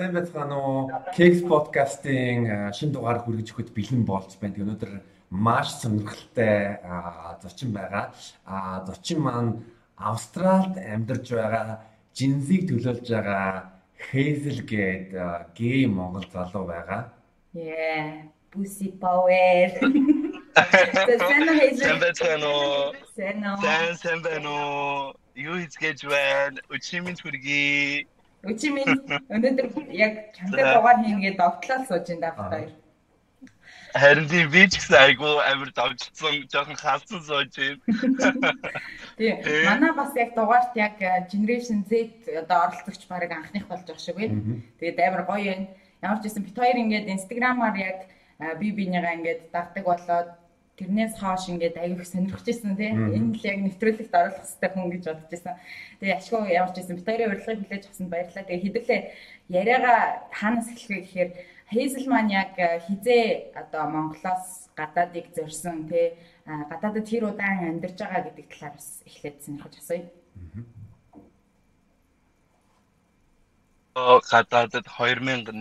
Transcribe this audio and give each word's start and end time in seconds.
Сайн 0.00 0.14
байцгаана 0.16 0.56
уу? 0.56 0.88
Keks 1.12 1.42
podcast-ийн 1.44 2.72
шинэ 2.72 2.96
дугаар 2.96 3.20
хүргэж 3.20 3.52
өгөхөд 3.52 3.76
бэлэн 3.76 4.08
болж 4.08 4.32
байна. 4.40 4.56
Тэгээ 4.56 4.64
өнөөдөр 4.64 4.92
маш 5.28 5.76
сонирхолтой 5.76 6.80
зочин 7.44 7.76
байгаа. 7.76 8.08
Зочин 8.88 9.20
маань 9.20 9.60
Австралид 10.00 10.80
амьдарч 10.80 11.26
байгаа 11.36 11.84
жинзийг 12.16 12.72
төлөөлж 12.72 13.12
байгаа 13.12 13.76
Hazel 14.08 14.64
гээд 14.64 15.12
гей 15.52 15.84
монгол 15.84 16.24
залуу 16.32 16.64
байгаа. 16.64 17.12
Yeah, 17.52 18.24
pussy 18.48 18.96
power. 18.96 19.68
Сайн 21.76 22.00
байна 22.00 22.48
уу? 22.48 22.96
Сайн 23.12 23.44
уу? 23.44 23.60
Сайн 23.60 23.94
сайн 24.00 24.20
байна 24.24 24.48
уу? 24.48 25.12
Юу 25.36 25.60
хийж 25.60 26.08
байна? 26.08 26.56
Өчигмийн 26.72 27.20
хүргэе. 27.20 28.08
Өчи 28.40 28.70
минь 28.72 28.88
өнөөдөр 29.28 29.68
яг 29.92 30.32
чамтай 30.36 30.64
дугаар 30.72 31.04
хийнгээд 31.04 31.36
довтлол 31.36 31.84
сууж 31.88 32.08
ин 32.08 32.20
даа 32.24 32.32
хоёр. 32.36 32.70
Харин 33.92 34.28
тийм 34.32 34.48
би 34.54 34.62
ч 34.70 34.78
гэсэн 34.78 34.96
айгүй 34.96 35.34
амар 35.44 35.70
давжсан 35.76 36.48
жоохон 36.48 36.78
хаалцсан 36.80 37.20
сууж 37.20 37.52
юм. 37.58 37.78
Тийм. 39.18 39.36
Манай 39.68 39.92
бас 39.92 40.16
яг 40.16 40.32
дугаарт 40.38 40.72
яг 40.76 40.96
э, 41.02 41.28
Generation 41.28 41.84
Z 41.84 41.92
одоо 42.42 42.70
оролцогч 42.70 43.04
баг 43.12 43.28
анхных 43.28 43.68
болж 43.68 43.84
байгаа 43.84 44.00
шиг 44.00 44.16
байна. 44.16 44.62
Тэгээд 44.80 45.04
амар 45.04 45.22
гоё 45.28 45.44
юм. 45.52 45.68
Ямар 46.00 46.18
ч 46.22 46.30
байсан 46.30 46.42
бит 46.46 46.56
хоёр 46.56 46.76
ингээд 46.80 47.12
Instagram-аар 47.12 47.76
яг 47.76 47.98
э, 48.40 48.54
би 48.56 48.72
бинийгаа 48.72 49.20
ингээд 49.20 49.52
дагдаг 49.52 49.84
болоод 49.84 50.28
тэрнээс 50.80 51.14
хоош 51.20 51.52
ингээд 51.52 51.76
аяг 51.76 52.00
их 52.00 52.08
сонирхож 52.08 52.46
ирсэн 52.48 52.74
тийм 52.80 53.12
энэ 53.12 53.36
л 53.36 53.44
яг 53.44 53.58
нэвтрүүлэгт 53.60 54.14
оруулах 54.16 54.40
хэрэгтэй 54.40 54.70
хүн 54.72 54.88
гэж 54.90 55.04
бодож 55.04 55.30
ирсэн. 55.36 55.56
Тэгээ 56.00 56.16
ашгүй 56.16 56.40
ч 56.48 56.76
байсан 56.80 56.96
бит 56.96 57.08
хоёрын 57.08 57.30
урилгыг 57.30 57.60
хүлээж 57.60 57.84
авсанд 57.84 58.10
баярлалаа. 58.10 58.48
Тэгээ 58.48 58.64
хэдүүлээ 58.64 59.00
яриагаа 59.60 59.98
хаанаас 60.32 60.68
эхлэхээ 60.72 61.04
гэхээр 61.04 61.30
Хейзелман 61.70 62.26
яг 62.34 62.58
э, 62.58 62.82
хизээ 62.82 63.54
одоо 63.54 63.86
Монголоос 63.94 64.74
гадаадыг 64.74 65.30
зорьсон 65.36 65.86
тий 65.86 66.18
гадаадд 66.70 67.06
хэр 67.06 67.30
удаан 67.30 67.78
амьдарч 67.78 67.98
байгаа 68.02 68.26
гэдэг 68.26 68.46
талаар 68.50 68.74
бас 68.74 68.88
эхлээд 69.06 69.36
сонирхож 69.44 69.74
асууя. 69.78 70.02
гадаадд 73.94 74.82
2008 74.82 75.54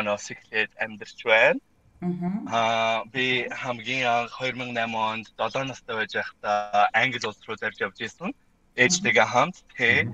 оноос 0.00 0.26
эхлээд 0.30 0.70
амьдарч 0.78 1.18
байна. 1.26 1.60
Аа 2.02 3.04
би 3.08 3.48
хамгийн 3.48 4.04
анх 4.06 4.32
2008 4.36 4.94
онд 4.94 5.26
7 5.38 5.64
настай 5.64 5.96
байж 5.96 6.12
байхдаа 6.12 6.88
Англи 6.92 7.24
улс 7.24 7.40
руу 7.48 7.56
зарж 7.56 7.80
явж 7.80 7.98
исэн. 8.04 8.30
Ээжтэйгээ 8.76 9.26
хамт 9.32 9.64
тий. 9.76 10.04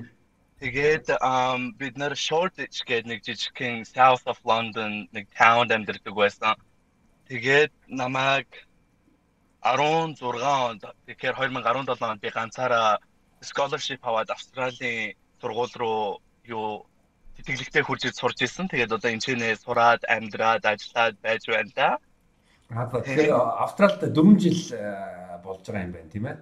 Тэгээд 0.63 1.07
бид 1.81 1.95
нэр 1.99 2.15
Shoreditch 2.15 2.87
гэдэг 2.87 3.07
нэг 3.11 3.21
жижигхэн 3.27 3.83
South 3.83 4.23
of 4.31 4.39
London 4.47 5.11
нэг 5.11 5.27
town 5.35 5.67
амьдардаг 5.75 6.15
байсан. 6.15 6.55
Тэгээд 7.27 7.75
намайг 7.91 8.47
16 9.67 10.23
онд 10.23 10.83
тэгэхээр 11.07 11.35
2017 11.35 11.99
онд 11.99 12.23
би 12.23 12.31
ганцаараа 12.31 13.03
scholarship 13.43 14.03
аваад 14.07 14.31
Австралийн 14.31 15.19
сургууль 15.43 15.75
руу 15.75 16.23
юу 16.47 16.87
тэтгэлэгтэй 17.37 17.83
хурж 17.83 18.03
сурж 18.13 18.39
исэн. 18.43 18.69
Тэгээд 18.69 18.93
одоо 18.93 19.11
энэ 19.11 19.23
ч 19.25 19.35
нэ 19.35 19.57
сураад, 19.57 20.05
амьдраад, 20.09 20.65
ажиллаад 20.65 21.17
байж 21.25 21.43
байна 21.49 21.73
да. 21.75 21.89
Аа 22.73 22.89
тэгэхээр 22.89 23.33
Австралид 23.33 24.01
4 24.13 24.39
жил 24.41 24.61
э, 24.73 25.39
болж 25.45 25.65
байгаа 25.67 25.85
юм 25.85 25.93
байна 25.93 26.11
тийм 26.13 26.27
ээ. 26.27 26.37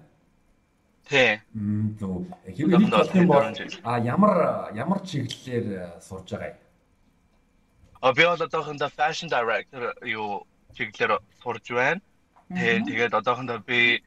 Тий. 1.11 1.31
Мм 1.55 1.99
зөв. 1.99 2.27
Хэвээ 2.47 2.79
нэг 2.79 2.91
болох 2.91 3.15
юм 3.19 3.27
бол 3.27 3.51
а 3.83 3.99
ямар 3.99 4.35
ямар 4.75 5.01
чиглэлээр 5.03 5.67
э, 5.75 6.01
сурж 6.01 6.31
байгаа 6.31 6.55
юм? 6.55 6.59
А 8.01 8.13
би 8.15 8.23
одоохондоо 8.23 8.91
fashion 8.95 9.29
director 9.29 9.95
юу 10.07 10.47
чиглэлээр 10.79 11.19
сурж 11.43 11.67
байна. 11.75 12.01
Тэгээд 12.51 13.15
одоохондоо 13.15 13.59
би 13.59 14.03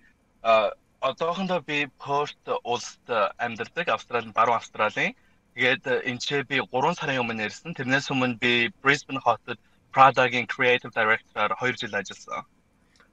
одоохондоо 1.04 1.60
би 1.60 1.92
Perth 2.00 2.48
улсад 2.64 3.36
амьдардаг 3.38 3.88
Австралийн 3.90 4.32
баруун 4.32 4.58
Австралийн 4.58 5.16
Тэгээд 5.54 5.84
э, 5.86 6.02
энэ 6.10 6.44
би 6.50 6.58
3 6.66 6.98
сарын 6.98 7.22
өмнө 7.22 7.46
ирсэн. 7.46 7.78
Тэрнээс 7.78 8.10
өмнө 8.10 8.42
би 8.42 8.74
Brisbane 8.82 9.22
хотод 9.22 9.62
Prada-гийн 9.94 10.50
creative 10.50 10.90
director-аар 10.90 11.54
2 11.62 11.78
жил 11.78 11.94
ажилласан. 11.94 12.42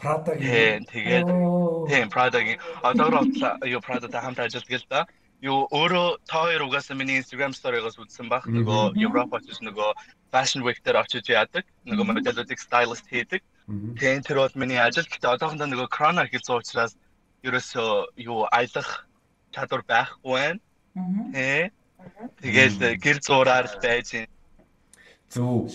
Prada-гийн. 0.00 0.88
Тэгээд 0.88 1.28
тийм 1.92 2.08
Prada-гийн 2.08 2.56
одоогор 2.80 3.28
юу 3.68 3.80
Prada-тай 3.84 4.20
хамт 4.24 4.40
ажилладаг 4.40 4.80
л 4.80 4.86
да. 4.88 5.00
Юу 5.44 5.68
өөрөө 5.68 6.24
та 6.24 6.48
хоёр 6.48 6.64
угаасаа 6.64 6.96
миний 6.96 7.20
Instagram 7.20 7.52
story-гоос 7.52 8.00
үзсэн 8.00 8.32
баг. 8.32 8.48
Нөгөө 8.48 8.96
Европ 8.96 9.36
очиж 9.36 9.60
нөгөө 9.60 9.92
Fashion 10.32 10.64
Week 10.64 10.80
дээр 10.80 11.04
очиж 11.04 11.28
яадаг. 11.28 11.68
Нөгөө 11.84 12.24
моделуудыг 12.24 12.56
stylist 12.56 13.04
хийдэг. 13.12 13.44
Тийм 14.00 14.24
тэр 14.24 14.48
бол 14.48 14.56
миний 14.56 14.80
ажил. 14.80 15.04
Гэтэ 15.04 15.28
одоохондоо 15.36 15.68
нөгөө 15.68 15.92
Corona 15.92 16.24
хийсэн 16.24 16.56
учраас 16.56 16.96
ерөөсөө 17.44 18.16
юу 18.24 18.48
аялах 18.48 19.04
чадвар 19.52 19.84
байхгүй 19.84 20.32
байна. 20.32 20.60
Тийм 21.36 21.72
Тэгэл 22.40 22.96
гэр 23.00 23.18
зураар 23.20 23.66
л 23.68 23.76
байж 23.82 24.08
байна. 24.12 24.32
Зөв. 25.30 25.70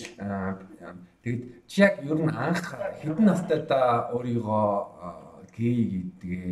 Тэгэд 1.22 1.40
чи 1.66 1.80
яг 1.82 1.94
ер 2.04 2.18
нь 2.22 2.30
анх 2.30 2.62
хэдэн 3.00 3.26
настай 3.26 3.60
та 3.66 4.10
өөрийгөө 4.14 4.68
гей 5.56 5.78
гэдгээ 5.90 6.50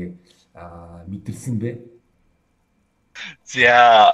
мэдэрсэн 1.10 1.54
бэ? 1.62 1.70
За. 3.44 4.10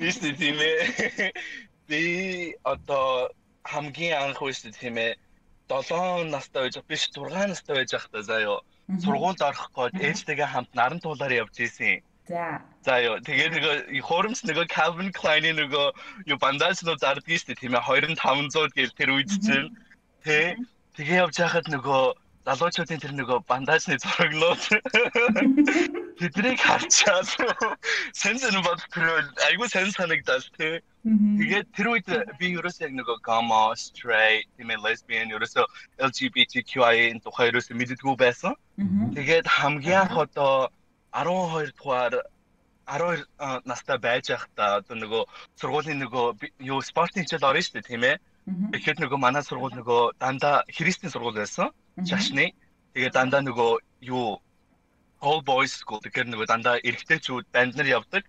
Биш 0.00 0.16
тийм 0.18 0.58
ээ. 0.58 1.32
Би 1.86 2.02
одоо 2.64 3.30
хамгийн 3.62 4.18
анх 4.18 4.42
үст 4.42 4.66
тийм 4.80 4.96
ээ 4.98 5.14
7 5.70 6.30
настай 6.34 6.66
байж 6.66 6.76
биш 6.88 7.02
6 7.14 7.30
настай 7.30 7.74
байж 7.76 7.90
байхдаа 7.94 8.22
заяа 8.22 8.58
сургуульд 9.02 9.40
орох 9.48 9.70
гээд 9.76 10.02
ээжтэйгээ 10.08 10.48
хамт 10.50 10.70
наран 10.74 11.00
туулаар 11.00 11.32
явж 11.42 11.54
исэн. 11.62 12.02
За. 12.26 12.58
За 12.80 12.96
ёо 13.04 13.20
тэгээ 13.20 13.48
нөгөө 13.52 13.74
хоромс 14.08 14.40
нөгөө 14.48 14.66
Calvin 14.72 15.12
Klein-ийн 15.12 15.60
нөгөө 15.60 15.86
юу 16.32 16.38
бандажнууд 16.40 17.00
зардаг 17.04 17.28
шүү 17.28 17.52
дээ 17.52 17.60
тийм 17.60 17.76
ээ 17.76 17.84
2500 18.16 18.76
гээл 18.76 18.96
тэр 18.96 19.10
үед 19.12 19.30
чинь 19.44 19.68
тэ 20.24 20.56
тэгээ 20.96 21.20
явж 21.20 21.36
байхад 21.36 21.68
нөгөө 21.68 22.04
залуучуудын 22.48 23.00
тэр 23.04 23.12
нөгөө 23.20 23.38
бандажны 23.44 24.00
зурагнууд 24.00 24.62
тэднийг 26.20 26.60
харчаад 26.64 27.28
сенс 28.16 28.44
нь 28.48 28.64
бод 28.64 28.80
тэр 28.96 29.28
айгуу 29.48 29.68
сенс 29.68 29.92
санагдал 30.00 30.40
тэ. 30.56 30.80
Тэгээд 31.04 31.68
тэр 31.76 31.86
үед 31.92 32.08
би 32.40 32.56
ерөөсөө 32.56 32.88
яг 32.88 32.94
нөгөө 32.96 33.16
gama 33.28 33.76
straight 33.76 34.48
тийм 34.56 34.72
ээ 34.72 34.80
lesbian 34.80 35.32
ерөөсөө 35.36 35.68
LGBTQI-ийн 36.08 37.20
тухай 37.20 37.52
ерөөсөө 37.52 37.76
мэддэггүй 37.76 38.16
байсан. 38.16 38.56
Тэгээд 39.16 39.44
хамгийн 39.44 40.08
анх 40.08 40.16
одоо 40.24 40.72
12 41.12 41.76
дугаар 41.76 42.24
12 42.90 43.24
настай 43.70 43.98
байж 43.98 44.30
байхдаа 44.30 44.80
одоо 44.80 44.96
нөгөө 44.98 45.22
сургуулийн 45.60 46.02
нөгөө 46.02 46.26
юу 46.70 46.80
спортын 46.82 47.22
хичээл 47.22 47.48
орно 47.48 47.62
шүү 47.62 47.74
дээ 47.78 47.88
тийм 47.90 48.04
ээ. 48.10 48.16
Тэгэхэд 48.74 48.98
нөгөө 49.02 49.18
манай 49.20 49.42
сургууль 49.46 49.78
нөгөө 49.78 50.18
дандаа 50.18 50.66
христийн 50.76 51.12
сургууль 51.12 51.38
байсан. 51.38 51.70
Шашны. 52.02 52.50
Тэгээ 52.94 53.14
дандаа 53.14 53.42
нөгөө 53.46 53.70
юу 54.10 54.42
all 55.20 55.40
boys 55.44 55.72
school 55.80 56.00
тэгэхээр 56.02 56.32
нөгөө 56.32 56.46
дандаа 56.50 56.76
эрэгтэйчүүд 56.82 57.46
банд 57.54 57.76
нар 57.76 57.88
явдаг. 58.00 58.24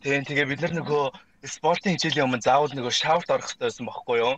Тэгээ 0.00 0.28
тэгээ 0.30 0.50
бид 0.50 0.60
нар 0.62 0.74
нөгөө 0.80 1.04
спортын 1.44 1.94
хичээлийн 1.94 2.26
өмнө 2.26 2.46
заавал 2.46 2.72
нөгөө 2.72 2.94
шаврт 2.94 3.30
орох 3.30 3.46
хэрэгтэй 3.50 3.66
байсан 3.68 3.86
байхгүй 3.86 4.18
юу? 4.22 4.34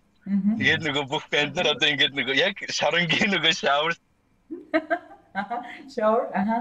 Тэгээд 0.58 0.82
нөгөө 0.84 1.04
бүх 1.12 1.24
банд 1.32 1.54
нар 1.56 1.68
одоо 1.72 1.88
ингээд 1.88 2.16
нөгөө 2.16 2.36
яг 2.36 2.56
шарангийн 2.72 3.32
нөгөө 3.36 3.52
шаврт. 3.54 4.00
Шавр 5.94 6.24
аха 6.40 6.56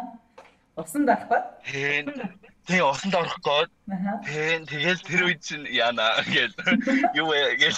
Усанд 0.78 1.10
орох 1.10 1.28
гээд. 1.66 2.08
Тэгээ 2.68 2.84
усанд 2.84 3.16
орох 3.16 3.40
гээд. 3.40 3.72
Тэгээ 4.28 4.60
тэгэл 4.68 5.02
тэр 5.08 5.22
үед 5.24 5.40
чинь 5.40 5.64
яана 5.72 6.20
гэж 6.28 6.52
юу 7.16 7.32
вэ 7.32 7.56
гэж. 7.64 7.76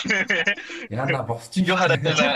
Яана 0.90 1.22
босч 1.30 1.62
юу 1.62 1.78
хараад 1.78 2.02
байна. 2.02 2.34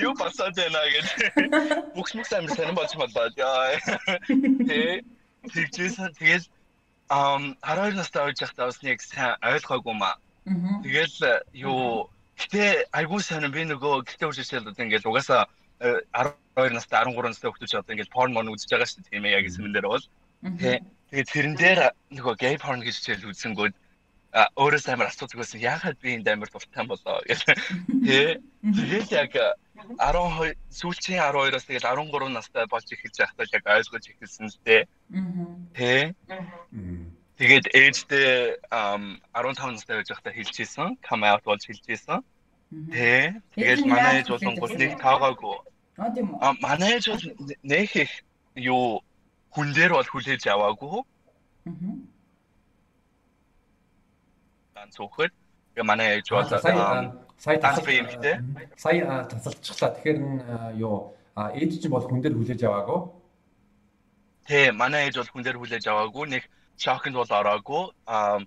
Юу 0.00 0.16
босоод 0.16 0.56
байна 0.56 0.80
гэж. 0.88 1.06
Бүхс 1.92 2.16
мүкс 2.16 2.32
амир 2.32 2.56
сонирн 2.56 2.80
болж 2.80 2.96
болоо. 2.96 3.28
Яа. 3.36 3.76
Тэгээ 4.24 5.04
тэгжсэн 5.52 6.16
тэгэл 6.16 6.48
ам 7.12 7.52
12 7.60 8.00
настай 8.00 8.24
байж 8.24 8.40
байхдаа 8.40 8.72
бас 8.72 8.80
нэг 8.80 9.04
сайн 9.04 9.36
ойлгоогүй 9.44 9.94
маа. 10.00 10.16
Тэгэл 10.80 11.44
юу 11.52 12.08
гэтээ 12.40 12.88
айгуу 12.88 13.20
сайн 13.20 13.52
би 13.52 13.68
нөгөө 13.68 14.08
гэтээ 14.08 14.28
үржижэл 14.32 14.64
одоо 14.64 14.80
ингээд 14.80 15.04
угаасаа 15.04 15.44
12 15.84 16.76
настай 16.76 17.04
13 17.04 17.30
настай 17.30 17.50
хүмүүс 17.50 17.74
одоо 17.78 17.94
ингээд 17.94 18.14
порн 18.14 18.32
мон 18.34 18.52
үзэж 18.52 18.70
байгаа 18.70 18.88
шүү 18.88 19.02
дээ 19.02 19.12
тийм 19.12 19.24
ээ 19.24 19.36
яг 19.38 19.46
юм 19.50 19.72
дээр 19.72 19.88
бол 19.88 20.04
тэгээд 21.10 21.32
тэрэн 21.32 21.54
дээр 21.60 21.80
нөгөө 22.16 22.34
гей 22.40 22.56
порн 22.58 22.80
гэж 22.84 22.94
хичээл 22.98 23.30
үзсэнгүүд 23.30 23.74
өөрөөс 24.34 24.86
амар 24.90 25.10
асуудаг 25.10 25.38
байсан 25.38 25.60
яагаад 25.62 25.98
би 26.02 26.10
энд 26.16 26.28
амар 26.28 26.50
дуртай 26.50 26.84
болоо 26.86 27.22
тий 28.06 28.42
тэгээд 28.62 29.10
яг 29.14 29.32
12 29.98 30.58
сүүлчийн 30.74 31.22
12-оос 31.22 31.66
тэгээд 31.70 31.86
13 31.86 32.34
настай 32.34 32.64
болж 32.66 32.88
эхэлж 32.90 33.16
байхдаа 33.20 33.46
яг 33.54 33.64
ойлгож 33.76 34.04
эхэлсэн 34.10 34.46
л 34.50 34.58
дээ 34.66 34.82
тий 35.78 36.02
Тэгээд 37.34 37.66
ээжтэй 37.74 38.62
15 38.70 39.74
настай 39.74 39.94
байж 39.98 40.08
байхдаа 40.10 40.32
хэлчихсэн. 40.38 40.88
Come 41.02 41.26
out 41.26 41.42
болж 41.42 41.66
хэлчихсэн. 41.66 42.22
Тэ. 42.94 43.34
Тэгээд 43.58 43.82
манай 43.90 44.22
ээж 44.22 44.30
болонгууд 44.30 44.78
нэг 44.78 44.92
таагаагүй. 45.02 45.58
Аа 45.98 46.10
тийм 46.10 46.34
үү. 46.34 46.38
А 46.42 46.52
манай 46.60 46.98
ээж 46.98 47.06
бол 47.10 47.24
нэг 47.62 47.90
их 47.96 48.12
юу 48.58 49.02
хүн 49.54 49.68
дээр 49.74 49.92
бол 49.94 50.10
хүлээж 50.10 50.42
аваагүй. 50.50 51.02
Аа. 51.70 51.94
Ганц 54.74 54.96
тэгээ 54.98 55.86
манай 55.86 56.08
ээж 56.18 56.26
бол 56.34 56.48
сая 57.38 57.58
тасалж 57.58 57.88
юмтэй. 57.94 58.36
Сая 58.76 59.22
тасалчихлаа. 59.30 59.94
Тэгэхээр 59.94 60.18
юу 60.82 61.14
ээж 61.38 61.82
чинь 61.82 61.94
бол 61.94 62.06
хүн 62.06 62.22
дээр 62.22 62.34
хүлээж 62.34 62.62
аваагүй. 62.66 63.00
Тэ 64.50 64.72
манай 64.74 65.06
ээж 65.06 65.16
бол 65.22 65.30
хүн 65.30 65.44
дээр 65.46 65.58
хүлээж 65.62 65.84
аваагүй. 65.86 66.24
Нэг 66.34 66.42
шокнд 66.78 67.14
бол 67.14 67.30
ороогүй. 67.30 67.84
Аа 68.10 68.42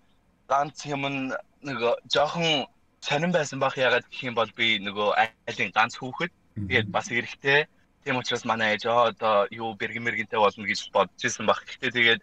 ганц 0.52 0.84
юм 0.88 1.32
нэг 1.64 1.78
жоохон 2.12 2.68
сонирн 3.00 3.32
байсан 3.32 3.60
бах 3.60 3.78
ягаад 3.78 4.06
гэх 4.12 4.24
юм 4.28 4.36
бол 4.36 4.52
би 4.56 4.80
нөгөө 4.84 5.10
айлын 5.48 5.72
ганц 5.76 5.96
хүүхэд 6.00 6.32
тэгээд 6.66 6.88
бас 6.90 7.08
эрэхтэй 7.12 7.68
тийм 8.04 8.18
учраас 8.18 8.46
манай 8.46 8.74
ээж 8.74 8.88
одоо 8.88 9.48
юу 9.52 9.76
бэргэн 9.76 10.04
мэргэнтэй 10.04 10.40
болно 10.40 10.64
гэж 10.66 10.80
бодож 10.96 11.22
исэн 11.22 11.46
бах. 11.46 11.62
Гэхдээ 11.66 11.92
тэгээд 11.92 12.22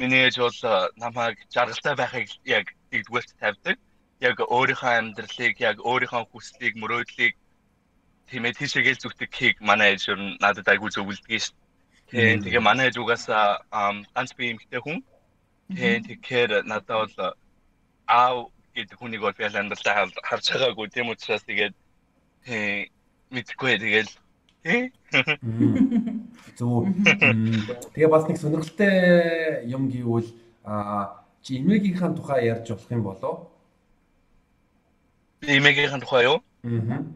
миний 0.00 0.22
ээж 0.26 0.36
бол 0.40 0.58
намайг 0.96 1.36
жаргалтай 1.54 1.94
байхыг 1.94 2.28
яг 2.44 2.66
нэгдүгээрт 2.90 3.30
тавьдаг. 3.40 3.76
Яг 4.20 4.36
өөрийнхөө 4.40 4.92
амьдралыг 4.96 5.56
яг 5.60 5.76
өөрийнхөө 5.84 6.24
хүслийг 6.32 6.74
мөрөөдлийг 6.80 7.34
тийм 8.32 8.42
ээ 8.48 8.58
тийшээгээл 8.58 9.02
зүгтэг 9.02 9.30
хийг 9.30 9.56
манай 9.60 9.92
ээж 9.92 10.04
нь 10.16 10.40
надад 10.40 10.66
айгүй 10.72 10.90
зөвлөдөг 10.90 11.30
шүү. 11.36 11.54
Тийм 12.10 12.40
тэгээ 12.42 12.62
манай 12.64 12.88
ээж 12.88 12.96
угаасаа 12.96 13.60
ганц 14.14 14.32
би 14.34 14.56
эмэгтэй 14.56 14.80
хүн. 14.80 14.98
Тэгэхээр 15.68 16.64
надад 16.64 16.96
бол 16.96 17.14
аав 18.08 18.38
гэдэг 18.74 18.96
хүнийг 18.98 19.20
бол 19.20 19.36
би 19.36 19.44
амьдралдаа 19.44 20.08
харж 20.28 20.44
байгаагүй 20.48 20.86
тийм 20.88 21.12
учраас 21.12 21.44
тэгээд 21.44 21.74
мэдгүй 23.30 23.78
тэгэл 23.78 24.10
Зөв. 26.56 26.90
Тэгээ 27.94 28.10
бас 28.10 28.26
нэг 28.26 28.38
сонирхолтой 28.40 29.62
юм 29.70 29.86
гэвэл 29.86 30.26
а 30.64 31.22
чи 31.42 31.62
эмээгийнхаа 31.62 32.10
тухай 32.18 32.50
ярьж 32.50 32.74
болох 32.74 32.90
юм 32.90 33.02
болоо? 33.06 33.34
Эмээгийнхаа 35.46 36.00
тухай 36.02 36.24
юу? 36.26 36.42
Аа. 36.66 37.06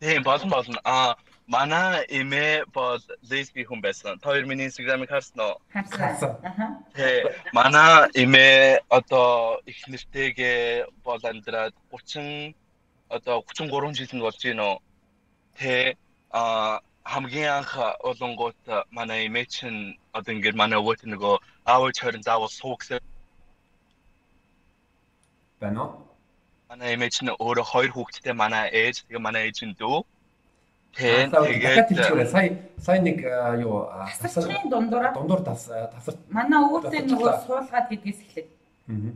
Тийм 0.00 0.22
болон 0.22 0.50
болно. 0.50 0.80
А 0.84 1.16
манай 1.46 2.04
эмээ 2.12 2.68
бол 2.74 3.00
лесби 3.30 3.64
хүн 3.64 3.80
байсан. 3.80 4.18
Та 4.20 4.28
хоёр 4.28 4.44
миний 4.44 4.68
инстаграмыг 4.68 5.08
харсан 5.08 5.40
уу? 5.40 5.56
Харсан. 5.72 6.36
Тэ 6.92 7.32
манай 7.56 8.12
эмээ 8.12 8.84
одоо 8.92 9.64
их 9.64 9.80
нэртэйгээ 9.88 10.92
бол 11.00 11.20
амьдраад 11.24 11.72
30 11.88 12.52
одоо 13.08 13.40
33 13.40 13.96
жилд 13.96 14.20
болж 14.20 14.44
байна 14.44 14.64
уу? 14.76 14.78
Тэ 15.58 15.96
а 16.30 16.80
хамгийн 17.02 17.50
анх 17.58 17.72
олонгот 18.10 18.60
манай 18.90 19.26
эмээ 19.26 19.46
чинь 19.54 19.98
одоо 20.12 20.32
ингээд 20.34 20.56
манай 20.62 20.78
өвөт 20.78 21.02
нөгөө 21.02 21.34
аав 21.66 21.82
чорын 21.98 22.22
заавал 22.22 22.52
суугсаа 22.60 23.00
байна 25.60 25.82
уу? 25.82 25.90
Манай 26.68 26.94
эмээ 26.94 27.10
чинь 27.10 27.30
өөрөө 27.32 27.66
хоёр 27.72 27.90
хүүхэдтэй 27.92 28.34
манай 28.42 28.64
ээж 28.70 28.96
тэгээ 29.08 29.26
манай 29.26 29.42
ээж 29.48 29.58
нь 29.66 29.74
дүү. 29.80 29.98
Тэгээд 30.94 32.28
сая 32.34 32.50
сая 32.86 33.00
нэг 33.00 33.18
юу 33.64 33.88
тасарчгийн 34.22 34.70
дундуур 34.70 35.04
дундуур 35.16 35.42
тас 35.48 35.68
тасар 35.94 36.14
манай 36.28 36.58
өвөтэй 36.66 37.02
нөгөө 37.08 37.32
суулгаад 37.46 37.86
гэдгээс 37.90 38.20
эхлэв. 38.24 38.46
Аа. 38.88 39.12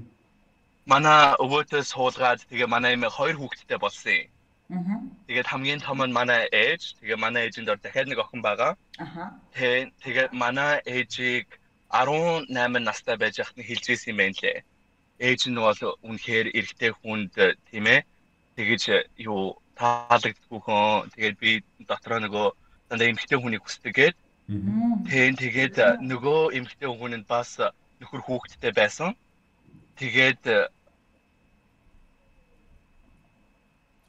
Манай 0.91 1.21
өвөтэй 1.45 1.83
суулгаад 1.87 2.41
тэгээ 2.51 2.69
манай 2.75 2.95
эмээ 2.97 3.11
хоёр 3.13 3.37
хүүхэдтэй 3.39 3.79
болсон 3.79 4.13
юм. 4.21 4.29
Тэгээд 5.27 5.51
хамгийн 5.53 5.81
том 5.81 6.01
нь 6.01 6.17
манай 6.19 6.49
ээж. 6.53 6.97
Тэгээ 7.01 7.19
манай 7.21 7.43
ээжинд 7.47 7.69
дор 7.69 7.79
дахиад 7.81 8.09
нэг 8.09 8.19
охин 8.25 8.43
байгаа. 8.43 8.73
Аха. 8.99 9.25
Тэгээд 9.53 10.33
манай 10.33 10.81
ээжийг 10.89 11.47
18 11.93 12.49
настай 12.81 13.17
байж 13.21 13.37
хахад 13.37 13.59
нь 13.59 13.69
хилжсэн 13.69 14.13
юм 14.13 14.19
байна 14.21 14.39
лээ. 14.43 14.65
Ээж 15.21 15.41
нь 15.49 15.61
бол 15.61 15.81
үнэхээр 16.09 16.47
эрэгтэй 16.57 16.91
хүнд 16.97 17.33
тийм 17.69 17.87
ээ. 17.87 18.01
Тэгэж 18.57 18.83
юу 19.29 19.61
таалагддаггүй 19.77 20.61
хон. 20.65 21.11
Тэгээд 21.15 21.37
би 21.43 21.51
дотроо 21.89 22.19
нөгөө 22.25 22.47
дандаа 22.89 23.09
эмэгтэй 23.13 23.39
хүнийг 23.41 23.63
хүсдэг 23.65 23.93
гээд. 23.93 24.17
Тийм 25.09 25.33
тэгээд 25.37 25.77
нөгөө 26.01 26.41
эмэгтэй 26.57 26.89
хүн 26.89 27.15
нь 27.21 27.29
бас 27.29 27.61
нөхөр 28.01 28.23
хүүхэдтэй 28.25 28.73
байсан. 28.73 29.13
Тэгээд 30.01 30.43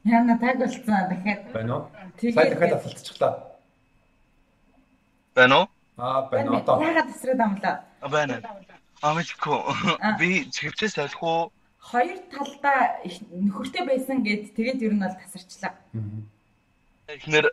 Яна 0.04 0.38
таг 0.38 0.58
болцсон 0.58 1.08
дахиад. 1.08 1.52
Байна 1.52 1.76
уу? 1.76 1.88
Тэгээд 2.20 2.36
дахиад 2.36 2.76
асуултчихлаа. 2.76 3.32
Байна 5.34 5.54
уу? 5.60 5.66
Аа, 5.96 6.28
байна 6.28 6.58
одоо. 6.60 6.76
Ягаад 6.82 7.08
тасраад 7.08 7.40
амлаа? 7.40 7.74
Байна. 8.12 8.36
Амичко. 9.00 9.64
Би 10.18 10.44
чивчээс 10.52 10.98
ойлгох 10.98 11.22
уу? 11.22 11.52
Хоёр 11.80 12.18
талдаа 12.32 13.00
нөхөртэй 13.32 13.84
байсан 13.88 14.20
гэд 14.24 14.52
тэгээд 14.56 14.84
ер 14.84 14.92
нь 14.92 15.00
бол 15.04 15.16
тасарчлаа. 15.16 15.72
Эхнэр 17.08 17.46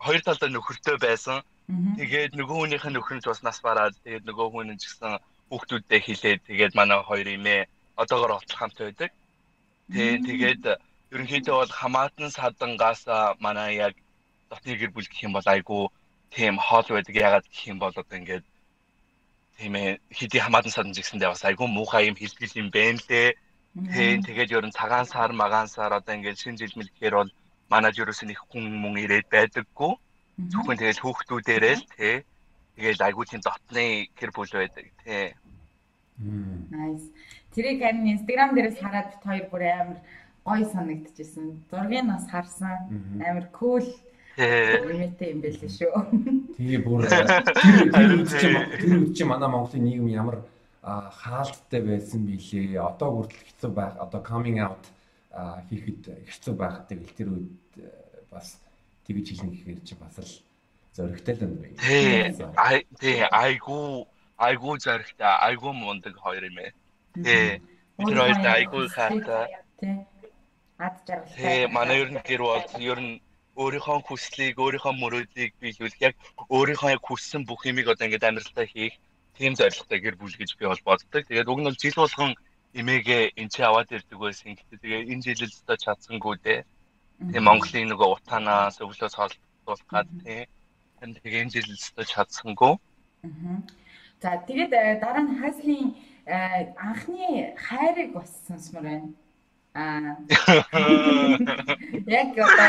хоёр 0.00 0.22
талдаа 0.24 0.48
нөхөртэй 0.52 0.96
байсан. 1.00 1.40
Тэгээд 1.96 2.36
нөгөө 2.36 2.56
хүнийх 2.60 2.84
нь 2.84 2.94
нөхөр 2.96 3.16
нь 3.16 3.24
бас 3.24 3.42
нас 3.42 3.58
бараад 3.64 3.96
тэгээд 4.04 4.28
нөгөө 4.28 4.46
хүн 4.52 4.68
нь 4.72 4.80
ч 4.80 4.92
гэсэн 4.92 5.16
хүүхдүүдтэй 5.48 6.00
хилээд 6.04 6.40
тэгээд 6.48 6.72
манай 6.76 7.00
хоёр 7.02 7.26
имээ 7.26 7.68
одоогоор 7.96 8.38
отлох 8.38 8.58
хамт 8.60 8.78
байдаг. 8.80 9.10
Тэгээд 9.92 10.62
ерөнхийдөө 11.12 11.56
бол 11.60 11.72
хамаатан 11.80 12.30
садангаас 12.30 13.02
манай 13.40 13.76
яг 13.86 13.94
дотны 14.50 14.74
гэр 14.76 14.90
бүл 14.94 15.08
гэх 15.08 15.26
юм 15.26 15.32
бол 15.36 15.48
айгүй 15.54 15.82
тийм 16.34 16.58
хоол 16.58 16.88
байдаг 16.90 17.14
ягаад 17.14 17.46
гэх 17.46 17.62
юм 17.72 17.78
бол 17.78 17.94
одоо 17.94 18.16
ингээд 18.18 18.44
тийм 19.58 19.72
ээ 19.74 19.98
хэдий 20.10 20.40
хамаатан 20.42 20.72
садан 20.74 20.94
згсэндээ 20.94 21.30
бас 21.32 21.44
айгүй 21.44 21.68
муухай 21.70 22.06
юм 22.10 22.16
хилтгэл 22.18 22.60
юм 22.62 22.68
байна 22.70 23.00
лээ. 23.08 23.38
Тийм 23.94 24.22
тэгээд 24.24 24.54
ерөн 24.56 24.76
цагаан 24.78 25.06
сар 25.06 25.30
магаан 25.32 25.68
сар 25.68 25.92
одоо 25.92 26.14
ингээд 26.14 26.40
шинэ 26.40 26.58
жил 26.60 26.74
мэлхээр 26.76 27.14
бол 27.16 27.30
манад 27.70 27.98
ерөөс 27.98 28.22
нэг 28.24 28.38
хүн 28.50 28.64
мөн 28.82 28.96
ирээд 29.04 29.26
байдаггүй. 29.30 29.92
Зөвхөн 30.52 30.78
тэгээд 30.80 31.02
хүүхдүүдээрээ 31.02 31.74
л 31.76 31.84
тий. 31.96 32.16
Тэгээд 32.76 33.06
айгүй 33.06 33.24
тийм 33.26 33.42
дотны 33.44 33.84
гэр 34.18 34.30
бүл 34.36 34.52
байдаг 34.52 34.86
тий. 35.04 35.26
Nice. 36.18 37.08
Тэрийг 37.52 37.80
харин 37.80 38.08
Instagram 38.16 38.52
дээрээс 38.52 38.80
хараад 38.80 39.10
хоёр 39.24 39.44
бүр 39.52 39.62
амар 39.64 39.98
гоё 40.46 40.64
санагдчихсэн. 40.70 41.66
Зургийг 41.70 42.06
бас 42.06 42.30
харсан. 42.30 42.78
Амар 43.18 43.50
кул 43.50 43.82
юмэтэй 44.38 45.34
юм 45.34 45.40
байл 45.42 45.58
шүү. 45.58 45.90
Тэгээ 46.54 46.80
бүр 46.86 47.02
тэр 47.10 48.10
үед 48.14 48.30
чи 48.30 48.48
тэр 48.78 48.92
үед 49.02 49.12
чи 49.18 49.24
манай 49.26 49.50
Монголын 49.50 49.82
нийгэм 49.82 50.08
ямар 50.14 50.36
хаалттай 50.86 51.82
байсан 51.82 52.22
билээ. 52.30 52.78
Одоо 52.78 53.26
хүртэл 53.26 53.42
хэцүү 53.42 53.70
байх. 53.74 53.98
Одоо 53.98 54.20
coming 54.22 54.62
out 54.62 54.84
хийхэд 55.66 56.14
хэцүү 56.30 56.54
байхдаг 56.54 56.98
л 57.02 57.16
тэр 57.18 57.28
үед 57.34 57.50
бас 58.30 58.60
тэгж 59.08 59.34
хэлнэ 59.34 59.50
гэхээр 59.50 59.80
чи 59.82 59.94
бас 59.98 60.14
л 60.20 60.30
зөрөгтэй 60.94 61.34
л 61.34 61.44
юм 61.48 61.54
байна. 61.58 61.76
Тий. 61.82 62.86
Тий, 63.02 63.18
айгу 63.34 64.06
айгу 64.38 64.78
зөрөгтэй, 64.78 65.26
айгу 65.26 65.72
мундаг 65.72 66.14
хоёр 66.22 66.44
юм 66.44 66.60
ээ. 66.60 66.70
Тий. 67.18 67.48
Тэр 67.98 68.14
хоёрт 68.20 68.46
айгу 68.46 68.84
хаатай. 68.92 69.64
Тий 69.80 70.06
ад 70.78 70.96
жаргалтай. 71.06 71.36
Тий, 71.36 71.66
манай 71.72 71.96
ер 72.04 72.10
нь 72.12 72.22
гэр 72.24 72.42
бол 72.42 72.66
ер 72.78 73.00
нь 73.00 73.20
өөрийнхөө 73.56 73.98
хүслийг, 74.04 74.60
өөрийнхөө 74.60 74.92
мөрөөдлийг 75.00 75.52
биелүүлэх 75.60 76.00
яг 76.08 76.14
өөрийнхөө 76.52 76.90
яг 76.96 77.02
хүссэн 77.04 77.42
бүх 77.48 77.64
юмыг 77.64 77.88
одоо 77.88 78.04
ингээд 78.04 78.28
амьдралтаа 78.28 78.66
хийх 78.68 78.94
тийм 79.36 79.56
зорилготой 79.56 80.00
гэр 80.00 80.16
бүл 80.20 80.36
гэж 80.36 80.50
би 80.60 80.68
бол 80.68 80.82
боддог. 80.84 81.24
Тэгээд 81.24 81.48
уг 81.48 81.60
нь 81.60 81.68
бол 81.68 81.80
жил 81.80 81.96
болгон 81.96 82.32
эмээгээ 82.76 83.22
энэ 83.40 83.52
ч 83.52 83.56
аваад 83.64 83.88
ирдэг 83.96 84.18
байсан. 84.20 84.52
Гэхдээ 84.56 84.80
тэгээ 84.84 85.08
энэ 85.12 85.24
жил 85.24 85.48
л 85.48 85.60
одоо 85.64 85.76
чадсангүй 85.80 86.36
дээ. 86.44 86.60
Тэгээ 87.32 87.48
Монголын 87.48 87.88
нөгөө 87.92 88.08
утаанаас 88.20 88.76
өглөөс 88.84 89.14
холдуулах 89.16 89.88
гад 89.88 90.08
тий. 90.20 90.44
Тэгээ 91.00 91.42
энэ 91.48 91.54
жил 91.56 91.68
л 91.72 91.88
одоо 91.96 92.04
чадсангүй. 92.04 92.74
За 94.20 94.36
тэгээд 94.48 94.72
э, 94.72 95.00
дараа 95.00 95.24
нь 95.24 95.36
хайслын 95.40 95.96
э, 96.28 96.72
анхны 96.76 97.56
хайрыг 97.56 98.12
бас 98.16 98.32
сонсмор 98.48 98.84
байна. 98.84 99.08
Аа. 99.76 100.16
Яг 102.08 102.32
одоо 102.32 102.68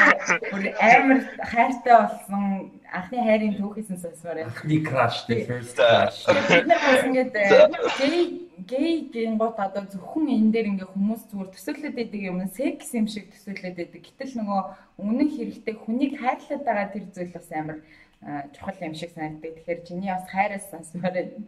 амар 0.91 1.19
хайртай 1.51 1.95
болсон 1.95 2.43
анхны 2.91 3.19
хайрын 3.23 3.55
түүхээс 3.55 3.89
нь 3.95 4.01
сонсоор 4.03 4.35
байна. 4.35 4.51
Анхны 4.51 4.77
crush 4.83 5.19
the 5.27 5.45
first 5.47 5.79
crush. 5.79 6.27
Бид 6.27 6.67
нар 6.67 6.81
бас 6.83 7.05
ингээд 7.07 7.31
гей 7.99 8.17
гей 8.67 8.91
гингот 9.13 9.55
одоо 9.55 9.87
зөвхөн 9.87 10.27
энэ 10.35 10.51
дээр 10.51 10.67
ингээ 10.71 10.91
хүмүүс 10.91 11.23
зүгээр 11.31 11.49
төсөөлөд 11.55 11.95
байдаг 11.95 12.21
юм 12.27 12.43
секс 12.51 12.91
юм 12.99 13.07
шиг 13.07 13.31
төсөөлөд 13.31 13.75
байдаг. 13.79 14.03
Гэтэл 14.03 14.33
нөгөө 14.43 14.61
үнэн 14.99 15.29
хэрэгтэй 15.31 15.75
хүнийг 15.79 16.13
хайрлаад 16.19 16.63
байгаа 16.67 16.87
тэр 16.91 17.05
зүйл 17.15 17.31
бас 17.31 17.47
амар 17.55 17.79
чухал 18.51 18.83
юм 18.83 18.95
шиг 18.99 19.15
санагддаг. 19.15 19.55
Тэгэхээр 19.63 19.79
чиний 19.87 20.11
бас 20.11 20.27
хайраас 20.27 20.67
сонсоор 20.67 21.15
байна. 21.15 21.39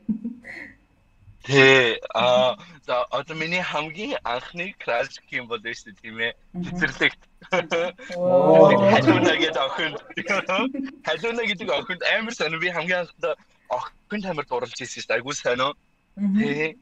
Тэ 1.43 1.99
а 2.13 2.57
за 2.85 3.03
одоо 3.11 3.35
миний 3.35 3.61
хамгийн 3.61 4.19
анхны 4.23 4.75
краш 4.79 5.07
юм 5.31 5.47
бол 5.47 5.59
шүү 5.59 5.95
дээ 5.95 6.01
тийм 6.01 6.17
ээ. 6.19 6.33
Цэцэрлэгт. 6.65 7.21
Хажууна 8.93 9.33
гэдэг 9.39 9.63
охин. 9.67 9.93
Хажууна 11.07 11.43
гэдэг 11.47 11.69
охинд 11.69 12.01
амар 12.03 12.33
сонир 12.35 12.59
би 12.59 12.69
хамгийн 12.69 13.07
анхдаа 13.07 13.35
охин 13.69 14.21
тамир 14.21 14.45
дурлж 14.45 14.75
ирсэн 14.75 14.99
шүү 14.99 15.07
дээ. 15.07 15.17
Айгуу 15.17 15.33
сонио. 15.33 15.71
Тэ. 16.35 16.75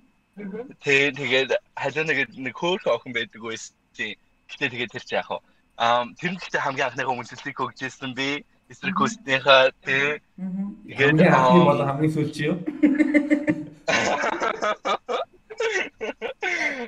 Тэ 0.82 1.12
тэгээд 1.14 1.52
хажууна 1.78 2.14
гэдэг 2.18 2.38
нэг 2.42 2.56
хөөх 2.58 2.82
охин 2.90 3.14
байдаг 3.14 3.42
байсан. 3.42 3.78
Гэтэ 3.94 4.74
тэгээд 4.74 4.94
тэр 4.94 5.06
чи 5.06 5.16
яах 5.16 5.30
вэ? 5.30 5.40
Аа 5.78 6.10
тэр 6.18 6.32
нь 6.34 6.40
гэхдээ 6.42 6.62
хамгийн 6.66 6.88
анхныхаа 6.90 7.14
үнэлэлтийг 7.14 7.62
өгчээсэн 7.62 8.12
би. 8.18 8.42
Эсрэг 8.72 8.96
көстнийхаа 9.00 9.72
тэ. 9.86 10.20
Тэгээд 10.88 11.20
анхны 11.24 11.62
бол 11.64 11.82
хамгийн 11.88 12.14
сүүлч 12.14 12.36
юу? 12.48 12.56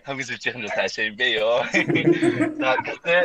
хамгийн 0.06 0.28
сүүлчийнх 0.28 0.60
нь 0.60 0.74
таашаа 0.76 1.08
юм 1.10 1.16
бэ 1.20 1.28
ёо. 1.42 1.58
За 2.62 2.72
гэхдээ 2.86 3.24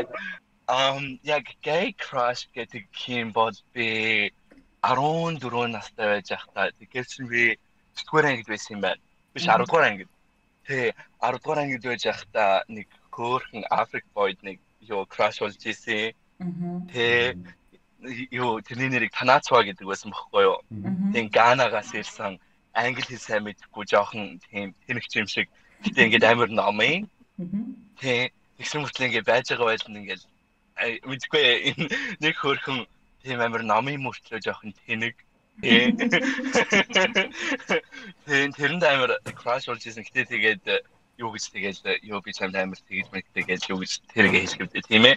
ам 0.68 1.20
яг 1.36 1.44
gay 1.66 1.86
crush 2.04 2.44
гэдэг 2.56 2.84
юм 3.08 3.32
бол 3.32 3.56
би 3.74 4.32
14 4.82 5.74
настай 5.74 6.06
байж 6.12 6.28
байхдаа 6.32 6.72
тэгээд 6.78 7.08
чинь 7.12 7.28
би 7.28 7.44
9 7.96 8.06
дугаар 8.06 8.26
ангид 8.30 8.48
байсан 8.48 8.74
юм 8.76 8.82
байна. 8.86 9.02
Биш 9.34 9.44
10 9.44 9.66
дугаар 9.66 9.88
ангид. 9.90 10.10
Тэ 10.66 10.94
10 11.20 11.42
дугаар 11.42 11.60
ангид 11.62 11.84
байж 11.84 12.02
байхдаа 12.06 12.52
нэг 12.68 12.88
хөөхөн 13.14 13.64
Африк 13.70 14.06
бойд 14.14 14.38
нэг 14.42 14.58
ёо 14.88 15.04
crush 15.04 15.40
болж 15.40 15.60
исэн. 15.60 16.12
Тэ 16.92 17.36
юу 18.30 18.60
тэрний 18.60 18.88
нэрийг 18.92 19.12
Танацва 19.12 19.64
гэдэг 19.64 19.86
байсан 19.86 20.12
бохоггүй 20.12 20.42
юу. 20.44 20.58
Тэг 21.12 21.32
Ганагаас 21.32 21.94
ирсэн 21.94 22.38
англи 22.74 23.02
хэл 23.02 23.22
сайн 23.22 23.44
мэдхгүй 23.44 23.84
жоохон 23.88 24.40
тийм 24.50 24.74
тэнэгч 24.86 25.12
юм 25.16 25.28
шиг. 25.30 25.48
Гэтээ 25.84 26.06
ингээд 26.06 26.28
амар 26.28 26.50
номын 26.50 27.08
тий 28.00 28.30
тэгсэн 28.58 28.82
мөртлөө 28.82 29.06
ингээд 29.08 29.30
байж 29.30 29.46
байгаа 29.50 29.68
байл 29.70 29.88
нь 29.88 30.00
ингээд 30.02 30.22
мэдгүй 31.06 31.44
энэ 31.70 31.84
нэг 32.20 32.34
хөрхөн 32.38 32.86
тийм 33.22 33.38
амар 33.40 33.62
номын 33.62 34.02
мөртлөө 34.02 34.40
жоохон 34.42 34.74
тэнэг. 34.84 35.16
Тий 35.62 35.94
тэрэнд 38.58 38.84
амар 38.84 39.18
краш 39.38 39.70
болж 39.70 39.82
исэн 39.86 40.02
гэтээ 40.02 40.26
тэгээд 40.34 40.62
юу 41.18 41.30
гэж 41.34 41.44
тэгээд 41.54 41.78
юу 42.02 42.20
би 42.24 42.30
чамд 42.32 42.56
амар 42.56 42.80
тэгж 42.88 43.08
мэт 43.12 43.26
тэгээд 43.36 43.70
юу 43.70 43.78
гэж 43.82 43.92
тэргээ 44.14 44.42
хэлэхдээ 44.42 44.82
тийм 44.88 45.04
ээ 45.10 45.16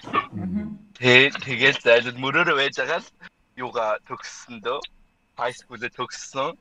тий 0.97 1.21
тэгээд 1.47 1.77
зайлд 1.85 2.17
мөрөөрөө 2.21 2.55
байж 2.57 2.75
байгаа 2.77 3.01
л 3.01 3.09
юуга 3.57 3.97
төгссөн 4.09 4.61
дөө 4.61 4.79
high 5.37 5.55
school-д 5.57 5.89
төгссөн 5.97 6.53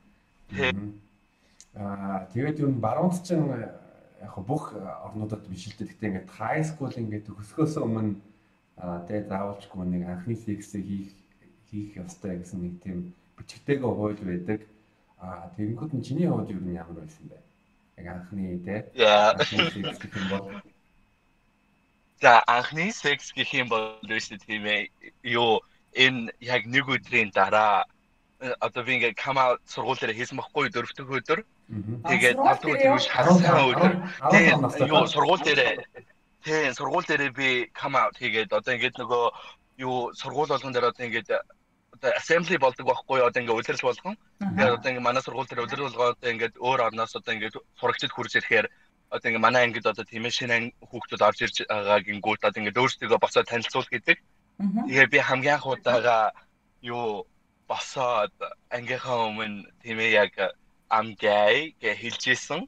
Аа 1.77 2.25
тэгээд 2.33 2.61
юу 2.65 2.71
баруунд 2.81 3.21
ч 3.21 3.37
яг 3.37 4.35
бүх 4.49 4.73
орнуудад 4.73 5.45
биш 5.51 5.69
л 5.69 5.77
дээ. 5.77 5.89
Гэхдээ 5.93 6.09
ингээд 6.09 6.31
high 6.41 6.65
school 6.65 6.89
ингээд 6.89 7.29
төгсгөөс 7.29 7.75
өмнө 7.85 8.17
тэгээд 9.09 9.29
заавалчгүй 9.29 9.85
нэг 9.85 10.03
анхны 10.09 10.35
сексийг 10.41 10.85
хийх 10.89 11.13
хийх 11.69 11.91
ёстой 12.01 12.41
гэсэн 12.41 12.61
нэг 12.65 12.75
тийм 12.81 13.13
бичгтэйгээ 13.37 13.93
хууль 13.93 14.23
байдаг. 14.25 14.61
Аа 15.21 15.53
тэгэнгүүт 15.57 15.93
нь 15.93 16.05
чиний 16.07 16.29
хувьд 16.29 16.49
юу 16.55 16.65
нь 16.65 16.79
ямар 16.81 17.05
байсан 17.05 17.29
бэ? 17.29 17.46
Яг 17.97 18.07
анхны 18.09 18.61
бол. 20.31 20.53
За 22.21 22.43
анхны 22.47 22.93
секс 22.93 23.33
гэх 23.33 23.53
юм 23.55 23.69
бол 23.69 23.99
үүсэ 24.05 24.37
тийм 24.47 24.65
ээ. 24.67 24.91
Юу 25.23 25.61
энэ 25.97 26.33
яг 26.41 26.67
нэг 26.67 26.89
өдрийн 26.89 27.31
дараа 27.33 27.85
одоо 28.61 28.85
би 28.85 28.97
ингээд 28.97 29.17
кама 29.17 29.57
сургууль 29.65 29.99
дээр 30.01 30.17
хийсэн 30.17 30.37
баггүй 30.37 30.69
дөрөв 30.69 30.93
дэх 30.93 31.09
өдөр. 31.09 31.41
Тэгээд 32.09 32.37
тав 32.37 32.61
дэх 32.61 32.77
өдөр 32.77 32.93
биш 32.97 33.09
харсан 33.09 33.57
өдөр. 33.73 33.93
Тэгээд 34.33 34.61
юу 34.93 35.07
сургууль 35.09 35.45
дээр. 35.45 35.81
Тийм 36.45 36.75
сургууль 36.77 37.09
дээр 37.09 37.33
би 37.33 37.67
кама 37.73 38.13
тэгээд 38.13 38.53
одоо 38.53 38.73
ингээд 38.77 39.01
нөгөө 39.01 39.25
юу 39.81 40.13
сургууль 40.13 40.53
болгон 40.53 40.73
дээр 40.73 40.93
одоо 40.93 41.05
ингээд 41.09 41.33
одоо 41.97 42.13
assembly 42.21 42.59
болдог 42.59 42.87
байхгүй 42.87 43.21
одоо 43.25 43.41
ингээд 43.43 43.61
удирдал 43.61 43.89
болгон. 43.89 44.17
Тэгээд 44.41 44.77
одоо 44.77 44.91
ингээд 44.91 45.09
манай 45.09 45.23
сургууль 45.23 45.49
дээр 45.49 45.65
удирдал 45.65 45.89
болгоод 45.89 46.21
ингээд 46.23 46.55
өөр 46.61 46.81
орноос 46.87 47.17
одоо 47.17 47.33
ингээд 47.35 47.57
сурагчид 47.81 48.13
хурж 48.13 48.33
ирэхээр 48.37 48.67
одоо 49.11 49.27
ингээд 49.29 49.47
манай 49.47 49.63
ангид 49.65 49.87
одоо 49.87 50.05
тийм 50.05 50.29
шинэ 50.29 50.73
хүүхдүүд 50.89 51.27
орж 51.29 51.39
ирж 51.43 51.57
байгаа 51.69 52.01
гингүүт 52.05 52.43
одоо 52.45 52.61
ингээд 52.61 52.81
өөрсдөө 52.81 53.19
босоо 53.19 53.43
танилцуул 53.45 53.89
гэдэг. 53.91 54.19
Тэгээ 54.89 55.07
би 55.13 55.19
хамгийн 55.19 55.57
анх 55.57 55.67
удаага 55.67 56.33
юу 56.83 57.27
босоод 57.69 58.33
ангийнхаа 58.71 59.29
өмнө 59.29 59.69
тийм 59.83 59.99
яг 60.01 60.33
ам 60.89 61.15
гай 61.15 61.75
гэж 61.81 61.97
хэлж 62.03 62.23
исэн. 62.35 62.61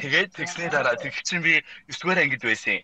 Тэгээд 0.00 0.30
тэгсний 0.36 0.68
дараа 0.68 0.96
тэг 0.96 1.14
чинь 1.24 1.42
би 1.42 1.64
9 1.88 2.00
дугаар 2.00 2.22
ангид 2.22 2.42
байсан. 2.44 2.78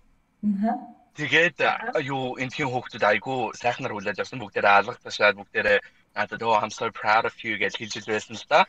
Тэгээд 1.21 1.61
юу 2.01 2.41
энтхийн 2.41 2.73
хүүхдүүд 2.73 3.05
айгүй 3.05 3.53
сайхнаар 3.53 3.93
хүлээж 3.93 4.25
авсан 4.25 4.41
бүгдээрээ 4.41 4.73
алга 4.73 4.97
ташаад 5.05 5.37
бүгдээрээ 5.37 5.79
надад 6.17 6.41
оо 6.41 6.57
I'm 6.57 6.73
so 6.73 6.89
proud 6.89 7.29
of 7.29 7.37
you 7.45 7.61
гэж 7.61 7.77
хэлж 7.77 8.09
байсан 8.09 8.41
л 8.41 8.47
да. 8.49 8.65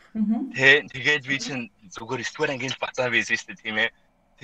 Тэ 0.52 0.84
тэгээд 0.92 1.24
би 1.32 1.38
чинь 1.40 1.72
зүгээр 1.96 2.20
9 2.28 2.36
дугаар 2.36 2.52
ангийн 2.52 2.76
бацаа 2.76 3.08
байсан 3.08 3.40
шүү 3.40 3.48
дээ 3.56 3.64
тийм 3.64 3.78
ээ. 3.80 3.90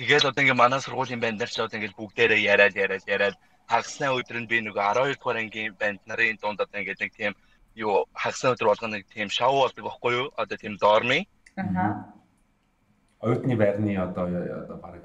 Тэгээд 0.00 0.24
одоо 0.24 0.40
ингээ 0.40 0.56
манай 0.56 0.80
сургуулийн 0.80 1.20
банд 1.20 1.36
нар 1.36 1.52
ч 1.52 1.60
одоо 1.60 1.76
ингээ 1.76 2.00
бүгдээрээ 2.00 2.40
яриад 2.48 2.74
яриад 2.80 3.04
яриад 3.04 3.36
хагасны 3.68 4.08
өдөр 4.08 4.38
нь 4.40 4.48
би 4.48 4.56
нөгөө 4.64 4.84
12 5.04 5.20
дугаар 5.20 5.38
ангийн 5.44 5.76
банд 5.76 6.00
нарын 6.08 6.40
дунд 6.40 6.64
одоо 6.64 6.80
ингээ 6.80 6.96
нэг 6.96 7.12
тийм 7.12 7.32
юу 7.76 8.08
хагасны 8.16 8.56
өдөр 8.56 8.72
болгоно 8.72 8.96
нэг 8.96 9.04
тийм 9.12 9.28
шоу 9.28 9.68
болдог 9.68 9.84
байхгүй 9.84 10.12
юу? 10.16 10.26
Одоо 10.40 10.56
тийм 10.56 10.80
дормын. 10.80 11.28
Аа. 11.60 12.08
Оюутны 13.20 13.52
байрны 13.52 13.92
одоо 14.00 14.32
одоо 14.32 14.76
баг 14.80 14.96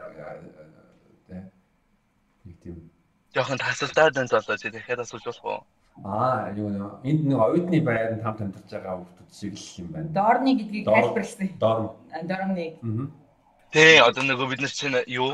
нэг 2.45 2.59
тийм 2.63 2.92
жоохон 3.33 3.57
тасалдаад 3.57 4.17
энэ 4.17 4.31
залуу 4.33 4.57
чи 4.57 4.69
дахиад 4.69 4.99
асууж 5.03 5.23
болох 5.25 5.45
уу? 5.45 5.61
Аа 6.05 6.53
юу 6.57 6.69
нэ 6.69 6.85
энд 7.09 7.21
нэг 7.29 7.37
оюутны 7.37 7.79
байранд 7.81 8.23
хамт 8.23 8.41
амьдарч 8.41 8.69
байгаа 8.69 8.95
хүмүүс 9.01 9.33
шиг 9.39 9.53
л 9.53 9.79
юм 9.81 9.87
байна. 9.93 10.09
Доорны 10.17 10.51
гэдгийг 10.57 10.85
тайлбарласан. 10.85 11.49
Дорм. 11.59 11.87
Дормны. 12.29 12.65
Аа. 12.81 13.07
Тэ 13.73 14.01
одоо 14.01 14.23
нөгөө 14.25 14.47
бид 14.49 14.61
нар 14.61 14.73
чинь 14.73 14.97
юу 15.07 15.33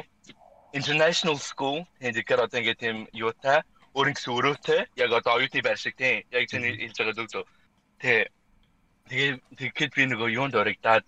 international 0.72 1.38
school 1.38 1.84
тэгэхээр 2.00 2.46
одоо 2.46 2.60
ингээд 2.60 2.80
тийм 2.80 2.98
юутай 3.12 3.64
өөрийн 3.98 4.16
гэсэн 4.16 4.36
өрөөтэй 4.38 4.82
яг 5.04 5.12
одоо 5.20 5.32
оюутны 5.38 5.62
байр 5.64 5.80
шиг 5.80 5.96
тийм 5.98 6.24
яг 6.32 6.44
чиний 6.52 6.78
хэлж 6.78 6.98
байгаа 7.00 7.18
зүг 7.18 7.30
зүг 7.34 7.46
тий 8.00 8.20
тэгээ 9.10 9.32
тэгэхэд 9.58 9.92
би 9.98 10.04
нөгөө 10.06 10.30
юунд 10.40 10.56
оригдаад 10.56 11.06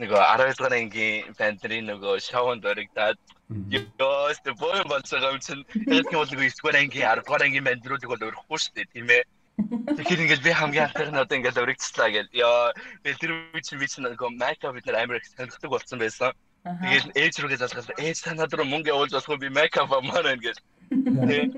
нөгөө 0.00 0.20
12 0.32 0.56
дугаар 0.56 0.74
ангийн 0.80 1.34
бандрын 1.38 1.84
нөгөө 1.92 2.14
шоунд 2.24 2.64
оригдаад 2.64 3.18
ёо 3.50 4.30
тэ 4.44 4.52
бой 4.62 4.80
болцоо 4.86 5.18
юм 5.18 5.40
чин 5.42 5.66
яг 5.90 6.06
нь 6.06 6.18
бол 6.18 6.30
нөгөө 6.30 6.48
9 6.48 6.58
дугаар 6.58 6.78
ангийн 6.78 7.06
10 7.06 7.26
дугаар 7.26 7.42
ангийн 7.46 7.66
бандруудыг 7.66 8.10
бол 8.10 8.26
өрөхгүй 8.28 8.58
шүү 8.62 8.74
дээ 8.78 8.92
тийм 8.94 9.08
ээ 9.10 9.22
Тэгэхээр 9.60 10.22
ингээд 10.24 10.44
би 10.46 10.50
хамгийн 10.54 10.84
анхных 10.88 11.10
нь 11.12 11.20
одоо 11.20 11.36
ингээд 11.36 11.60
өргөцлаа 11.62 12.08
гэл. 12.14 12.30
Яа, 12.32 12.72
тэр 13.04 13.30
үе 13.52 13.60
чинь 13.60 13.80
би 13.80 13.86
чинь 13.90 14.06
нөгөө 14.08 14.30
майка 14.40 14.72
бид 14.72 14.86
нар 14.86 15.04
амар 15.04 15.20
их 15.20 15.28
сонирхдаг 15.28 15.70
болсон 15.70 15.98
байсан. 16.00 16.32
Тэгээд 16.64 17.06
ээж 17.16 17.34
рүүгээ 17.40 17.60
залгаад 17.60 18.00
ээж 18.00 18.18
та 18.24 18.32
над 18.34 18.52
руу 18.54 18.68
мөнгө 18.68 18.92
явуулж 18.92 19.12
болохгүй 19.12 19.38
би 19.40 19.48
майкап 19.52 19.92
амаар 19.92 20.36
гэл. 20.40 20.60
Тэгээд 21.20 21.52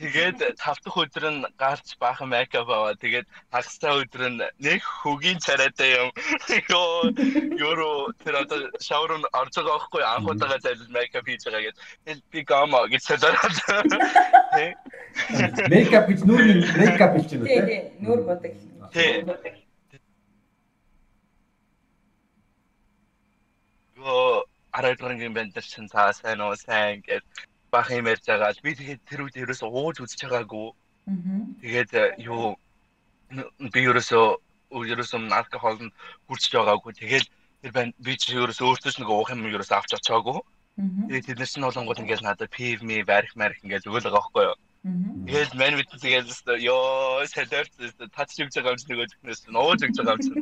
тав 0.00 0.78
дахь 0.80 0.96
өдөр 0.96 1.24
нь 1.28 1.44
гарч 1.60 1.96
баахан 2.00 2.32
мейкап 2.32 2.68
аваа. 2.68 2.96
Тэгээд 2.96 3.28
хагастай 3.52 4.00
өдөр 4.00 4.22
нь 4.32 4.40
нэг 4.56 4.80
хөгийн 4.80 5.38
царайтай 5.44 5.92
юм. 6.00 6.10
Йоо, 6.72 7.12
ёро 7.60 8.08
тэр 8.24 8.40
одоо 8.40 8.58
шавар 8.80 9.20
нь 9.20 9.28
орж 9.36 9.52
байгаа 9.60 9.76
байхгүй 9.76 10.02
анх 10.02 10.24
удаага 10.24 10.58
зайлж 10.64 10.88
мейкап 10.88 11.28
хийж 11.28 11.44
байгаа 11.44 11.68
гэж. 11.68 11.76
Тэгэл 12.04 12.22
би 12.32 12.40
гама 12.48 12.88
гэж 12.88 13.02
солиороод. 13.04 13.56
Мейкап 15.68 16.08
гэж 16.08 16.20
нүүр 16.24 16.44
мейкап 16.80 17.12
хийж 17.20 17.30
байна 17.36 17.44
үү? 17.44 17.68
Тий, 17.68 17.80
нүүр 18.00 18.20
бодог. 18.24 18.52
Тий. 18.96 19.12
Гоо 24.00 24.48
арай 24.72 24.96
дөрөнгөн 24.96 25.36
бэнтэр 25.36 25.66
чин 25.66 25.92
цаа 25.92 26.16
сайн 26.16 26.40
уу 26.40 26.56
сайн 26.56 27.04
гэж 27.04 27.20
баах 27.70 27.90
юм 27.90 28.10
ярьж 28.12 28.24
байгаа. 28.26 28.54
Би 28.62 28.74
тэгээд 28.74 29.00
тэр 29.08 29.20
үед 29.24 29.36
ерөөсөө 29.42 29.68
ууж 29.70 29.96
үзэж 30.02 30.20
байгаагүй. 30.26 30.68
Тэгээд 31.62 31.90
э, 31.94 32.04
юу 32.22 32.56
би 33.74 33.80
ерөөсөө 33.90 34.26
ерөөсөө 34.70 35.18
алкоголд 35.30 35.90
хүрчж 36.26 36.50
байгаагүй. 36.54 36.92
Тэгээд 37.00 37.26
тэр 37.62 37.72
байн 37.72 37.90
би 37.98 38.12
ч 38.16 38.34
ерөөсөө 38.34 38.66
өөртөө 38.68 38.92
ч 38.92 38.96
нэг 38.98 39.10
уух 39.10 39.30
юм 39.30 39.46
ерөөсөө 39.46 39.76
авч 39.78 39.92
очоогүй. 39.98 40.40
Тэгээд 40.80 41.26
тэд 41.26 41.38
нар 41.38 41.50
ч 41.50 41.54
noloнгууд 41.58 42.02
ингээд 42.02 42.24
надад 42.24 42.50
пив 42.50 42.82
ми 42.82 43.02
барих 43.02 43.32
марих 43.36 43.58
ингээд 43.64 43.86
өгөөл 43.88 44.06
байгаа 44.06 44.22
байхгүй 44.22 44.44
юу. 44.48 44.56
Тэгээд 44.80 45.52
мань 45.60 45.76
бид 45.76 45.90
тэгээд 45.92 46.28
ёо 46.64 47.26
салерт 47.28 47.72
тач 48.16 48.30
хийж 48.32 48.54
байгаа 48.56 48.72
юм 48.72 48.80
чи 48.80 48.88
нөгөө 48.88 49.08
зүгнээс 49.12 49.40
нууж 49.52 49.80
өгч 49.84 49.96
байгаа 50.00 50.16
юм 50.16 50.24
чи. 50.24 50.32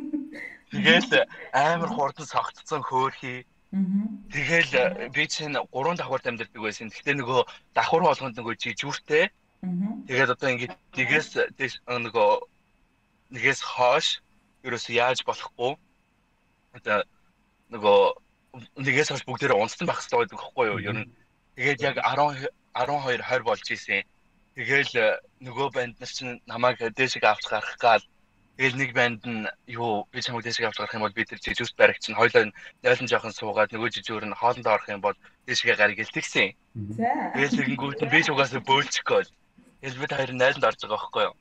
Тэгээд 0.71 1.07
амар 1.51 1.91
хурдан 1.91 2.27
согтцсон 2.29 2.81
хөөхий 2.87 3.43
Тэгэл 3.69 4.73
э, 4.73 5.09
би 5.13 5.27
чинь 5.27 5.53
3 5.53 5.95
давхурд 5.95 6.25
амьдардаг 6.25 6.57
байсан. 6.57 6.89
Гэхдээ 6.89 7.21
нөгөө 7.21 7.41
давхар 7.77 8.01
болгонд 8.01 8.37
нөгөө 8.41 8.55
жижүүртэй. 8.57 9.29
Тэгээд 10.09 10.33
одоо 10.33 10.49
ингээд 10.49 10.73
нэгээс 10.97 11.29
нөгөө 11.85 12.29
нэгээс 13.29 13.61
хоош 13.61 14.25
ерөөсөө 14.65 14.93
яаж 14.97 15.21
болохгүй. 15.21 15.77
Одоо 16.81 17.05
нөгөө 17.69 17.99
нэгээс 18.81 19.09
хойш 19.13 19.23
бүгдээрээ 19.29 19.61
унцсан 19.61 19.85
байх 19.85 20.01
хэрэгтэй 20.01 20.17
байдаг 20.17 20.37
байхгүй 20.41 20.65
юу? 20.73 20.79
Ер 20.81 20.97
нь 21.05 21.11
тэгээд 21.53 21.79
яг 21.93 21.95
10 22.01 22.49
12 22.73 23.21
20 23.21 23.45
болж 23.45 23.65
исэн. 23.69 24.01
Тэгээл 24.57 25.21
нөгөө 25.45 25.67
банд 25.77 25.95
нар 26.01 26.09
чинь 26.09 26.41
намайг 26.49 26.81
дээшиг 26.81 27.21
авч 27.21 27.45
гарах 27.45 27.77
гал 27.77 28.01
Тэгэл 28.59 28.75
нэг 28.75 28.91
банд 28.91 29.23
нь 29.23 29.47
юу 29.71 30.03
би 30.11 30.19
чамд 30.19 30.43
дэшиг 30.43 30.67
авч 30.67 30.83
гарах 30.83 30.91
юм 30.91 31.07
бол 31.07 31.15
би 31.15 31.23
тэр 31.23 31.39
жижигс 31.39 31.71
бараг 31.79 31.95
чинь 32.03 32.19
хойлоо 32.19 32.51
нойлон 32.83 33.07
жоохон 33.07 33.31
суугаад 33.31 33.71
нөгөө 33.71 33.87
жижигөр 33.87 34.27
нь 34.27 34.35
хоолндоо 34.35 34.75
орох 34.75 34.91
юм 34.91 34.99
бол 34.99 35.15
дэшигээ 35.47 35.79
гарыг 35.79 36.03
гэлтгсэн. 36.03 36.51
За. 36.91 37.07
Тэгэл 37.39 37.55
тэгэнгүүт 37.55 38.03
нь 38.03 38.11
би 38.11 38.19
ч 38.19 38.27
угаасаа 38.27 38.59
бөөлчихгөө. 38.59 39.31
Тэгэл 39.79 40.01
бид 40.03 40.11
хоёр 40.11 40.31
нойлонд 40.35 40.67
орж 40.67 40.79
байгаа 40.83 40.99
байхгүй 40.99 41.23
юу? 41.23 41.35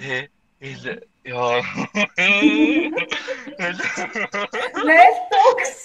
Тэ. 0.00 0.32
Тэгэл 0.56 1.04
яа. 1.28 1.60
Нэлтокс. 4.88 5.76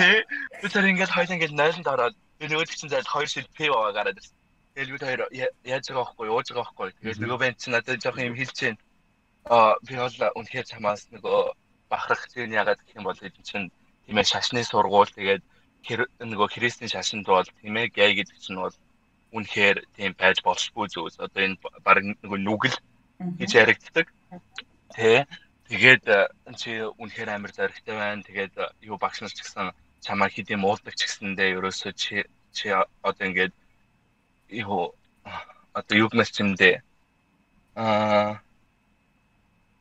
Тэ. 0.00 0.24
бид 0.64 0.72
тэр 0.72 0.88
ингээд 0.96 1.12
хойлоо 1.12 1.36
ингээд 1.36 1.60
нойлонд 1.60 1.88
ороод 1.92 2.16
нөгөө 2.40 2.72
чинь 2.72 2.88
зайл 2.88 3.04
хоёр 3.04 3.28
шил 3.28 3.44
пив 3.52 3.76
аваа 3.76 3.92
гараад 3.92 4.16
ирсэн. 4.16 4.32
Тэгэл 4.72 4.96
бид 4.96 5.04
хоёр 5.04 5.20
яаж 5.68 5.84
байгаа 5.92 6.08
байхгүй 6.08 6.24
юу? 6.24 6.40
Ууж 6.40 6.48
байгаа 6.48 6.64
байхгүй? 6.72 6.88
Тэгэл 7.04 7.20
нөгөө 7.20 7.36
банд 7.36 7.60
чинь 7.60 7.76
надад 7.76 8.00
жоохон 8.00 8.32
юм 8.32 8.40
хэлж 8.40 8.56
чинь 8.56 8.80
Аа 9.48 9.74
би 9.86 9.94
бол 9.96 10.16
үнэхээр 10.36 10.66
чамаас 10.66 11.08
нөгөө 11.14 11.38
бахарх 11.88 12.28
зүйл 12.28 12.52
ягаад 12.52 12.80
гэх 12.84 12.98
юм 12.98 13.06
бол 13.08 13.18
энэ 13.18 13.40
чинь 13.42 13.72
тийм 14.04 14.16
ээ 14.18 14.30
шашны 14.32 14.60
сургууль 14.64 15.10
тэгээд 15.16 15.42
нөгөө 16.20 16.48
христийн 16.54 16.92
шашинд 16.92 17.26
бол 17.26 17.48
тийм 17.60 17.74
ээ 17.76 17.88
гай 17.88 18.10
гэдэг 18.14 18.36
чинь 18.36 18.60
бол 18.60 18.76
үнэхээр 19.32 19.76
тийм 19.96 20.12
байж 20.18 20.42
болшгүй 20.42 20.86
зүйлс. 20.90 21.16
Одоо 21.18 21.40
энэ 21.46 21.56
баг 21.86 21.98
нөгөө 22.02 22.40
нүгэл 22.42 22.76
гэж 23.40 23.50
яригддаг. 23.62 24.06
Тэ 24.94 25.24
тэгээд 25.70 26.04
чи 26.60 26.70
үнэхээр 27.00 27.30
амар 27.32 27.52
зоригтой 27.54 27.96
байна. 27.96 28.26
Тэгээд 28.26 28.54
юу 28.84 28.98
багш 28.98 29.22
нар 29.22 29.32
ч 29.32 29.40
гэсэн 29.40 29.72
чамаа 30.04 30.28
хэдийн 30.28 30.60
муулдаг 30.60 30.94
ч 30.98 31.06
гэсэндээ 31.06 31.56
ерөөсөө 31.56 31.92
чи 31.94 32.24
чи 32.52 32.66
одоо 32.74 33.24
ингээд 33.24 33.54
юу 34.50 34.92
одоо 35.72 35.94
юу 35.96 36.08
гэнэ 36.10 36.24
чимдээ 36.24 36.74
аа 37.76 38.42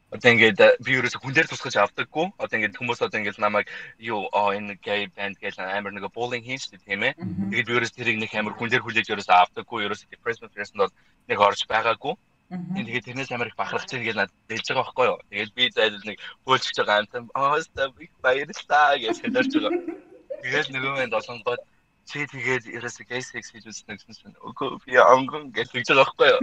одоо 0.09 0.31
ингээд 0.33 0.59
э, 0.59 0.69
би 0.81 0.97
ерөөсө 0.97 1.21
хүн 1.21 1.33
дээр 1.37 1.49
тусгаж 1.49 1.75
авдаггүй. 1.77 2.33
Одоо 2.41 2.55
ингээд 2.57 2.77
хүмүүс 2.81 3.01
одоо 3.05 3.19
ингээд 3.21 3.37
намайг 3.37 3.69
юу 4.01 4.25
энэ 4.33 4.81
gay 4.81 5.05
band 5.13 5.37
гэж 5.37 5.61
амар 5.61 5.93
нэг 5.93 6.09
шүү 6.09 6.73
дээ 6.73 6.85
тийм 6.85 7.03
ээ. 7.05 7.13
Тэгээд 7.53 7.69
би 7.69 7.75
ерөөсө 7.77 7.97
тэрийг 7.97 8.17
нэг 8.17 8.33
амар 8.33 8.57
хүн 8.57 8.73
дээр 8.73 8.81
хүлээж 8.81 9.07
ерөөсө 9.13 9.33
авдаггүй. 9.37 9.85
Ерөөсө 9.85 10.09
depression 10.09 10.49
person 10.49 10.81
бол 10.81 10.93
нэг 11.29 11.37
орж 11.37 11.61
байгаагүй. 11.69 12.17
Тэгээд 12.49 13.05
тэрнээс 13.05 13.29
амар 13.29 13.53
их 13.53 13.57
бахарх 13.61 13.85
чинь 13.85 14.01
гэж 14.01 14.17
надад 14.17 14.33
хэлж 14.49 14.65
байгаа 14.65 14.81
байхгүй 14.89 15.05
юу. 15.05 15.19
Тэгээд 15.29 15.53
би 15.53 15.63
зайлд 15.69 16.03
нэг 16.09 16.17
хөөлж 16.49 16.73
байгаа 16.73 16.97
амтан 17.05 17.23
аа 17.37 17.61
ста 17.61 17.93
баярлаа 18.25 18.97
гэж 18.97 19.21
хэлж 19.21 19.53
байгаа. 19.53 19.73
Тэгээд 20.41 20.73
нөгөө 20.73 20.93
мэнд 20.97 21.13
олонгод 21.13 21.61
чи 22.09 22.25
тэгээд 22.25 22.65
ерөөсө 22.73 23.05
gay 23.05 23.21
sex 23.21 23.53
хийж 23.53 23.69
үзсэн 23.69 24.01
гэсэн 24.01 24.17
чинь 24.17 24.41
үгүй 24.41 24.81
би 24.81 24.97
онгон 24.97 25.53
гэж 25.53 25.69
хэлж 25.69 25.93
байгаа 25.93 26.09
байхгүй 26.09 26.27
юу. 26.33 26.41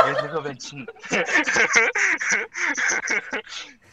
Тэгээд 0.00 0.24
нөгөө 0.24 0.42
бэн 0.48 0.56
чинь 0.56 0.88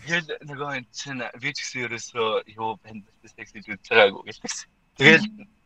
Ял 0.08 0.28
нөгөө 0.47 0.69
энэ 0.80 0.88
чинь 0.95 1.19
гэсэн 1.36 1.91
ерөөсөө 1.91 2.56
юу 2.56 2.80
банд 2.80 3.04
sex 3.28 3.52
хийж 3.52 3.67
үзэж 3.67 3.84
байгаагүй 3.91 4.23
гэж 4.32 4.38
хэлсэн. 4.39 4.67
Тэгээд 4.95 5.23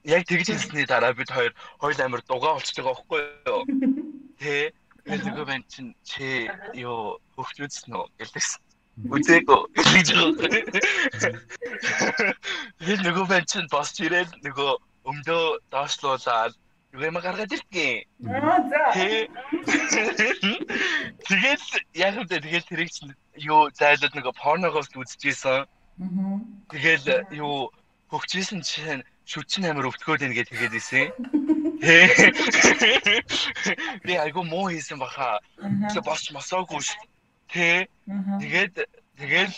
яг 0.10 0.24
тэгж 0.26 0.48
хэлсний 0.50 0.86
дараа 0.90 1.14
бид 1.14 1.30
хоёр 1.30 1.54
хоёул 1.78 2.02
амар 2.02 2.26
дугаа 2.26 2.58
болчихж 2.58 2.82
байгаа 2.82 2.98
байхгүй 2.98 3.22
юу. 3.46 3.62
Тэ 4.42 4.74
тэгээд 5.06 5.26
нөгөө 5.30 5.46
бэн 5.46 5.62
чинь 5.70 5.94
чи 6.02 6.50
юу 6.74 7.22
хөвч 7.38 7.62
үзсэн 7.62 7.94
үү 7.94 8.10
гэлсэн. 8.18 8.62
Үзээгүй 9.06 9.60
гэж 9.78 10.08
байгаа. 10.18 10.50
Тэгээд 12.82 13.02
нөгөө 13.06 13.26
бэн 13.30 13.46
чинь 13.46 13.70
босч 13.70 14.02
ирээд 14.02 14.34
нөгөө 14.42 14.72
өмдөө 15.10 15.44
доошлуулаад 15.74 16.54
юм 16.94 17.16
гаргаад 17.24 17.52
иртгий. 17.56 18.08
Аа 18.28 18.60
за. 18.70 18.82
Тэгээд 21.28 21.62
яг 21.96 22.16
л 22.20 22.28
тэгээд 22.28 22.66
тэрийг 22.68 22.92
чинь 22.92 23.16
юу 23.40 23.72
зайлууд 23.72 24.14
нөгөө 24.16 24.34
порногоос 24.36 24.92
үзчихсэн. 24.92 25.64
Аа. 25.64 26.40
Тэгээд 26.70 27.32
юу 27.32 27.72
хөгжижсэн 28.12 28.62
чинь 28.62 29.04
шүтчин 29.24 29.72
амир 29.72 29.88
өвтгөөд 29.88 30.22
ийн 30.28 30.36
гэж 30.36 30.48
тэгээд 30.52 30.76
исэн. 30.76 31.08
Би 34.04 34.14
айгу 34.20 34.44
муу 34.44 34.68
хийсэн 34.68 35.00
баха. 35.00 35.40
Тэгээд 35.58 36.04
босч 36.04 36.36
мосоогүй 36.36 36.82
шүү. 36.84 37.00
Тэ. 37.48 37.88
Тэгээд 38.44 38.76
тэгэл 39.16 39.58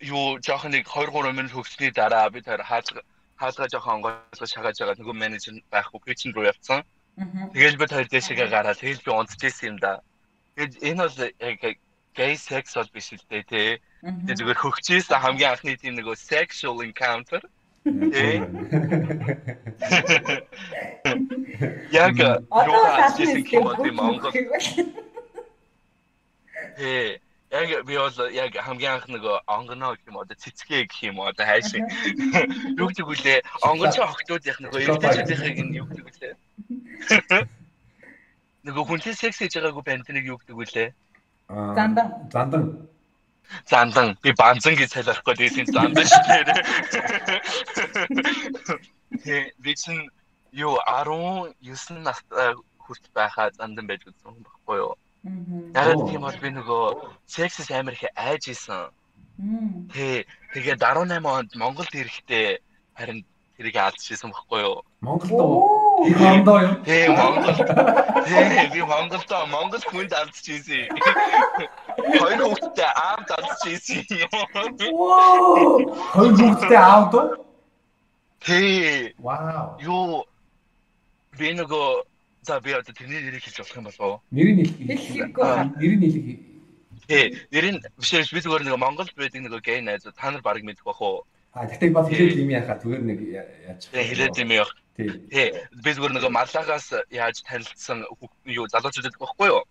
юу 0.00 0.40
жоохон 0.40 0.72
нэг 0.72 0.88
2 0.88 1.12
3 1.12 1.36
минут 1.36 1.52
хөгжсөний 1.52 1.92
дараа 1.92 2.32
би 2.32 2.40
тэр 2.40 2.64
хааж 2.64 2.96
хаалгаа 3.42 3.68
жоохон 3.72 3.94
онгойлгож 3.98 4.50
шагааж 4.54 4.76
байгаа 4.78 4.98
нөгөө 5.02 5.16
менежер 5.18 5.54
байхгүй 5.74 6.00
кичен 6.06 6.32
руу 6.32 6.46
явцсан. 6.46 6.80
Тэгэл 7.52 7.78
би 7.78 7.86
хоёр 7.90 8.08
дэшегээ 8.08 8.48
гараад 8.54 8.78
тэгэл 8.78 9.04
би 9.06 9.10
унтчихсэн 9.10 9.68
юм 9.70 9.76
да. 9.82 10.00
Тэгэл 10.56 10.78
энэ 10.88 11.02
бол 11.02 11.18
яг 11.50 11.60
gay 12.14 12.34
sex 12.36 12.64
бол 12.76 12.90
биш 12.94 13.12
л 13.12 13.24
дээ 13.30 13.42
тий. 13.50 13.70
Тэгээ 14.02 14.38
зүгээр 14.38 14.62
хөгчөөсөн 14.62 15.22
хамгийн 15.22 15.50
анхны 15.52 15.76
тийм 15.76 15.94
нөгөө 15.96 16.16
sexual 16.16 16.78
encounter. 16.86 17.40
Яг 21.90 22.14
юу 22.18 22.82
хаасан 22.94 23.42
юм 23.42 23.66
бэ 23.82 23.90
Монгол. 23.96 24.34
Ээ 26.78 27.21
яг 27.52 27.84
би 27.86 27.94
бол 28.00 28.16
яг 28.32 28.52
хамгийн 28.56 28.92
анх 28.96 29.06
нөгөө 29.12 29.36
онгоно 29.46 29.92
гэх 29.92 30.08
юм 30.08 30.16
одоо 30.24 30.36
цэцгээ 30.40 30.88
гэх 30.88 31.00
юм 31.12 31.20
одоо 31.20 31.44
хайш 31.46 31.68
юу 32.80 32.88
гэдэг 32.88 33.06
вүлээ 33.06 33.38
онгон 33.68 33.92
ч 33.92 34.00
охтуудынх 34.00 34.58
нөгөө 34.64 34.80
эрдэнэчүүдийнх 34.88 35.60
нь 35.68 35.76
юу 35.76 35.86
гэдэг 35.86 36.04
вүлээ 36.08 36.34
нөгөө 38.66 38.84
хүнтэй 38.88 39.14
секс 39.14 39.38
хийж 39.38 39.54
байгаагүй 39.60 39.84
бандныг 39.84 40.24
юу 40.32 40.40
гэдэг 40.40 40.56
вүлээ 40.56 40.88
зандан. 41.52 42.08
зандан. 42.32 42.88
Зандан. 43.68 44.16
Би 44.22 44.32
банзан 44.32 44.74
гэж 44.76 44.90
тайлбарлахгүй 44.96 45.34
дээсийн 45.36 45.68
зандан 45.68 46.06
шүү 46.08 46.22
дээ 49.28 49.52
би 49.64 49.72
чинь 49.76 50.08
юу 50.52 50.80
19 50.88 51.52
настай 52.00 52.56
хүрт 52.80 53.04
байхаа 53.12 53.52
зандан 53.52 53.86
байж 53.86 54.08
үзсэн 54.08 54.32
юм 54.32 54.40
баггүй 54.46 54.80
юу 55.24 55.70
Яг 55.74 56.08
тийм 56.10 56.22
бол 56.26 56.38
би 56.42 56.50
нөгөө 56.50 56.84
сексс 57.26 57.70
амар 57.70 57.94
их 57.94 58.04
айж 58.16 58.50
исэн. 58.50 58.90
Тэ 59.94 60.26
тэгээд 60.54 60.82
18 60.82 61.22
онд 61.22 61.50
Монголд 61.54 61.94
ирэхдээ 61.94 62.58
харин 62.98 63.22
тэрийг 63.56 63.76
алдчихсан 63.78 64.34
байхгүй 64.34 64.60
юу? 64.66 64.82
Монголд 65.00 65.30
их 66.10 66.18
ондоо 66.18 66.58
юу? 66.58 66.74
Тэ 66.82 67.14
Монгол. 67.14 67.54
Тэ 67.54 68.70
би 68.74 68.82
Монголд 68.82 69.30
Монгол 69.54 69.84
хүнд 69.86 70.12
алдчихсан. 70.12 70.90
Хоёр 72.18 72.40
хүүхэдтэй 72.42 72.90
аавд 72.90 73.28
алдчихсан. 73.30 74.02
Воо! 74.90 75.86
Хоёр 76.18 76.34
хүүхэдтэй 76.34 76.78
аавд 76.82 77.14
уу? 77.14 77.26
Тэ. 78.42 79.14
Вау. 79.22 79.78
Юу 79.78 80.26
би 81.38 81.54
нөгөө 81.54 82.11
За 82.42 82.60
би 82.60 82.72
одоо 82.72 82.92
тэрний 82.92 83.22
нэрийг 83.22 83.42
хэлж 83.44 83.58
болох 83.62 83.76
юм 83.76 83.84
болов 83.84 84.00
уу? 84.00 84.20
Нэрийг 84.34 84.74
хэлэхгүй. 84.74 85.46
Нэрийг 85.78 86.02
хэлэх. 86.02 86.52
Тий, 87.06 87.38
нэр 87.54 87.66
нь 87.70 87.80
биш 87.98 88.30
би 88.34 88.40
зүгээр 88.42 88.66
нэг 88.66 88.78
Монголд 88.82 89.14
байдаг 89.14 89.42
нэг 89.46 89.62
гей 89.62 89.78
найзууд 89.78 90.18
та 90.18 90.30
нар 90.30 90.42
баг 90.42 90.62
мэдэх 90.62 90.82
бах 90.82 91.00
уу? 91.02 91.22
А 91.54 91.66
тэгтээ 91.70 91.94
бас 91.94 92.10
хэлээд 92.10 92.42
юм 92.42 92.50
яхаа 92.50 92.82
зүгээр 92.82 93.02
нэг 93.06 93.18
яаж. 93.30 93.80
Тий, 93.94 94.04
хэлээд 94.10 94.42
юм 94.42 94.50
яах. 94.58 94.74
Тий. 94.98 95.54
Би 95.70 95.90
зүгээр 95.94 96.14
нэг 96.18 96.26
маллагаас 96.34 96.88
яаж 97.14 97.36
танилцсан 97.46 98.06
юу 98.46 98.66
залуучуудад 98.66 99.14
багхгүй 99.22 99.48
юу? 99.50 99.62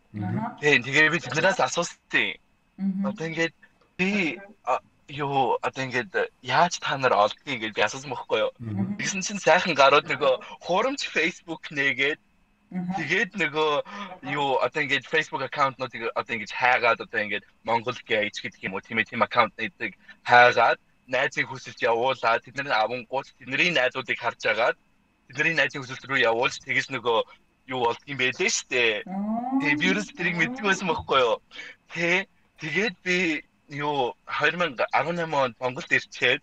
Тий, 0.63 0.79
тэгээ 0.79 1.12
би 1.12 1.19
тэднээс 1.19 1.60
асуусан. 1.60 2.39
Одоо 3.03 3.25
ингээд 3.27 3.55
би 3.99 4.39
юу 5.12 5.60
одоо 5.60 5.84
ингээд 5.84 6.31
яаж 6.39 6.79
та 6.79 6.95
нар 6.95 7.13
олдгийг 7.19 7.60
гэж 7.67 7.71
би 7.75 7.81
асуусан 7.84 8.15
байхгүй 8.15 8.39
юу? 8.47 8.51
Тэгсэн 8.95 9.21
чинь 9.25 9.43
сайхан 9.43 9.75
гарууд 9.75 10.07
нөгөө 10.07 10.34
хуурамч 10.63 11.03
Facebook 11.12 11.67
нээгээд 11.73 12.19
Тэгээд 12.71 13.36
нөгөө 13.36 13.71
юу 14.31 14.55
одоо 14.63 14.79
ингээд 14.79 15.03
Facebook 15.03 15.43
аккаунтнуудыг 15.43 16.07
одоо 16.15 16.34
ингээд 16.39 16.55
хайгаад 16.55 17.03
одоо 17.03 17.19
ингээд 17.19 17.43
Монгол 17.67 17.99
гэж 17.99 18.31
гэдэг 18.39 18.63
юм 18.63 18.79
уу 18.79 18.86
тийм 18.86 19.03
ээ 19.03 19.12
тийм 19.12 19.21
аккаунт 19.27 19.51
нэдэг 19.60 19.99
хайгаад 20.23 20.79
найзыг 21.12 21.51
хүсэлж 21.51 21.84
явуулаад 21.84 22.39
тэдний 22.47 22.71
авангууд 22.71 23.27
тэдний 23.36 23.75
найзуудыг 23.75 24.15
харж 24.15 24.41
агаад 24.47 24.77
тэдний 25.27 25.55
найзын 25.60 25.84
хүсэлт 25.84 26.07
рүү 26.07 26.23
явуулж 26.31 26.63
тэгэж 26.63 26.95
нөгөө 26.95 27.19
юу 27.75 27.79
болд 27.91 28.01
юм 28.07 28.17
бэ 28.23 28.31
дээ 28.39 28.51
штэ. 28.55 29.03
Тэгээ 29.60 29.81
вирус 29.84 30.07
тэрийг 30.15 30.39
мэддэг 30.39 30.63
байсан 30.63 30.88
байхгүй 30.88 31.19
юу? 31.19 31.43
Тэ 31.91 32.31
тэгээд 32.63 32.95
би 33.03 33.43
юу 33.67 34.15
2018 34.31 34.88
онд 35.36 35.60
Монголд 35.60 35.91
ирчээд 35.91 36.41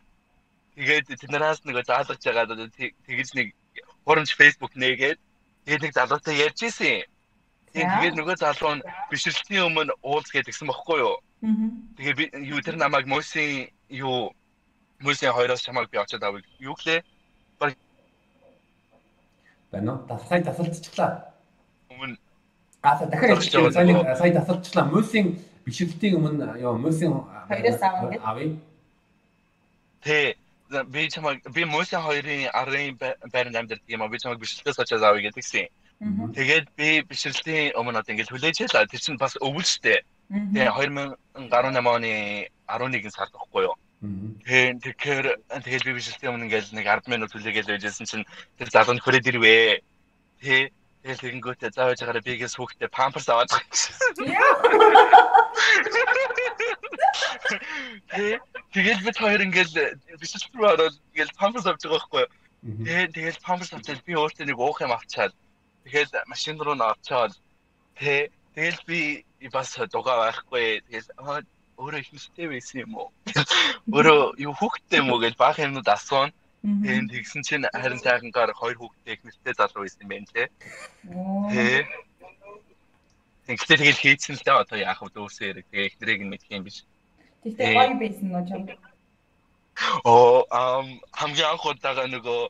тэгээд 0.76 1.08
тэднээс 1.08 1.64
нөгөө 1.64 1.84
заалгаж 1.88 2.20
байгаа 2.20 2.68
тэгэж 3.08 3.28
нэг 3.32 3.56
хурамч 4.04 4.36
Facebook 4.36 4.76
нээгээд 4.76 5.20
Тэгээд 5.68 5.84
нэг 5.84 5.92
залуутай 5.92 6.34
ярьж 6.40 6.64
исэн. 6.64 7.04
Тэгээд 7.76 8.16
нөгөө 8.16 8.40
залуу 8.40 8.80
нь 8.80 8.86
бишрэлтийн 9.12 9.68
өмнө 9.68 9.92
уулз 10.00 10.32
гэдгсэн 10.32 10.64
бохгүй 10.64 11.04
юу? 11.04 11.20
Тэгээ 12.00 12.16
би 12.16 12.24
юу 12.48 12.64
тэр 12.64 12.80
намайг 12.80 13.04
Мосын 13.04 13.68
юу 13.92 14.32
Мөсийн 15.04 15.36
хоёроос 15.36 15.60
чамайг 15.60 15.92
би 15.92 16.00
очоод 16.00 16.24
авъя. 16.24 16.40
Юу 16.56 16.72
гэлээ? 16.72 17.04
Байна 19.68 20.00
уу? 20.08 20.18
Сая 20.24 20.40
тасалдчихлаа. 20.40 21.36
Өмнө 21.92 22.16
Аа 22.80 23.04
дахиад 23.04 23.44
сая 23.44 24.16
сая 24.16 24.32
тасалдчихлаа. 24.40 24.88
Мөсийн 24.88 25.36
бишрэлтийн 25.68 26.16
өмнө 26.16 26.56
ёо 26.64 26.80
мөсийн 26.80 27.12
хоёроос 27.12 27.82
авах 27.84 28.08
гэдэг. 28.08 28.24
Авъя. 28.24 28.56
Тэ 30.00 30.37
би 30.68 31.08
чамайг 31.08 31.42
би 31.54 31.64
мөсийн 31.64 32.02
хоёрын 32.02 32.50
арын 32.52 32.96
байранд 33.32 33.56
амьдардаг 33.56 33.88
юм 33.88 34.02
а 34.02 34.08
би 34.08 34.18
чамайг 34.18 34.40
бишрэлтээс 34.40 34.78
очоод 34.78 35.02
авъя 35.02 35.22
гэдгийгсэн. 35.28 35.68
Тэгээд 36.36 36.66
би 36.76 37.02
бишрэлтийн 37.08 37.74
өмнө 37.74 38.00
одоо 38.00 38.12
ингээд 38.12 38.30
хүлээж 38.30 38.56
ялаа. 38.68 38.86
Тэр 38.86 39.00
чинь 39.00 39.16
бас 39.18 39.34
өвөл 39.40 39.64
штэ. 39.64 40.04
Тэгээ 40.28 40.70
2018 40.70 41.94
оны 41.94 42.12
11 42.68 43.10
сард 43.10 43.32
баггүй 43.32 43.64
юу? 43.66 43.76
Тэгээ 44.44 44.78
тэгэхээр 44.84 45.26
тэгээд 45.64 45.86
би 45.88 45.92
бишрэлтийн 45.96 46.32
өмнө 46.36 46.46
ингээд 46.46 46.76
нэг 46.76 46.86
10 46.86 47.10
минут 47.10 47.32
хүлээгээл 47.32 47.72
байжсэн 47.72 48.06
чинь 48.06 48.28
тэр 48.60 48.68
залуу 48.70 48.94
нь 48.94 49.02
хүрээд 49.02 49.30
ирвэ. 49.32 49.82
Тэ 50.38 50.70
тэгэл 51.02 51.22
тэгэнгүүтээ 51.24 51.70
зааж 51.72 51.98
байгаараа 51.98 52.26
бигээс 52.28 52.54
хүүхдээ 52.60 52.90
памперс 52.92 53.28
аваад 53.32 53.50
Тэгээд 58.72 59.00
бид 59.04 59.16
хоёр 59.16 59.40
ингээд 59.46 59.72
бишрэлт 60.20 60.54
рүү 60.54 60.68
ороод 60.72 60.96
ингээд 61.12 61.38
памперс 61.40 61.66
авч 61.66 61.82
байгаа 61.84 61.98
байхгүй 61.98 62.22
юу? 62.22 62.30
Тэгээд 62.84 63.14
тэгээд 63.16 63.38
памперс 63.46 63.72
авчаад 63.72 64.04
би 64.04 64.12
өөртөө 64.18 64.46
нэг 64.46 64.58
уух 64.58 64.78
юм 64.84 64.92
авчаад 64.92 65.32
тэгээд 65.84 66.12
машин 66.28 66.58
руу 66.60 66.76
н 66.76 66.84
орчоод 66.84 67.32
тэ 67.98 68.30
тэгэл 68.54 68.80
би 68.86 69.00
бас 69.52 69.78
дугаа 69.92 70.16
байхгүй. 70.28 70.82
Тэгэл 70.90 71.46
өөрөө 71.78 72.00
их 72.02 72.10
нэстэй 72.12 72.46
байсан 72.50 72.82
юм 72.82 72.92
уу? 72.98 73.08
Өөрөө 73.94 74.34
юу 74.42 74.54
хүүхдтэй 74.58 74.98
юм 74.98 75.14
уу 75.14 75.22
гэж 75.22 75.38
баах 75.38 75.62
юмнууд 75.62 75.86
асууна. 75.86 76.34
Тэгээд 76.66 77.06
тэгсэн 77.14 77.42
чинь 77.46 77.70
харин 77.70 78.02
цаагангаар 78.02 78.50
хоёр 78.58 78.76
хүүхдтэй 78.82 79.14
их 79.14 79.22
нэстэй 79.22 79.54
залуу 79.54 79.86
байсан 79.86 80.02
юм 80.02 80.10
байна 80.10 80.26
те. 80.34 80.50
Тэ 81.54 81.86
Тэгтээ 83.48 83.80
тэгэл 83.80 84.02
хийцэн 84.04 84.36
л 84.36 84.44
дээ 84.44 84.60
одоо 84.60 84.76
яах 84.76 85.00
вэ 85.00 85.08
дөөсөө 85.08 85.44
яриг 85.48 85.66
тэгээ 85.72 85.88
ихнэрийг 85.88 86.20
нь 86.20 86.30
мэдх 86.36 86.52
юм 86.52 86.68
биш. 86.68 86.84
Тэгтээ 87.40 87.72
гоё 87.72 87.96
байсан 87.96 88.28
уу 88.36 88.44
чам? 88.44 88.62
Оо 90.04 90.44
ам 90.52 91.00
хамгийн 91.16 91.48
анх 91.56 91.64
удаага 91.64 92.04
нөгөө 92.12 92.40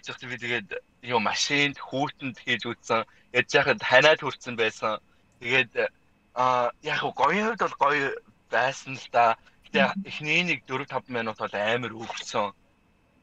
захт 0.00 0.24
би 0.24 0.36
тэгээд 0.40 0.68
юу 1.12 1.20
машинд 1.20 1.76
хүүтэнд 1.76 2.40
хийж 2.40 2.64
үзсэн. 2.64 3.04
Яж 3.36 3.48
яхад 3.52 3.84
ханаад 3.84 4.20
хүрсэн 4.24 4.56
байсан. 4.56 4.96
Тэгээд 5.44 5.92
а 6.32 6.72
яг 6.80 7.04
гоё 7.04 7.52
хувьд 7.52 7.60
бол 7.60 7.76
гоё 7.84 8.16
байсан 8.48 8.96
л 8.96 9.08
да. 9.12 9.36
Гэтэ 9.68 10.08
эхний 10.08 10.40
нэг 10.40 10.64
4 10.64 10.88
5 10.88 11.12
минут 11.12 11.36
бол 11.36 11.52
амар 11.52 11.92
өгсөн. 11.92 12.48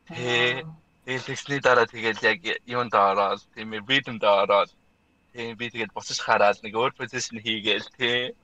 Тэ 0.06 0.62
тэгэл 1.10 1.28
тэгсний 1.34 1.60
дараа 1.66 1.90
тэгэл 1.90 2.22
яг 2.22 2.40
юунд 2.70 2.94
ороод 2.94 3.42
тийм 3.58 3.74
ритмд 3.90 4.22
ороод 4.22 4.70
тийм 5.34 5.56
би 5.58 5.70
тэгээд 5.72 5.96
босож 5.96 6.20
хараад 6.20 6.60
нэг 6.64 6.76
өөр 6.76 6.92
позишн 6.96 7.40
хийгээл 7.40 7.88
тий. 7.96 8.36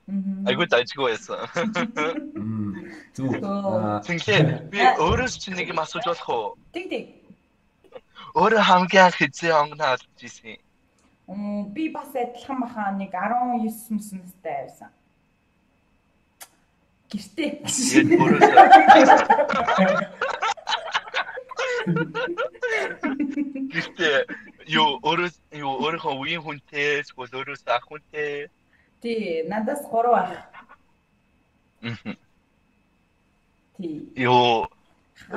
Айгуу 0.48 0.66
дажгүй 0.66 1.12
байсан. 1.12 1.44
Зүг. 3.16 3.40
Тэгвэл 4.08 4.72
би 4.72 4.80
өөрөөс 4.96 5.34
чинь 5.36 5.56
нэг 5.60 5.68
юм 5.68 5.80
асууж 5.84 6.04
болох 6.08 6.28
уу? 6.28 6.56
Тэг 6.72 6.88
тэг. 6.88 7.04
Өөрөө 8.34 8.62
хамгийн 8.64 9.12
хизээ 9.12 9.52
онгоноо 9.52 10.00
алдж 10.00 10.20
ирсэн. 10.24 10.56
Мм 11.28 11.76
би 11.76 11.92
бас 11.92 12.08
адилхан 12.16 12.60
баха 12.64 12.88
нэг 12.96 13.12
19 13.12 13.92
мөснөстэй 13.92 14.56
байсан. 14.64 14.88
Гэртээ. 17.12 17.68
Тэгээд 17.68 18.16
өөрөөсөө 18.16 18.56
Гэхдээ 23.72 24.26
юу 24.68 25.00
өөрөө 25.08 25.30
юу 25.64 25.72
өөрийнхөө 25.84 26.14
үеийн 26.20 26.44
хүнтэй 26.44 27.00
эсвэл 27.00 27.32
өөрөөс 27.38 27.64
ах 27.72 27.84
хүнтэй 27.88 28.48
Тий, 29.00 29.44
надаас 29.48 29.82
3 29.86 30.14
ах. 30.14 30.30
Тий. 33.76 34.12
Юу 34.16 34.66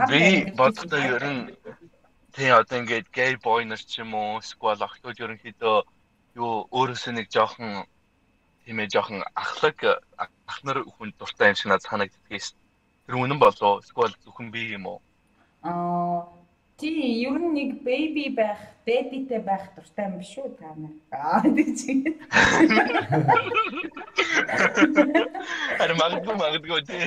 би 0.09 0.51
бодохдоо 0.57 0.99
ер 0.99 1.23
нь 1.29 1.53
тий 2.33 2.49
одоо 2.49 2.79
ингээд 2.81 3.07
гей 3.13 3.37
бой 3.37 3.65
нар 3.65 3.77
ч 3.77 4.01
юм 4.01 4.17
уу 4.17 4.41
эсвэл 4.41 4.81
охтууд 4.81 5.21
ерөнхийдөө 5.21 5.77
юу 6.41 6.53
өөрөөсөө 6.73 7.13
нэг 7.13 7.27
жоохон 7.29 7.85
тийм 8.65 8.81
ээ 8.81 8.89
жоохон 8.89 9.21
ахлаг 9.37 9.77
ах 10.17 10.59
нар 10.65 10.81
хүн 10.81 11.13
дуртай 11.19 11.53
юм 11.53 11.57
шиг 11.57 11.69
надад 11.69 11.85
санагддаг 11.85 12.33
шүү. 12.33 12.57
Тэр 13.05 13.15
үнэн 13.21 13.37
болоо 13.37 13.77
эсвэл 13.85 14.17
зөвхөн 14.25 14.49
би 14.49 14.73
юм 14.73 14.89
уу? 14.89 14.99
Аа 15.61 16.40
Тий, 16.81 17.21
ер 17.21 17.37
нь 17.37 17.53
нэг 17.53 17.85
бэби 17.85 18.33
байх, 18.33 18.57
дэдитэй 18.89 19.37
байх 19.45 19.69
дуртай 19.77 20.09
юм 20.09 20.17
биш 20.17 20.33
үү 20.33 20.49
та 20.57 20.73
нар? 20.73 20.97
Аа 21.13 21.45
тий. 21.77 22.17
Ара 25.77 25.93
магадгүй 25.93 26.35
магадгүй 26.41 26.81
тий. 26.89 27.05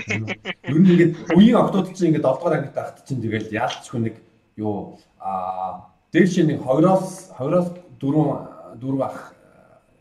Ер 0.70 0.78
нь 0.78 0.86
ингээд 0.94 1.12
үеийн 1.34 1.58
октод 1.58 1.90
чинь 1.90 2.14
ингээд 2.14 2.22
7 2.22 2.38
дугаар 2.38 2.54
ангид 2.54 2.74
байхад 2.78 3.02
чинь 3.02 3.18
тэгэл 3.18 3.50
яалтчгүй 3.50 4.00
нэг 4.06 4.16
юу 4.62 4.94
аа 5.18 5.90
дээш 6.14 6.38
нэг 6.46 6.62
20-оос 6.62 7.34
20-оос 7.34 7.68
4 7.98 8.78
4 8.78 9.02
ах 9.02 9.34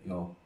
юу 0.06 0.38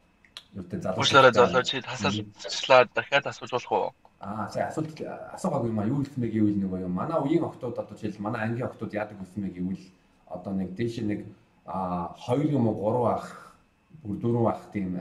юутай 0.55 0.79
залуу. 0.79 1.03
Уушлаараа 1.03 1.35
залуу 1.35 1.67
чи 1.67 1.83
тасалчлаа 1.83 2.87
дахиад 2.95 3.27
асууж 3.27 3.51
болох 3.51 3.71
уу? 3.75 3.91
Аа 4.19 4.49
сая 4.49 4.67
асуулт 4.67 4.97
асуугаагүй 5.35 5.69
юм 5.69 5.79
а 5.79 5.85
юу 5.85 6.01
хэлсэн 6.01 6.21
бэ 6.21 6.29
гэвэл 6.33 6.57
нэг 6.57 6.73
юм 6.81 6.93
манай 6.97 7.21
үеийн 7.21 7.45
октод 7.45 7.77
одоо 7.77 7.93
жишээл 7.97 8.25
манай 8.25 8.49
ангийн 8.49 8.65
октод 8.65 8.93
яадаг 8.93 9.17
гэсэн 9.21 9.45
бэ 9.45 9.49
гэвэл 9.53 9.85
одоо 10.25 10.53
нэг 10.57 10.73
дээш 10.73 11.05
нэг 11.05 11.21
а 11.65 12.15
2 12.25 12.49
юм 12.49 12.65
уу 12.65 12.81
3 12.81 13.13
ах 13.13 13.53
бүр 14.01 14.17
4 14.17 14.49
ах 14.49 14.61
тийм 14.73 14.97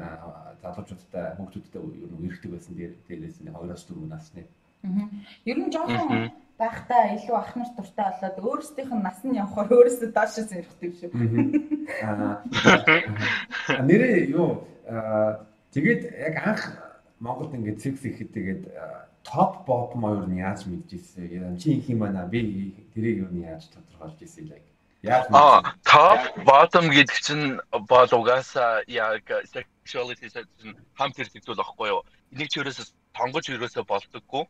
залуучуудтай 0.61 1.37
хүүхдүүдтэй 1.37 1.81
ер 1.81 2.13
нь 2.13 2.27
иргэдэг 2.29 2.51
байсан 2.53 2.75
дээр 2.77 2.93
дээрээс 3.09 3.41
нэг 3.41 3.55
2-оос 3.57 3.83
4 3.89 4.05
насны. 4.05 4.43
Аа. 4.85 5.09
Ер 5.49 5.59
нь 5.65 5.73
жоохон 5.73 6.31
байхдаа 6.59 7.03
илүү 7.17 7.37
ах 7.37 7.53
нарт 7.57 7.75
дуртай 7.77 8.09
болоод 8.21 8.37
өөрсдийнх 8.45 8.93
нь 8.93 9.05
нас 9.05 9.21
нь 9.25 9.39
явхаар 9.41 9.73
өөрөөсөө 9.73 10.11
доош 10.13 10.33
сонирхдаг 10.37 10.93
шүү. 11.01 11.11
Аа. 12.05 12.45
Нэрээ 13.89 14.29
юу 14.33 14.65
тэгээд 15.73 16.03
яг 16.05 16.37
анх 16.45 16.63
Монголд 17.21 17.55
ингээд 17.55 17.81
секс 17.81 18.05
ихэд 18.05 18.31
тэгээд 18.37 18.63
топ 19.25 19.65
ботом 19.67 20.03
хоёр 20.05 20.29
нь 20.29 20.39
яаж 20.39 20.67
мэдчихсэн 20.69 21.27
юм 21.33 21.57
чи 21.59 21.81
их 21.81 21.89
юм 21.89 22.05
байна? 22.05 22.29
Би 22.29 22.77
тэрийг 22.95 23.25
юу 23.25 23.33
яаж 23.41 23.67
тодорхойлж 23.73 24.21
ирсэн 24.21 24.53
яг 24.53 24.63
яаж 25.03 25.25
аа 25.33 25.75
топ 25.83 26.23
ботом 26.45 26.87
гэдэг 26.93 27.19
чинь 27.27 27.59
бол 27.89 28.11
угаасаа 28.13 28.85
яг 28.87 29.25
sexuality 29.49 30.29
чинь 30.29 30.77
хамт 30.95 31.19
ирдэг 31.19 31.43
зүйл 31.43 31.59
байхгүй 31.59 31.89
юу? 31.89 32.05
Энийг 32.33 32.53
ч 32.53 32.61
ерөөсө 32.61 32.85
тонгож 33.17 33.49
ерөөсө 33.49 33.83
болдоггүй. 33.89 34.45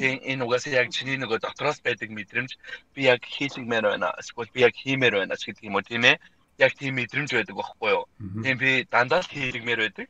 Тийм 0.00 0.16
энэ 0.24 0.44
угаасаа 0.44 0.72
яг 0.82 0.88
чиний 0.96 1.16
нөгөө 1.20 1.44
дотроос 1.44 1.78
байдаг 1.84 2.08
мэдрэмж 2.08 2.56
би 2.94 3.06
яг 3.12 3.20
хийлгмээр 3.24 3.84
байна. 3.92 4.16
Эсвэл 4.20 4.50
би 4.54 4.60
яг 4.64 4.74
хиймээр 4.76 5.14
байна 5.20 5.36
ч 5.36 5.52
гэдэг 5.52 5.64
юм 5.68 5.76
уу 5.76 5.84
тийм 5.84 6.04
ээ? 6.08 6.16
Яг 6.58 6.72
тийм 6.76 6.96
мэдрэмж 6.96 7.30
байдаг 7.32 7.56
байхгүй 7.56 7.90
юу? 7.92 8.04
Тийм 8.44 8.56
би 8.58 8.70
дандаа 8.90 9.20
л 9.20 9.32
хийлгмээр 9.32 9.80
байдаг. 9.84 10.08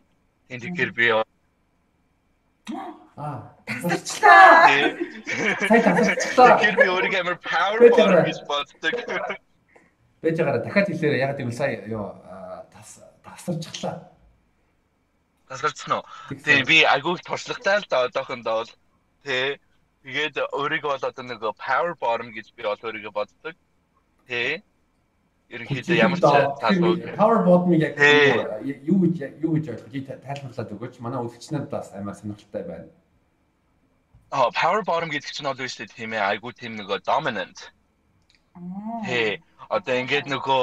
Тийм 0.48 0.58
тэгэхээр 0.62 0.92
би 0.94 1.06
Аа, 3.16 3.54
тасарчлаа. 3.66 4.68
Сая 5.66 5.82
тасарчлаа. 5.82 6.58
Тэр 6.62 6.76
би 6.78 6.86
өөрийгөө 6.86 7.20
амар 7.20 7.38
power 7.42 7.78
гэж 7.90 8.38
боддог. 8.46 8.94
Бэж 10.22 10.36
байгаараа 10.38 10.62
дахиад 10.62 10.88
хэлээрэй. 10.88 11.20
Яг 11.26 11.34
гэвэл 11.36 11.58
сая 11.58 11.82
ёо 11.90 12.22
тас 12.70 13.02
тасарчлаа. 13.26 14.06
Тасарцсан 15.50 15.98
уу? 15.98 16.06
Тэгээ 16.30 16.64
би 16.70 16.78
агуулх 16.86 17.26
туршлагатай 17.26 17.82
л 17.82 17.90
да 17.90 18.06
одоохондоо 18.06 18.62
бол 18.62 18.72
тий. 19.26 19.58
Тэгээд 20.06 20.38
өөрийгөө 20.54 20.90
бол 20.94 21.08
одоо 21.10 21.24
нэг 21.26 21.42
power 21.58 21.98
bottom 21.98 22.30
гэж 22.30 22.54
би 22.54 22.62
бол 22.62 22.78
өөрийгөө 22.78 23.10
боддог. 23.10 23.54
Тий 24.30 24.62
ерөнхийдөө 25.52 25.96
ямар 26.00 26.18
ч 26.18 26.24
талбай 26.64 26.92
power 27.20 27.40
bottom-ыг 27.46 27.80
яг 27.84 27.94
юу 28.88 28.98
гэж 29.04 29.16
юу 29.44 29.52
гэж 29.56 29.64
ойлгож 29.72 29.94
тайлбарлаад 30.24 30.72
өгөөч. 30.74 30.94
Манай 31.04 31.20
үзэгчнүүд 31.20 31.68
бас 31.68 31.92
амар 31.92 32.16
сонирхолтой 32.16 32.64
байна. 32.64 32.88
Аа 34.32 34.48
power 34.56 34.82
bottom 34.88 35.12
гэдэг 35.12 35.32
чинь 35.32 35.48
бол 35.48 35.60
үстэй 35.60 35.86
тийм 35.92 36.16
ээ 36.16 36.24
айгуу 36.24 36.52
тийм 36.56 36.80
нөгөө 36.80 37.04
dominant. 37.04 37.68
Хээ 39.04 39.40
одоо 39.72 39.94
ингээд 40.00 40.26
нөгөө 40.28 40.62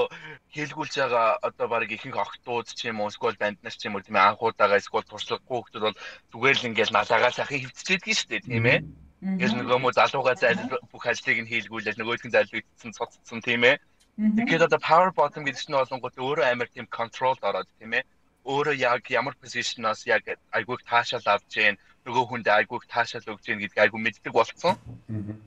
хэлгүүлж 0.53 0.93
байгаа 1.01 1.41
одоо 1.41 1.67
баг 1.69 1.89
ихэнх 1.89 2.17
охтууд 2.17 2.67
ч 2.77 2.89
юм 2.89 3.01
уу 3.01 3.09
эсвэл 3.09 3.41
банднаас 3.41 3.77
ч 3.77 3.89
юм 3.89 3.97
уу 3.97 4.05
тийм 4.05 4.17
ээ 4.17 4.27
анхуудаага 4.33 4.77
эсвэл 4.77 5.05
туршлагагүй 5.09 5.57
хүмүүс 5.65 5.81
бол 5.85 5.97
зүгээр 6.33 6.57
л 6.57 6.67
ингээд 6.69 6.93
налаагаа 6.93 7.33
сайхан 7.33 7.61
хөвцчихэд 7.65 8.05
шүү 8.05 8.29
дээ 8.29 8.47
тийм 8.49 8.65
ээ. 8.69 8.79
Ингээд 9.19 9.53
нөгөө 9.57 9.77
мө 9.81 9.89
залууга 9.97 10.33
зайл 10.37 10.61
бүх 10.93 11.05
ажлыг 11.09 11.37
нь 11.41 11.49
хийлгүүлээд 11.49 11.97
нөгөөдх 11.97 12.25
нь 12.29 12.35
зайлгдсан 12.37 12.91
цоцсон 12.93 13.41
тийм 13.41 13.65
ээ. 13.65 13.75
Тэгэхээр 14.18 14.66
одоо 14.70 14.78
power 14.78 15.10
bottom 15.10 15.42
гэдэг 15.42 15.60
чинь 15.66 15.74
болонгот 15.74 16.14
өөрөө 16.22 16.46
амар 16.46 16.68
тийм 16.70 16.86
control 16.86 17.34
ороод 17.42 17.66
тийм 17.78 17.98
ээ. 17.98 18.06
Өөрөө 18.46 18.74
яг 18.78 19.02
ямар 19.10 19.34
position-аас 19.42 20.06
яг 20.06 20.22
айгууг 20.54 20.86
таашаал 20.86 21.26
авч 21.34 21.50
जैन 21.50 21.74
нөгөө 22.06 22.24
хүнд 22.30 22.46
айгууг 22.46 22.86
таашаал 22.86 23.26
өгч 23.34 23.42
जैन 23.42 23.58
гэдгийг 23.58 23.82
айгуу 23.82 23.98
мэддэг 23.98 24.30
болцсон. 24.30 24.78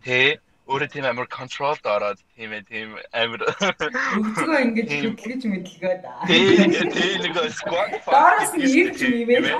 Тэ 0.03 0.41
өөрөө 0.67 0.89
тийм 0.91 1.05
амар 1.07 1.27
control 1.31 1.79
дараад 1.79 2.19
тийм 2.35 2.51
ээ 2.51 2.67
тийм 2.67 2.87
амар 3.15 3.41
өгцгөө 4.19 4.59
ингэж 4.67 4.89
хөдөлгөж 4.99 5.43
мэдлгээ 5.47 5.95
да. 6.03 6.11
Тийм 6.27 6.91
тийм 6.91 7.17
нэг 7.23 7.39
squat 7.55 8.03
Доороос 8.03 8.51
нь 8.51 8.67
ирж 8.67 8.99
нэмээ. 8.99 9.55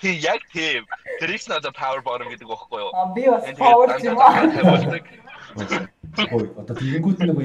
Тийм 0.00 0.16
яг 0.24 0.40
тийм. 0.56 0.88
Тэрийг 1.20 1.44
надад 1.52 1.76
power 1.76 2.00
bottom 2.00 2.32
гэдэг 2.32 2.48
байхгүй 2.48 2.80
юу? 2.80 2.90
А 2.96 3.12
би 3.12 3.28
бас 3.28 3.44
power 3.60 3.92
юм 4.00 4.16
аа. 4.16 4.40
Ой, 6.17 6.45
одоо 6.59 6.75
тэгэнгүүт 6.75 7.19
нэг 7.23 7.39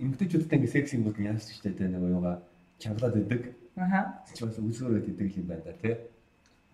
эмгтээчүүдтэй 0.00 0.56
ингээ 0.56 0.72
секс 0.72 0.96
юмуд 0.96 1.20
яасан 1.20 1.52
ч 1.52 1.60
гэдэг 1.60 1.92
нэг 1.92 2.00
юугаа 2.16 2.40
чангалаад 2.80 3.20
идэг. 3.20 3.52
Аха. 3.76 4.24
Чи 4.32 4.40
бас 4.40 4.56
үзүүрээд 4.56 5.12
идэг 5.12 5.36
юм 5.36 5.46
байна 5.52 5.68
да 5.68 5.76
тий. 5.76 6.00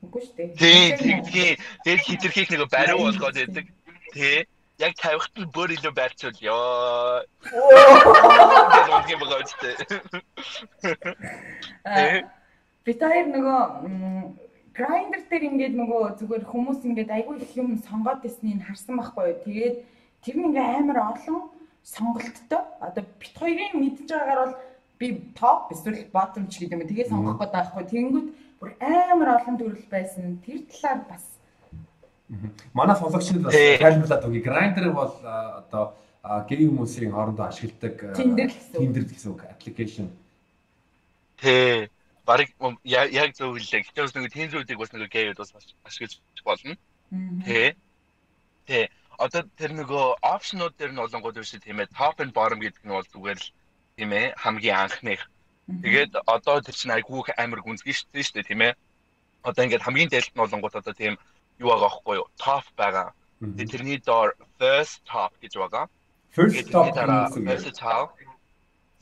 Үгүй 0.07 0.22
шүү 0.22 0.35
дээ. 0.38 0.98
Тийм 1.02 1.18
тийм. 1.26 1.57
Тэгээд 1.83 2.07
хитрхийх 2.07 2.50
нэг 2.55 2.70
бариу 2.70 3.02
болгоод 3.02 3.42
идэг. 3.42 3.66
Тий. 4.14 4.46
Яг 4.78 4.94
тавихт 4.98 5.35
нь 5.35 5.50
бүр 5.50 5.74
илүү 5.74 5.92
байрчул 5.94 6.38
ёо. 6.46 7.26
Оо. 7.26 9.02
Тийм 9.07 9.18
байгаа 9.18 9.42
үстэй. 9.42 9.74
Би 12.87 12.92
таар 12.98 13.26
нөгөө 13.35 13.62
грайндер 14.78 15.22
дээр 15.26 15.44
ингээд 15.50 15.74
нөгөө 15.74 16.02
зүгээр 16.22 16.44
хүмүүс 16.46 16.87
ингээд 16.87 17.11
айгүй 17.11 17.42
их 17.42 17.52
юм 17.59 17.78
сонгоод 17.83 18.22
ирснийг 18.26 18.62
харсан 18.62 18.98
байхгүй. 18.98 19.42
Тэгээд 19.46 19.76
тэр 20.24 20.37
нь 20.38 20.46
ингээ 20.48 20.66
амар 20.78 20.98
олон 21.12 21.50
сонголттой. 21.82 22.62
Одоо 22.80 23.04
бит 23.20 23.35
хоёрын 23.37 23.74
мэдж 23.76 24.08
байгаагаар 24.08 24.40
бол 24.42 24.56
би 24.98 25.06
топ 25.35 25.70
эсвэл 25.74 26.06
bottom 26.14 26.46
ч 26.46 26.62
гэдэг 26.62 26.78
юм. 26.78 26.87
Тэгээ 26.87 27.11
сонгох 27.11 27.38
гээд 27.38 27.52
байгаа 27.52 27.74
байхгүй. 27.74 27.90
Тэнгүүд 27.90 28.28
бүр 28.62 28.70
амар 28.80 29.28
олон 29.37 29.54
төрөл 29.58 29.87
байсан. 29.90 30.38
Тэр 30.46 30.62
талаар 30.70 31.02
бас 31.11 31.24
Манай 32.72 32.96
сонсогчид 32.96 33.42
бас 33.42 33.52
тайлбарлаад 33.52 34.24
өгье. 34.24 34.40
Grindr 34.40 34.88
бол 34.96 35.12
одоо 35.61 35.92
гей 36.48 36.64
хүмүүсийн 36.64 37.12
хоорондоо 37.12 37.46
ашигладаг 37.50 38.16
Tinder 38.16 39.04
гэсэн 39.04 39.32
үг 39.35 39.44
application. 39.52 40.08
Тэ. 41.37 41.90
Бараг 42.24 42.48
яг 42.87 43.35
зөв 43.37 43.58
хэллээ. 43.58 43.85
Гэтэл 43.85 44.06
бас 44.06 44.14
нэг 44.16 44.32
Tinder-уудыг 44.32 44.78
бас 44.78 44.92
нэг 44.94 45.12
гейуд 45.12 45.37
бас 45.37 45.52
ашиглаж 45.85 46.22
болно. 46.46 46.76
Тэ. 47.44 47.76
Тэ. 48.64 48.88
Одоо 49.22 49.42
тэр 49.54 49.70
нөгөө 49.78 50.04
опшнууд 50.35 50.74
дээр 50.76 50.92
нь 50.92 51.02
болонгууд 51.02 51.38
биш 51.38 51.54
тийм 51.54 51.78
ээ. 51.78 51.94
Top 51.94 52.18
and 52.18 52.35
bottom 52.35 52.58
гэдэг 52.58 52.82
нь 52.82 52.90
бол 52.90 53.06
зүгээр 53.06 53.38
л 53.38 53.48
тийм 53.96 54.11
ээ 54.11 54.35
хамгийн 54.42 54.78
анхных. 54.82 55.22
Тэгээд 55.70 56.12
одоо 56.26 56.58
тэр 56.58 56.74
чинь 56.74 56.90
айгүй 56.96 57.22
амар 57.38 57.62
гүнзгий 57.62 57.94
шүү 57.94 58.35
дээ 58.35 58.48
тийм 58.50 58.61
ээ. 58.66 58.72
Одоо 59.46 59.62
ингээд 59.64 59.87
хамгийн 59.87 60.11
дээлт 60.11 60.35
нь 60.35 60.42
болонгууд 60.42 60.74
одоо 60.74 60.94
тийм 60.94 61.14
юу 61.62 61.70
байгаа 61.70 61.87
байхгүй 61.87 62.14
юу? 62.18 62.26
Top 62.37 62.66
байгаа. 62.74 63.08
Тэрний 63.42 63.98
доор 64.02 64.35
first 64.58 65.06
top 65.06 65.32
гэж 65.42 65.54
байгаа. 65.62 65.87
First 66.35 66.70
top 66.74 66.90
versatile. 67.46 68.08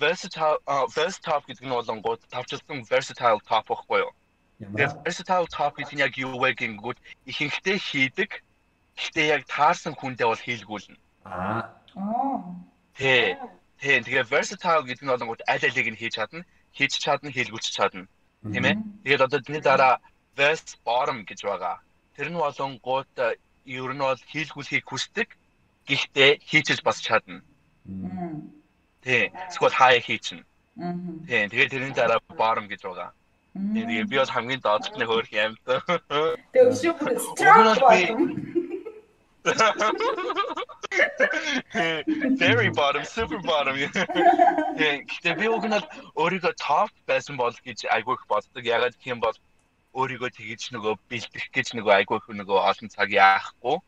Versatile 0.01 0.59
first 0.97 1.21
top 1.25 1.43
гэдэг 1.49 1.65
нь 1.65 1.73
болонгууд 1.73 2.21
тавчилсан 2.29 2.85
versatile 2.93 3.41
top 3.49 3.65
байхгүй 3.73 4.05
юу? 4.05 4.13
Тэгээд 4.61 5.01
versatile 5.05 5.49
top 5.49 5.73
гэдэг 5.81 5.95
нь 5.97 6.05
яг 6.05 6.15
юу 6.21 6.37
вэ 6.37 6.53
гингүүд 6.61 6.99
ихэнхдээ 7.31 7.79
хийдэг. 7.89 8.31
Гэхдээ 9.01 9.27
яг 9.33 9.43
таарсан 9.49 9.97
хүндээ 9.97 10.29
бол 10.29 10.45
хийлгүүлнэ. 10.45 10.97
Аа. 11.25 11.73
Тэ. 12.93 13.41
Тэ. 13.81 14.05
Тэгээ 14.05 14.29
versatile 14.29 14.85
гэдэг 14.85 15.05
нь 15.09 15.13
болонгууд 15.13 15.43
аль 15.49 15.65
алиг 15.65 15.89
нь 15.89 15.97
хийж 15.97 16.21
чадна, 16.21 16.45
хийж 16.77 16.93
чадна, 17.01 17.33
хийлгүүлж 17.33 17.73
чадна. 17.73 18.05
Тийм 18.45 18.65
ээ. 18.69 18.77
Тэгээд 19.05 19.25
одоо 19.25 19.41
тэрний 19.41 19.65
дараа 19.65 20.05
vest 20.37 20.77
bottom 20.85 21.25
гэж 21.25 21.41
байгаа. 21.49 21.81
Тэр 22.13 22.29
нь 22.29 22.37
болонгууд 22.37 23.09
ер 23.65 23.93
нь 23.97 24.05
бол 24.05 24.21
хийлгүүлэхийг 24.33 24.85
хүсдэг. 24.85 25.29
Гэхдээ 25.89 26.45
хийчихэж 26.45 26.85
бас 26.85 27.01
чадна. 27.01 27.41
Тий. 29.01 29.33
Эсвэл 29.49 29.73
хаяа 29.81 30.05
хийчихнэ. 30.05 30.45
Тий. 31.25 31.49
Тэгээд 31.49 31.73
тэрний 31.73 31.97
дараа 31.97 32.21
bottom 32.37 32.69
гэж 32.69 32.85
байгаа. 32.85 33.17
Тэгээ 33.57 34.05
би 34.13 34.17
бол 34.21 34.35
хамгийн 34.37 34.61
доотлолтны 34.61 35.05
хөөх 35.09 35.33
юм. 35.33 35.57
Тэгээ 36.53 36.69
өшөө 36.69 36.95
strong 37.33 38.60
Very 42.45 42.69
bottom, 42.71 43.05
super 43.05 43.39
bottom. 43.41 43.77
Гэтэ 44.77 45.35
би 45.41 45.49
уг 45.49 45.65
нь 45.65 45.81
өөрийгөө 46.17 46.53
top 46.61 46.91
байсан 47.09 47.37
бол 47.41 47.55
гэж 47.65 47.89
айгүй 47.89 48.21
их 48.21 48.27
боддог. 48.29 48.65
Ягаад 48.65 48.97
гэх 49.01 49.17
юм 49.17 49.21
бол 49.25 49.33
өөрийгөө 49.97 50.31
тэгж 50.37 50.77
нөгөө 50.77 50.95
бэлдэх 51.09 51.49
гэж 51.57 51.73
нөгөө 51.77 51.93
айгүй 52.05 52.21
их 52.21 52.29
нөгөө 52.29 52.59
олон 52.69 52.89
цаг 52.93 53.09
яахгүй 53.17 53.81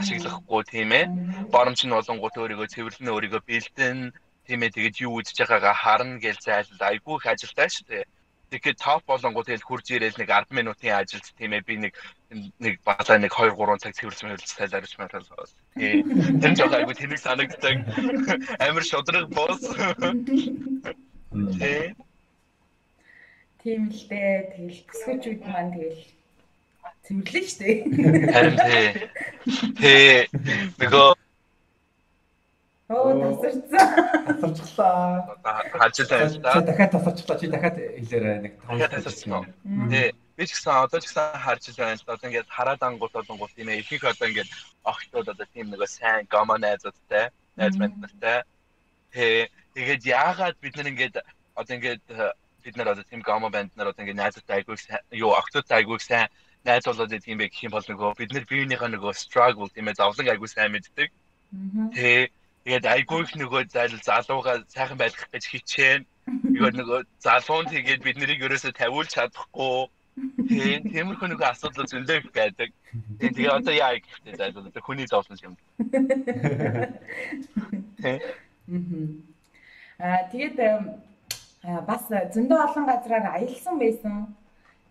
ашиглахгүй 0.00 0.64
тийм 0.64 0.96
ээ. 0.96 1.04
Bottom 1.52 1.76
ч 1.76 1.84
нь 1.84 1.92
болонгууд 1.92 2.40
өөрийгөө 2.40 2.72
цэвэрлэн 2.72 3.12
өөрийгөө 3.12 3.42
бэлдэн 3.44 4.16
тийм 4.48 4.60
ээ 4.64 4.74
тэгэж 4.76 4.94
юу 5.04 5.20
үдчихэж 5.20 5.44
байгаагаа 5.44 5.76
харна 5.76 6.16
гэж 6.24 6.40
зайлд 6.40 6.80
айгүй 6.80 7.20
их 7.20 7.28
ажилтай 7.28 7.68
шүү 7.68 7.84
дээ. 7.88 8.04
Тэгэхээр 8.50 8.82
топ 8.82 9.02
болонгууд 9.06 9.46
тэгэл 9.46 9.68
хурж 9.68 9.86
ирээл 9.92 10.18
нэг 10.18 10.26
10 10.26 10.50
минутын 10.56 10.98
ажилд 10.98 11.22
тийм 11.38 11.54
ээ 11.54 11.62
би 11.68 11.74
нэг 11.84 11.94
нэг 12.30 12.78
баалаа 12.86 13.18
нэг 13.18 13.34
2 13.34 13.58
3 13.58 13.82
цаг 13.82 13.92
цэвэрлсэн 13.98 14.30
хөлж 14.30 14.54
тайлаарч 14.54 14.92
мартал 14.98 15.26
соос. 15.26 15.50
Тийм. 15.74 16.06
Тэр 16.38 16.54
жоо 16.54 16.70
айгүй 16.70 16.94
тэнэг 16.94 17.18
санагддаг. 17.18 17.76
Амар 18.62 18.84
шодрог 18.86 19.26
бос. 19.34 19.58
Тийм. 21.58 21.98
Тийм 23.62 23.80
л 23.90 24.02
дээ. 24.06 24.54
Тэгэл 24.54 24.80
бүсгүүчүүд 24.86 25.40
маань 25.42 25.74
тэгэл 25.74 26.02
цэвэрлэн 27.02 27.46
штэ. 27.50 27.70
Харин 28.30 28.56
тий. 28.62 28.86
Тий. 29.74 30.30
Нөгөө 30.78 31.18
Оо 32.90 33.14
тасарсан. 33.14 33.86
Тасарчлаа. 34.26 35.38
Хаачлаа 35.74 36.30
Чи 36.30 36.38
дахиад 36.66 36.90
тасарчлаа. 36.90 37.38
Чи 37.38 37.46
дахиад 37.46 37.76
хэлээрэй 37.78 38.38
нэг 38.42 38.52
5 38.66 38.90
тасарсан. 38.90 39.46
Тий. 39.90 40.10
Би 40.40 40.48
ч 40.48 40.56
гэсэн 40.56 40.72
одоо 40.72 41.00
ч 41.00 41.04
гэсэн 41.04 41.36
харж 41.36 41.64
байна 41.76 42.00
л 42.00 42.04
да. 42.06 42.16
Одоо 42.16 42.28
ингээд 42.32 42.48
хараад 42.48 42.80
ангууд 42.80 43.12
болонгууд 43.12 43.52
тийм 43.52 43.68
ээ. 43.68 43.84
Ихэнх 43.84 44.08
одоо 44.08 44.26
ингээд 44.32 44.50
огтуд 44.88 45.28
одоо 45.28 45.46
тийм 45.52 45.68
нэг 45.68 45.84
сайн 45.84 46.24
гомо 46.32 46.56
найзуудтай, 46.56 47.28
найз 47.60 47.76
мандтай. 47.76 48.40
Тий. 49.12 49.52
Тэгээд 49.76 50.02
яагаад 50.08 50.56
бид 50.64 50.74
нар 50.80 50.88
ингээд 50.88 51.16
одоо 51.60 51.74
ингээд 51.76 52.02
бид 52.64 52.74
нар 52.80 52.88
одоо 52.96 53.04
тийм 53.04 53.20
гомо 53.20 53.52
банд 53.52 53.68
нар 53.76 53.92
одоо 53.92 54.00
ингээд 54.00 54.16
найзуудтай 54.16 54.64
айгүй 54.64 54.76
юу 55.12 55.36
огтуд 55.36 55.68
айгүй 55.68 56.00
сайн 56.00 56.32
найз 56.64 56.88
болоод 56.88 57.12
бэ 57.12 57.20
гэх 57.52 57.60
юм 57.68 57.76
бол 57.76 57.84
нөгөө 57.84 58.16
бид 58.16 58.32
нар 58.32 58.44
биенийхээ 58.48 58.90
нөгөө 58.96 59.12
struggle 59.12 59.68
тийм 59.68 59.92
ээ 59.92 60.00
зовлон 60.00 60.32
айгүй 60.32 60.48
сайн 60.48 60.72
мэддэг. 60.72 61.12
Тий 61.92 62.32
Тэгээд 62.64 62.86
айгүй 62.92 63.20
их 63.24 63.32
нөгөө 63.40 63.62
зайл 63.72 63.96
залууга 64.04 64.60
сайхан 64.68 65.00
байлгах 65.00 65.32
гэж 65.32 65.44
хичээн. 65.48 66.04
Нөгөө 66.28 66.72
нөгөө 66.76 67.00
залуун 67.24 67.66
тэгээд 67.72 68.04
бид 68.04 68.16
нарыг 68.20 68.44
ерөөсө 68.44 68.76
тавиулж 68.76 69.16
чадахгүй. 69.16 69.88
Тийм 70.48 70.82
тиймэрхүү 70.90 71.28
нөгөө 71.30 71.48
асуудал 71.50 71.86
зөндөө 71.90 72.16
их 72.20 72.28
байдаг. 72.32 72.70
Тийм 73.20 73.32
тэгээ 73.34 73.56
одоо 73.56 73.74
яа 73.74 73.96
гэхтэй 73.96 74.34
зайл 74.36 74.58
одоо 74.60 74.82
хүний 74.82 75.06
зовлон 75.06 75.38
юм. 75.44 75.54
Аа 80.00 80.22
тэгээд 80.32 80.56
бас 81.86 82.02
зөндөө 82.08 82.58
олон 82.66 82.84
газраар 82.88 83.26
аялсан 83.36 83.76
байсан. 83.78 84.14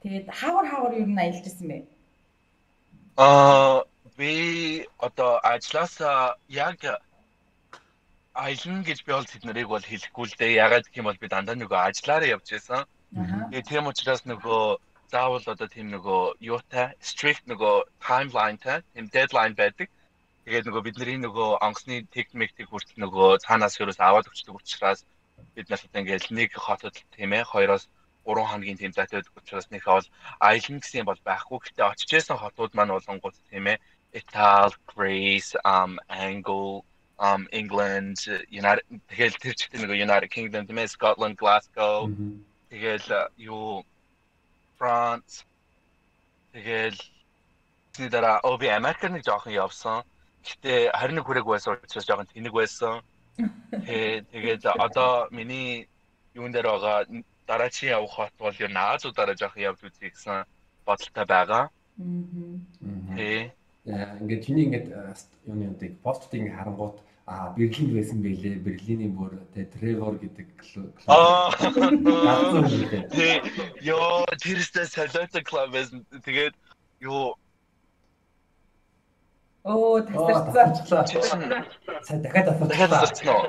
Тэгээд 0.03 0.27
хаагур 0.29 0.65
хаагур 0.69 0.93
юу 1.01 1.09
н 1.09 1.19
аялж 1.19 1.43
ирсэн 1.43 1.67
бэ? 1.67 1.77
Аа 3.17 3.83
би 4.17 4.85
одоо 4.97 5.39
ажилласаа 5.43 6.37
яг 6.47 6.79
аялна 8.33 8.83
гэж 8.83 8.99
би 9.05 9.11
бол 9.11 9.27
тэднийг 9.27 9.67
бол 9.67 9.83
хэлэхгүй 9.83 10.25
л 10.27 10.37
дээ. 10.39 10.59
Ягаад 10.65 10.85
гэх 10.87 10.99
юм 11.01 11.09
бол 11.09 11.19
би 11.19 11.27
дандаа 11.27 11.55
нөгөө 11.55 11.79
ажиллаараа 11.89 12.33
явж 12.35 12.47
байсан. 12.51 12.85
Тэгээ 13.51 13.67
тийм 13.67 13.89
учраас 13.89 14.23
нөгөө 14.23 14.79
заавал 15.11 15.43
одоо 15.53 15.67
тийм 15.67 15.87
нөгөө 15.93 16.21
юутай 16.51 16.93
strict 17.01 17.43
нөгөө 17.51 17.75
timeline-тай 18.07 18.81
тийм 18.93 19.05
deadline 19.15 19.55
байдаг. 19.61 19.87
Тэгээд 20.45 20.67
нөгөө 20.67 20.83
бидний 20.87 21.17
нөгөө 21.21 21.49
онгоцны 21.65 22.05
техникийг 22.15 22.69
хүртэл 22.69 23.03
нөгөө 23.05 23.41
цаанаас 23.45 23.79
ерөөс 23.81 23.99
аваад 23.99 24.29
өгчдөг 24.29 24.55
учраас 24.55 25.05
бид 25.55 25.69
нар 25.69 25.81
ингээд 25.93 26.29
нэг 26.33 26.49
хотод 26.53 26.95
тийм 27.15 27.33
ээ 27.33 27.49
хоёроос 27.53 27.89
3 28.25 28.49
хоногийн 28.49 28.79
тийм 28.79 28.93
байдаг 28.95 29.25
учраас 29.37 29.67
нэг 29.73 29.83
бол 29.85 30.07
аялна 30.39 30.81
гэсэн 30.81 31.05
бол 31.05 31.21
байхгүй. 31.25 31.59
Гэтэ 31.65 31.81
очиж 31.85 32.11
исэн 32.13 32.37
хотууд 32.37 32.73
маань 32.73 32.93
болонгууд 32.93 33.37
тийм 33.49 33.65
ээ 33.73 33.81
Итали, 34.09 34.73
Greece, 34.89 35.53
um, 35.63 35.99
Angle, 36.09 36.81
um 37.19 37.47
England 37.51 38.17
United 38.49 38.85
тэгэл 39.11 39.35
тэр 39.43 39.53
чигт 39.53 39.75
нэг 39.75 39.91
United 39.91 40.31
Kingdom 40.31 40.65
Scotland 40.87 41.35
Glasgow 41.35 42.07
тэгэл 42.71 43.27
юу 43.35 43.83
France 44.79 45.43
тэгэл 46.55 46.97
тэний 47.93 48.09
дараа 48.09 48.39
ОБ 48.47 48.63
Америк 48.71 49.03
нэг 49.03 49.23
жоохон 49.27 49.53
явсан. 49.53 50.07
Гэтэ 50.47 50.95
21 50.95 51.23
хүрээг 51.27 51.45
байсан 51.45 51.75
учраас 51.83 52.07
жоохон 52.07 52.31
тэнэг 52.31 52.53
байсан. 52.55 53.03
Тэгээд 54.31 54.65
одоо 54.65 55.27
миний 55.31 55.87
юун 56.33 56.51
дээр 56.51 56.67
байгаа 56.71 57.05
дараачийн 57.47 57.99
явах 57.99 58.13
хот 58.15 58.33
бол 58.39 58.55
юу 58.55 58.71
Наазуудаараа 58.71 59.35
жоохон 59.35 59.61
явж 59.61 59.79
үзье 59.83 60.09
гэсэн 60.09 60.47
бодолтой 60.85 61.25
байгаа. 61.25 61.63
Аа. 61.67 63.15
Тий. 63.15 63.51
ингээд 63.85 64.45
чиний 64.45 64.63
ингээд 64.67 64.87
юуны 65.45 65.73
үдэг 65.73 65.99
постыг 66.05 66.39
ингээд 66.39 66.57
харангуут 66.57 66.97
а 67.29 67.53
Берлинд 67.55 67.93
байсан 67.93 68.23
байлээ. 68.25 68.57
Берлиний 68.65 69.11
бүр 69.13 69.37
тэ 69.53 69.69
Тревор 69.69 70.17
гэдэг 70.17 70.49
Аа. 71.05 71.53
Тэ 73.13 73.45
ёо 73.85 74.25
тэрстэй 74.41 74.85
солиотой 74.89 75.43
клуб 75.45 75.69
байсан. 75.69 76.01
Тэгээд 76.25 76.55
ёо 77.05 77.37
Оо 79.63 80.01
тасарцсан. 80.01 81.05
Сайн 82.01 82.21
дахиад 82.25 82.49
тасарцсан 82.49 83.29
уу? 83.29 83.45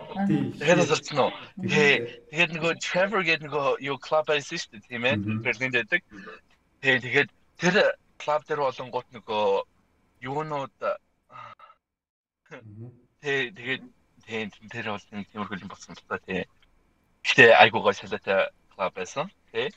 Дахиад 0.61 0.81
тасарцсан 0.85 1.19
уу? 1.25 1.33
Тэгээд 1.65 2.53
нөгөө 2.53 2.73
Trevor 2.85 3.25
гэдэг 3.25 3.49
нөгөө 3.49 3.81
юу 3.81 3.97
клуб 3.97 4.29
байсан 4.29 4.61
шүү 4.61 4.77
дээ, 4.77 4.89
тийм 4.93 5.09
ээ? 5.09 5.17
Берлинд 5.41 5.75
байдаг. 5.81 6.05
Тэгээд 6.85 7.05
тэгээд 7.09 7.31
тэр 7.57 7.75
клуб 8.21 8.43
дээр 8.45 8.61
болонгууд 8.61 9.09
нөгөө 9.17 9.45
юунууд 10.29 10.77
Тэ 13.21 13.53
тэгээд 13.53 13.85
тийм 14.25 14.49
тэр 14.73 14.97
бол 14.97 15.07
нэг 15.13 15.29
тиймэрхүү 15.29 15.61
юм 15.61 15.69
болсон 15.69 15.93
л 15.93 16.09
та 16.09 16.17
тий. 16.25 16.49
Гэтэ 17.21 17.53
айгуу 17.53 17.85
гой 17.85 17.93
салаатай 17.93 18.49
клуб 18.73 18.97
байсан 18.97 19.29
тий. 19.53 19.69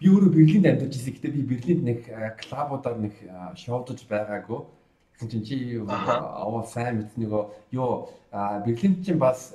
Би 0.00 0.08
өөрөө 0.08 0.32
Берлинд 0.32 0.64
амьдарч 0.64 0.96
ирсэн. 0.96 1.20
Гэтэ 1.20 1.36
би 1.36 1.42
Берлинд 1.44 1.84
нэг 1.84 2.00
клубудаар 2.40 2.96
нэг 2.96 3.12
шоудж 3.60 4.08
байгаагүй 4.08 4.60
чинь 5.20 5.44
чи 5.44 5.76
аваа 5.84 6.64
сайн 6.64 7.04
мэт 7.04 7.12
нөгөө 7.20 7.42
ёо 7.76 8.08
Берлинд 8.64 9.04
чинь 9.04 9.20
бас 9.20 9.52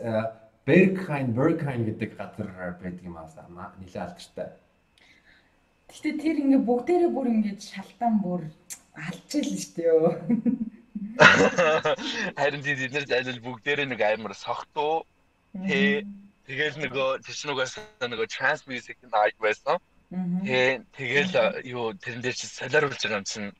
Berghain 0.69 1.33
Berghain 1.33 1.89
гэдэг 1.89 2.13
газар 2.21 2.77
байдаг 2.77 3.01
юм 3.01 3.17
аа 3.17 3.73
нэлээд 3.81 4.13
алдартай. 4.13 4.53
Гэтэ 5.89 6.21
тэр 6.21 6.37
ингээ 6.37 6.61
бүгдээрээ 6.61 7.09
бүр 7.09 7.33
ингээ 7.33 7.57
шалтан 7.57 8.21
бүр 8.21 8.45
алчээл 8.93 9.49
л 9.49 9.57
шүү 9.57 9.73
дээ. 9.73 10.74
Харин 12.39 12.61
тийм 12.63 12.77
бид 12.79 12.93
нар 12.93 13.05
зайлшгүй 13.09 13.43
бүгдээрээ 13.45 13.87
нэг 13.89 14.01
амар 14.03 14.33
согтуу 14.35 15.05
тий 15.67 16.03
тэгэл 16.47 16.81
нөгөө 16.83 17.23
тэснугаас 17.25 17.79
нөгөө 18.03 18.27
trans 18.27 18.67
music 18.67 18.97
найг 19.07 19.35
байсан. 19.39 19.79
Тий 20.43 20.81
тэгэл 20.97 21.63
юу 21.63 21.93
тэрэн 21.95 22.21
дээр 22.21 22.35
чи 22.35 22.47
солиоруулж 22.47 22.99
байгаа 22.99 23.21
юм 23.23 23.27
чинь 23.27 23.51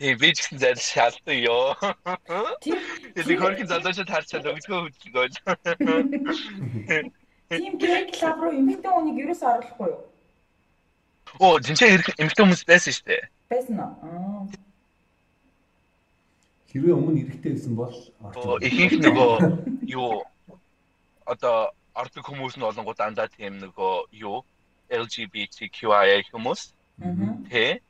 Тийм 0.00 0.16
би 0.16 0.32
ч 0.32 0.40
гэсэн 0.40 0.58
зарил 0.64 0.80
шаалдаг 0.80 1.36
ёо. 1.44 1.76
Тийм 2.64 3.36
хөрхийн 3.36 3.68
залуучууд 3.68 4.08
харчаад 4.08 4.48
өгдгөө 4.48 4.80
хөдөлгөөл. 4.88 5.36
Тийм 7.52 7.72
гэг 7.76 8.08
клуб 8.16 8.38
руу 8.40 8.56
эмэгтэй 8.56 8.92
хүнийг 8.96 9.18
ерөөс 9.28 9.42
оруулахгүй 9.44 9.88
юу? 9.92 10.00
Оо, 11.44 11.60
тэнцээ 11.60 12.16
эмэгтэй 12.16 12.42
хүмүүс 12.48 12.64
байсан 12.64 12.92
шүү 12.96 13.06
дээ. 13.12 13.22
Байсан 13.52 13.76
уу? 13.76 14.48
Хэрвээ 16.70 16.94
өмнө 16.94 17.20
эрэгтэй 17.26 17.52
байсан 17.58 17.74
бол 17.74 17.94
ихэнх 18.62 19.02
нөгөө 19.02 19.32
юу 19.98 20.22
одоо 21.26 21.74
ордог 21.98 22.22
хүмүүс 22.22 22.54
нь 22.54 22.62
болонгууд 22.62 22.98
дандаа 22.98 23.26
тийм 23.26 23.58
нөгөө 23.58 24.14
юу 24.22 24.46
LGBTQIA 24.86 26.30
хүмүүс. 26.30 26.62
Тэ 27.50 27.82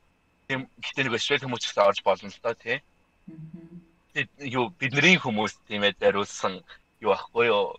тийм 0.49 0.65
гэтээ 0.81 1.03
нэг 1.05 1.21
швед 1.21 1.45
хүмүүс 1.45 1.61
ч 1.61 1.65
гэсэн 1.69 1.85
орж 1.85 1.99
болно 2.01 2.29
л 2.33 2.41
доо 2.41 2.55
тий. 2.57 2.77
Юу 4.41 4.73
бидний 4.73 5.17
хүмүүс 5.21 5.61
тийм 5.69 5.85
ээ 5.85 6.01
дариулсан 6.01 6.65
юу 7.05 7.13
ахгүй 7.13 7.53
юу? 7.53 7.77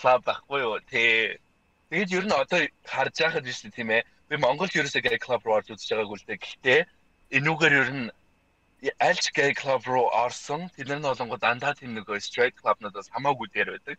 Клуб 0.00 0.24
ахгүй 0.24 0.60
юу? 0.64 0.80
Тэ 0.88 1.36
тэгээд 1.92 2.16
ер 2.16 2.24
нь 2.24 2.32
одоо 2.32 2.60
харж 2.88 3.14
байхад 3.20 3.44
биш 3.44 3.60
тийм 3.60 3.92
ээ. 3.92 4.08
Би 4.28 4.40
Монголд 4.40 4.72
ерөөсөө 4.72 5.04
гэй 5.04 5.20
клуб 5.20 5.44
руу 5.44 5.60
орж 5.60 5.68
үзэж 5.68 5.88
байгаагүй 5.92 6.16
л 6.16 6.26
дээ. 6.28 6.40
Гэхдээ 6.40 6.80
энүүгээр 7.44 7.74
ер 7.76 7.90
нь 7.92 8.08
альч 8.98 9.32
гэй 9.32 9.54
клуб 9.54 9.82
руу 9.86 10.08
орсон 10.12 10.68
тэдний 10.76 11.00
болонгоо 11.00 11.38
дандаа 11.38 11.74
тийм 11.74 11.94
нэг 11.94 12.08
straight 12.20 12.54
club-нуудаас 12.60 13.08
хамаагүй 13.14 13.48
дээр 13.52 13.70
байдаг. 13.74 13.98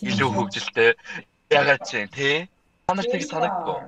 Илүү 0.00 0.30
хөвгөлтэй. 0.32 0.90
Ягаад 1.50 1.82
ч 1.88 1.90
юм 2.00 2.08
тий. 2.08 2.48
Та 2.86 2.94
нарт 2.94 3.10
тийг 3.12 3.24
санагдгүй. 3.24 3.78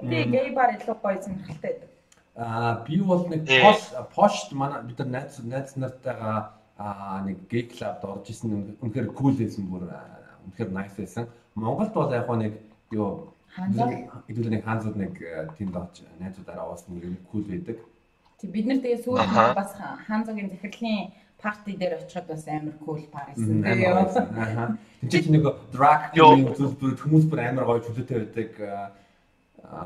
Тий, 0.00 0.24
гэй 0.34 0.48
бар 0.54 0.74
илүү 0.76 0.96
гоё 1.02 1.18
сонирхолтой 1.22 1.72
байдаг. 1.72 1.90
Аа 2.36 2.84
би 2.86 3.00
бол 3.02 3.26
нэг 3.28 3.42
пост 3.46 3.90
пост 4.14 4.52
манай 4.52 4.82
бид 4.82 4.98
нар 4.98 5.08
найз 5.08 5.38
найз 5.42 5.76
нартайгаа 5.76 6.54
аа 6.78 7.20
нэг 7.26 7.48
гей 7.50 7.68
клубд 7.68 8.04
орж 8.04 8.30
исэн 8.30 8.78
үнэхээр 8.80 9.08
кул 9.12 9.34
байсан 9.34 9.66
бүр 9.68 9.84
үнэхээр 10.46 10.70
nice 10.70 10.96
байсан. 10.96 11.28
Монголд 11.54 11.92
бол 11.92 12.12
яг 12.14 12.30
нэг 12.30 12.54
юу 12.90 13.34
хэдүүлээ 13.54 14.54
нэг 14.54 14.64
хаанзууд 14.64 14.96
нэг 14.96 15.14
тэнд 15.58 15.74
орж 15.76 16.06
найзуудаараа 16.22 16.70
уусан 16.70 16.96
нэг 16.96 17.18
кул 17.30 17.44
байдаг. 17.44 17.78
Тэг 18.40 18.50
бид 18.50 18.66
нар 18.66 18.80
тэгээ 18.80 19.04
сүүлд 19.04 19.54
бас 19.56 19.72
хаанзуугийн 20.08 20.48
захирлын 20.48 21.12
парти 21.40 21.76
дээр 21.76 22.00
очиход 22.00 22.26
бас 22.32 22.44
амар 22.48 22.76
кул 22.80 23.04
парисэн. 23.12 23.60
Тэгээ 23.60 23.92
аа. 23.92 24.76
Тэнд 25.00 25.12
чинь 25.12 25.34
нэг 25.36 25.44
drag 25.72 26.12
queen 26.12 26.48
хүмүүс 26.48 27.24
бүр 27.28 27.40
амар 27.44 27.64
гоё 27.68 27.84
чөлөөтэй 27.84 28.16
байдаг 28.16 28.50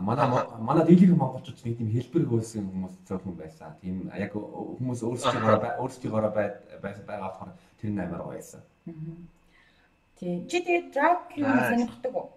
манай 0.00 0.26
манай 0.58 0.84
дийлэнх 0.86 1.18
монголчууд 1.18 1.58
нэг 1.66 1.78
тийм 1.78 1.90
хэлбэр 1.94 2.24
хөөсөн 2.30 2.66
хүмүүс 2.70 2.94
зөвхөн 3.10 3.34
байсан. 3.38 3.74
Тийм 3.82 4.10
яг 4.14 4.32
хүмүүс 4.34 5.00
өөрсдийнхөө 5.02 5.82
өөрсдийнхөө 5.82 6.22
байсан 6.82 7.04
байгаа 7.06 7.28
болохоор 7.30 7.52
тэр 7.78 7.90
нь 7.90 8.02
амар 8.02 8.22
гоё 8.22 8.38
байсан. 8.38 8.62
Тийм. 10.18 10.46
Чи 10.48 10.58
тэгээ 10.62 10.94
drag 10.94 11.18
юу 11.36 11.58
сонирхдаг 11.70 12.14
уу? 12.14 12.30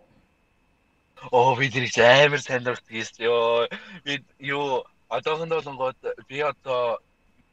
Оо 1.32 1.56
би 1.56 1.69
тэрийг 1.69 1.97
амар 1.97 2.41
сонирхдаг 2.41 2.93
ёо. 3.21 3.69
Би 4.06 4.21
юу 4.41 4.84
одоохондоо 5.10 5.62
болонгод 5.62 5.98
би 6.28 6.39
одоо 6.41 7.00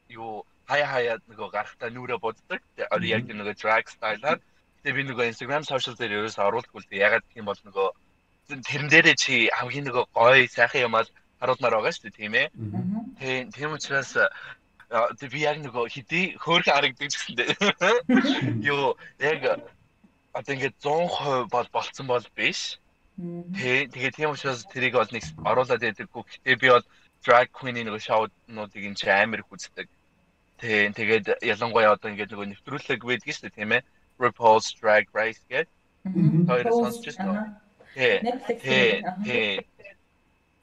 юу 0.09 0.45
хаяа 0.69 0.89
хаяа 0.93 1.17
нөгөө 1.29 1.49
гарахтаа 1.53 1.91
нүрэ 1.91 2.19
боддог. 2.19 2.61
Одоо 2.91 3.09
яг 3.09 3.29
нөгөө 3.29 3.55
drag 3.61 3.89
style-аар. 3.89 4.41
Тэгээ 4.83 4.97
би 4.97 5.03
нөгөө 5.09 5.29
Instagram 5.33 5.65
social 5.65 5.95
дээр 5.97 6.25
ерөөс 6.25 6.39
оруулдаггүй 6.41 6.81
л 6.83 6.99
ягаад 7.09 7.25
гэх 7.29 7.41
юм 7.41 7.49
бол 7.49 7.61
нөгөө 7.65 7.89
тэрэн 8.69 8.89
дээрээ 8.93 9.17
чи 9.17 9.49
хамгийн 9.49 9.89
нөгөө 9.89 10.05
гоё 10.13 10.45
сайхан 10.49 10.85
юмар 10.89 11.07
харуулмаар 11.41 11.77
байгаа 11.77 11.93
шүү 11.93 12.05
дээ 12.09 12.19
тийм 12.21 12.35
ээ. 12.37 12.47
Тийм 13.21 13.43
тийм 13.53 13.71
учраас 13.77 14.13
тэг 14.93 15.29
би 15.33 15.41
яг 15.41 15.59
нөгөө 15.61 15.85
хэдий 15.89 16.25
хөөрхөн 16.41 16.75
харагддаг 16.77 17.09
гэсэн 17.09 17.35
дээ. 17.37 17.49
Юу 18.71 18.97
яг 19.21 19.41
одоо 20.33 20.53
ингээд 20.55 20.77
100% 20.81 21.49
бол 21.49 21.69
болцсон 21.73 22.07
бол 22.09 22.27
биш. 22.37 22.81
Тэг 23.57 23.95
тэгээ 23.95 24.13
тийм 24.13 24.31
учраас 24.37 24.65
тэрийг 24.69 25.01
бол 25.01 25.09
нэг 25.09 25.25
оруулаад 25.45 25.81
байдаггүй. 25.81 26.23
Гэтэ 26.45 26.61
би 26.61 26.69
бол 26.69 26.85
drag 27.25 27.49
queen-ийн 27.53 27.89
нөгөө 27.89 28.03
шоунуудыг 28.05 28.85
энэ 28.85 29.09
амар 29.09 29.41
их 29.41 29.51
үздэг. 29.51 29.89
Тэг 30.61 30.95
тэгээд 30.95 31.27
ялангуяа 31.43 31.97
одоо 31.97 32.13
ингээд 32.13 32.33
нөгөө 32.33 32.49
нэвтрүүлэг 32.53 33.01
байдаг 33.03 33.33
шүү 33.33 33.45
дээ 33.49 33.59
тийм 33.59 33.73
ээ. 33.75 33.83
RuPaul's 34.21 34.69
Drag 34.79 35.09
Race 35.13 35.43
гэдэг. 35.51 35.69
Тэр 36.47 36.69
сонсч 36.71 37.17
байна. 37.17 37.59
Netflix 38.23 38.59
тий. 39.25 39.67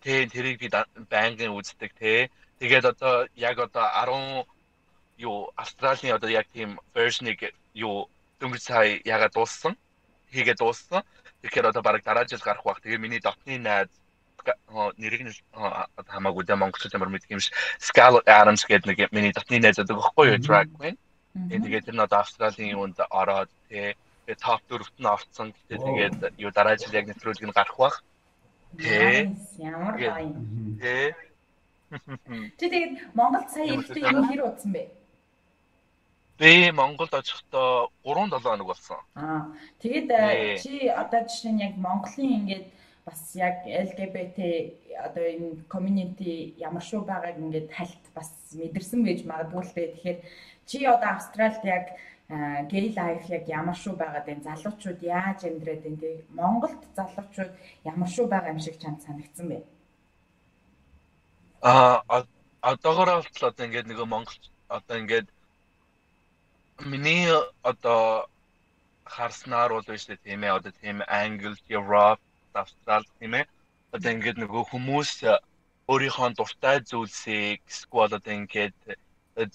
Тий, 0.01 0.21
тэрийг 0.29 0.57
би 0.61 0.67
байнгын 1.09 1.53
үздэг 1.57 1.91
тий. 1.99 2.29
Тэгээд 2.59 2.85
одоо 2.93 3.27
яг 3.35 3.57
одоо 3.59 3.85
10 3.85 4.45
юу 5.17 5.51
Австралийн 5.55 6.15
одоо 6.15 6.29
яг 6.29 6.47
тийм 6.53 6.79
version-ыг 6.95 7.53
юу 7.73 8.09
дөнгөж 8.39 8.61
сая 8.61 9.01
ягаад 9.05 9.33
дууссан? 9.33 9.75
хийгээд 10.31 10.59
дууссан. 10.59 11.03
Тэгэхээр 11.41 11.69
одоо 11.69 11.81
баг 11.81 12.03
дараа 12.03 12.25
жил 12.25 12.39
гарах 12.39 12.63
бах. 12.63 12.81
Тэгээ 12.81 12.97
миний 12.97 13.19
дотны 13.19 13.59
найз 13.59 13.89
нэрийг 14.97 15.21
нь 15.27 15.33
хамаагүй 15.53 16.43
дэ 16.45 16.55
монголчууд 16.55 16.95
ямар 16.95 17.11
мэдх 17.11 17.29
юм 17.29 17.41
ш. 17.41 17.51
Scarlett 17.79 18.27
Adams 18.27 18.65
гэдэг 18.65 18.87
нэг 18.87 18.99
миний 19.11 19.33
дотны 19.33 19.59
найз 19.59 19.77
байдаг 19.77 19.97
байхгүй 19.97 20.25
юу 20.33 20.39
drag 20.41 20.67
queen. 20.77 20.97
Тэгээд 21.33 21.85
тэр 21.87 21.95
нь 21.95 22.05
одоо 22.05 22.19
Австралийн 22.21 22.75
юунд 22.75 22.97
ороод 23.09 23.49
тий 23.69 23.95
Тэгээ 24.31 24.37
топ 24.37 24.61
4-т 24.69 24.95
нь 25.01 25.11
орцсон. 25.11 25.47
Гэтэ 25.51 25.75
тэгээд 25.81 26.15
юу 26.37 26.51
дараа 26.53 26.77
жил 26.77 26.93
яг 26.93 27.09
нэвтрүүлэг 27.09 27.45
нь 27.49 27.57
гарах 27.57 27.77
бах. 27.77 27.97
Тэ. 28.79 29.27
Ямар 29.59 29.97
гоё. 29.97 30.31
Тэ. 30.79 31.15
Чи 32.55 32.65
тэгээд 32.71 32.93
Монголд 33.17 33.49
сая 33.51 33.67
ирэхдээ 33.67 34.07
юу 34.07 34.23
хэр 34.23 34.41
удсан 34.47 34.71
бэ? 34.71 34.87
Би 36.39 36.71
Монголд 36.71 37.11
очихдоо 37.11 37.91
3 38.07 38.31
7 38.31 38.39
хоног 38.39 38.67
болсон. 38.71 39.03
Аа. 39.19 39.51
Тэгээд 39.83 40.07
чи 40.63 40.87
одоо 40.87 41.27
жишээ 41.27 41.51
нь 41.51 41.63
яг 41.67 41.75
Монголын 41.75 42.45
ингээд 42.45 42.65
бас 43.05 43.35
яг 43.35 43.65
LGBT 43.65 44.39
одоо 45.05 45.25
энэ 45.25 45.49
community 45.73 46.53
ямар 46.57 46.83
шүү 46.85 47.01
байгааг 47.05 47.37
ингээд 47.41 47.67
тальт 47.73 48.03
бас 48.13 48.29
мэдэрсэн 48.53 49.01
байж 49.03 49.25
магадгүй 49.25 49.63
л 49.65 49.73
дээ. 49.75 49.93
Тэгэхээр 49.93 50.19
чи 50.69 50.77
одоо 50.85 51.09
Австралид 51.17 51.63
яг 51.65 51.85
гей 52.71 52.93
лайф 52.95 53.25
яг 53.29 53.43
ямар 53.49 53.75
шүү 53.75 53.95
байгаад 53.97 54.29
энэ 54.29 54.45
залуучууд 54.47 54.99
яаж 55.03 55.39
амьдраад 55.43 55.83
энэ 55.83 55.99
тий 55.99 56.15
Монголд 56.31 56.81
залуучууд 56.95 57.51
ямар 57.83 58.09
шүү 58.09 58.25
байгаа 58.29 58.53
юм 58.53 58.61
шиг 58.63 58.77
чамд 58.79 59.01
санагдсан 59.03 59.47
бэ? 59.49 59.57
Аа 61.61 62.23
одоогоор 62.61 63.09
бол 63.25 63.49
одоо 63.49 63.65
ингээд 63.65 63.89
нөгөө 63.89 64.07
Монгол 64.07 64.39
одоо 64.69 64.97
ингээд 65.01 65.27
миний 66.85 67.27
одоо 67.63 68.29
харснаар 69.03 69.73
бол 69.73 69.87
биш 69.89 70.05
тийм 70.05 70.43
ээ 70.45 70.55
одоо 70.55 70.71
тийм 70.81 71.03
Англи, 71.07 71.57
Европ, 71.67 72.21
Австрал 72.53 73.05
тийм 73.19 73.33
ээ 73.39 73.45
одоо 73.95 74.11
ингээд 74.11 74.37
нөгөө 74.39 74.63
хүмүүс 74.71 75.11
өөрийнхөө 75.91 76.29
дуртай 76.39 76.77
зүйлсийг 76.89 77.59
эсвэл 77.67 78.15
одоо 78.17 78.33
ингээд 78.39 78.75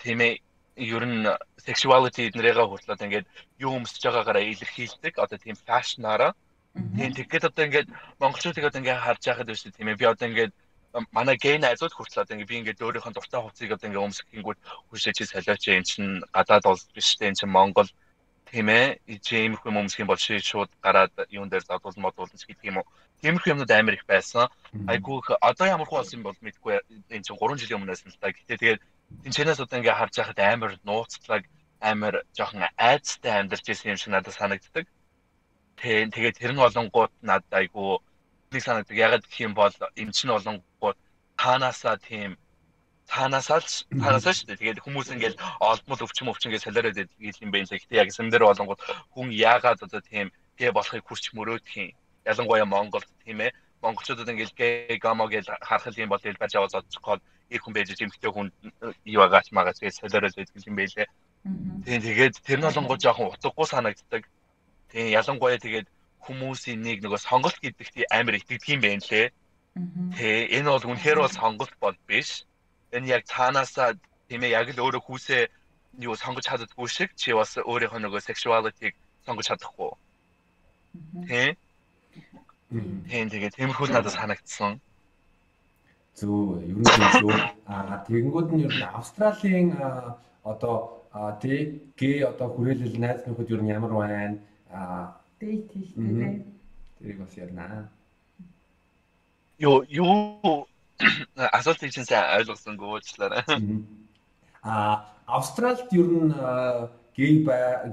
тийм 0.03 0.18
ээ 0.20 0.32
ер 0.76 1.05
нь 1.09 1.24
sexuality 1.57 2.28
эднэрээ 2.28 2.68
хүртлээд 2.68 3.07
ингээд 3.07 3.26
юу 3.64 3.72
өмсөж 3.80 4.03
байгаагаараа 4.05 4.44
илэрхийлдэг. 4.44 5.14
Одоо 5.16 5.38
тийм 5.40 5.57
фэшнаараа. 5.57 6.32
Тийм 6.97 7.12
тэгэхэд 7.16 7.49
одоо 7.49 7.64
ингээд 7.64 7.88
монголчуудыг 8.20 8.64
одоо 8.68 8.80
ингээд 8.80 9.05
харж 9.05 9.22
байхад 9.24 9.49
биш 9.49 9.64
тийм 9.64 9.88
ээ 9.88 10.01
би 10.01 10.05
одоо 10.05 10.28
ингээд 10.28 10.53
манай 11.16 11.36
гей 11.40 11.57
найзууд 11.57 11.97
хүртэл 11.97 12.22
одоо 12.22 12.34
ингээд 12.36 12.53
би 12.53 12.57
ингээд 12.61 12.84
өөрийнхөө 12.84 13.12
дуртай 13.16 13.40
хувцсыг 13.40 13.72
одоо 13.72 13.86
ингээд 13.88 14.05
өмсөхийн 14.05 14.44
хүсэж 14.44 15.16
солиоч 15.32 15.62
юм 15.72 15.84
чин 15.88 16.05
гадаад 16.36 16.64
улс 16.68 16.84
биш 16.92 17.16
тийм 17.16 17.32
чин 17.32 17.49
Монгол 17.49 17.88
тийм 18.51 18.68
ээ 18.70 19.01
иймэрхүү 19.07 19.70
юм 19.70 19.80
өмсөх 19.82 20.01
юм 20.03 20.11
бол 20.11 20.20
шууд 20.20 20.70
гараад 20.84 21.12
юун 21.30 21.51
дээр 21.51 21.64
задуул 21.66 21.99
модуулна 21.99 22.38
гэдэг 22.38 22.70
юм 22.70 22.78
уу 22.78 22.86
тиймэрхүү 23.20 23.53
юмнууд 23.53 23.72
амар 23.72 23.94
их 23.97 24.05
байсан. 24.07 24.49
Айгуу 24.86 25.22
одоо 25.40 25.66
ямар 25.66 25.88
хуу 25.88 25.99
болсон 25.99 26.22
бол 26.22 26.36
мэдгүй. 26.40 26.80
Энэ 27.11 27.24
чинь 27.24 27.40
3 27.40 27.61
жилийн 27.61 27.80
өмнөөс 27.80 28.03
л 28.07 28.20
та. 28.20 28.30
Гэтээ 28.30 28.61
тэгээд 28.61 28.80
тэнцэнээс 29.24 29.61
одоо 29.64 29.76
ингээ 29.80 29.99
харж 29.99 30.14
байхад 30.16 30.40
амар 30.40 30.72
нууцлаг 30.84 31.42
амар 31.80 32.14
жоохон 32.36 32.68
айцтай 32.76 33.32
амьдарч 33.40 33.64
ирсэн 33.68 33.90
юм 33.92 33.99
шиг 33.99 34.12
надад 34.12 34.36
санагддаг. 34.36 34.86
Тэгээд 35.80 36.12
тэгээд 36.14 36.38
тэр 36.38 36.53
нь 36.53 36.64
олонгууд 36.66 37.12
надад 37.22 37.53
айгуу 37.53 38.05
нэг 38.53 38.62
санагддаг. 38.62 38.97
Ягаад 38.97 39.24
гэх 39.24 39.40
юм 39.40 39.55
бол 39.57 39.74
эмч 39.97 40.18
нь 40.24 40.36
олонгууд 40.36 40.99
таанасаа 41.40 41.97
тийм 41.97 42.36
цаанаасаа 43.07 43.61
л 43.62 43.68
цаанаасаа 44.02 44.34
шүү 44.34 44.46
дээ. 44.50 44.61
Тэгээд 44.61 44.82
хүмүүс 44.82 45.09
ингээд 45.14 45.36
олдмол 45.62 46.04
өвчм 46.04 46.30
өвчм 46.30 46.50
гэж 46.50 46.62
солиороод 46.66 46.98
ийл 46.98 47.42
юм 47.42 47.50
байна. 47.54 47.70
Гэхдээ 47.70 48.00
яг 48.02 48.11
юм 48.11 48.30
дээр 48.30 48.44
болонгууд 48.50 48.80
хүн 49.14 49.28
яагаад 49.30 49.80
одоо 49.86 50.00
тийм 50.02 50.34
гээ 50.59 50.70
болохыг 50.74 51.04
хүрч 51.07 51.34
мөрөөдөх 51.38 51.74
юм. 51.78 51.94
Ялангуяа 52.26 52.66
Монголд 52.66 53.07
тийм 53.22 53.40
ээ. 53.46 53.54
Монголчуудад 53.82 54.30
ингээд 54.32 54.59
гээ 54.59 54.98
гамо 54.98 55.30
гэж 55.30 55.46
харах 55.62 55.94
юм 55.94 56.11
бол 56.11 56.22
ил 56.24 56.40
барж 56.40 56.54
аваад 56.59 56.74
зодчиход 56.74 57.22
их 57.50 57.62
хүн 57.62 57.74
байж 57.74 57.94
эмхтэй 57.94 58.30
хүн 58.32 58.50
юу 59.07 59.20
байгаач 59.22 59.54
магаач 59.54 59.78
гэж 59.78 59.94
солиороод 60.02 60.34
ийл 60.34 60.66
юм 60.66 60.76
байлээ. 60.76 61.07
Тийм 61.86 62.00
тэгээд 62.02 62.34
тэр 62.42 62.59
нь 62.59 62.66
болонгууд 62.66 63.02
жоохон 63.02 63.30
утгагүй 63.30 63.66
санагддаг. 63.70 64.22
Тийм 64.90 65.07
ялангуяа 65.14 65.62
тэгээд 65.62 65.86
хүмүүсийн 66.26 66.82
нэг 66.82 66.98
нөгөө 67.07 67.20
сонголт 67.22 67.59
гэдэгт 67.62 68.11
амар 68.11 68.34
итгэдэг 68.42 68.74
юм 68.74 68.82
байна 68.82 69.07
лээ. 69.07 69.30
Тэ 70.18 70.26
энэ 70.59 70.72
бол 70.74 70.88
үнэхээр 70.90 71.18
бол 71.22 71.30
сонголт 71.38 71.74
бол 71.78 71.96
биш 72.11 72.42
энэ 72.93 73.07
яг 73.16 73.22
цаанаасаа 73.26 73.95
тийм 74.28 74.43
ээ 74.43 74.57
яг 74.59 74.68
л 74.74 74.82
өөрөө 74.84 75.03
хүүсээ 75.07 75.43
юу 76.07 76.14
сонгож 76.16 76.45
чаддаггүй 76.47 76.89
шиг 76.89 77.11
чи 77.16 77.32
бас 77.32 77.57
өөрийнхөө 77.57 78.01
нөгөө 78.03 78.20
sexuality-г 78.28 78.95
сонгож 79.26 79.47
чадахгүй. 79.49 79.93
Тийм. 81.28 81.55
Тийм 83.09 83.26
тэгээд 83.32 83.57
тиймэрхүү 83.57 83.87
надад 83.91 84.12
санагдсан. 84.12 84.80
Зөв 86.18 86.61
ер 86.64 86.76
нь 86.76 86.84
зөв. 87.20 87.30
Аа 87.70 88.03
тэгэнгүүт 88.07 88.49
нь 88.53 88.64
ер 88.66 88.74
нь 88.74 88.89
Австралийн 88.99 89.68
одоо 90.43 90.76
тий 91.41 91.80
гээ 91.97 92.28
одоо 92.30 92.49
хүрээлэл 92.53 93.01
найз 93.01 93.20
нөхөд 93.24 93.53
ер 93.55 93.62
нь 93.62 93.72
ямар 93.72 93.93
байна? 93.93 94.39
Аа 94.70 95.16
дейт 95.41 95.70
хийх 95.72 95.93
тийм. 95.95 96.45
Тэрийг 96.99 97.18
бас 97.20 97.37
ярина. 97.37 97.89
Юу 99.59 99.84
юу 99.89 100.66
асуултыг 101.59 101.92
чинь 101.92 102.09
сайн 102.09 102.24
ойлгосонгүй 102.40 102.88
уучлаарай. 102.88 103.44
А 104.62 105.05
Австралид 105.26 105.92
ер 105.92 106.09
нь 106.09 106.32
гей 107.16 107.44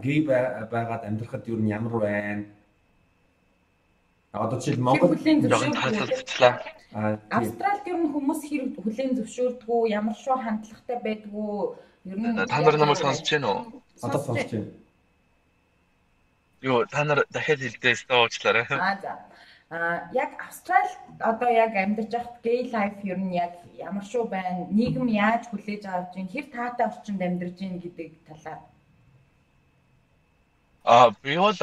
гей 0.04 0.20
байгаад 0.26 1.04
амьдрахад 1.08 1.48
ер 1.48 1.60
нь 1.60 1.72
ямар 1.72 1.96
байна? 2.00 2.46
Одоо 4.32 4.60
жишээл 4.60 4.82
Монгол 4.82 5.16
зөвшөөрөлтлээ. 5.16 6.54
Австралид 7.38 7.86
ер 7.92 8.00
нь 8.02 8.12
хүмүүс 8.14 8.42
хэрэг 8.50 8.72
хүлээн 8.82 9.18
зөвшөөрдгүү, 9.18 9.82
ямар 9.94 10.16
шоу 10.18 10.38
хандлагатай 10.42 10.98
байдгүү 11.06 11.54
ер 12.10 12.18
нь 12.18 12.48
та 12.50 12.62
нар 12.62 12.78
намайг 12.78 12.98
сонсож 12.98 13.30
байна 13.30 13.48
уу? 13.52 13.84
Одоо 14.02 14.20
сонсож 14.22 14.50
байна. 14.52 14.72
Юу, 16.64 16.86
та 16.88 17.04
нар 17.04 17.26
дахиад 17.30 17.60
хэлдээ 17.60 17.94
уучлаарай. 18.10 18.66
Аа 18.72 18.96
за. 19.02 19.12
А 19.76 20.08
яг 20.14 20.32
Австрал 20.48 20.88
одоо 21.20 21.50
яг 21.50 21.74
амьдарч 21.76 22.12
байхад 22.14 22.38
гей 22.44 22.70
лайф 22.70 22.94
ер 23.04 23.18
нь 23.18 23.34
яг 23.34 23.54
ямар 23.74 24.06
шүү 24.06 24.30
байна? 24.30 24.70
Нийгэм 24.70 25.08
яаж 25.10 25.50
хүлээж 25.50 25.84
авч 25.90 26.14
байна? 26.14 26.30
Хэр 26.34 26.46
таатай 26.54 26.86
орчинд 26.86 27.22
амьдарч 27.28 27.58
байна 27.58 27.82
гэдэг 27.82 28.10
талаар. 28.30 28.62
А 30.86 31.10
би 31.24 31.38
бол 31.42 31.58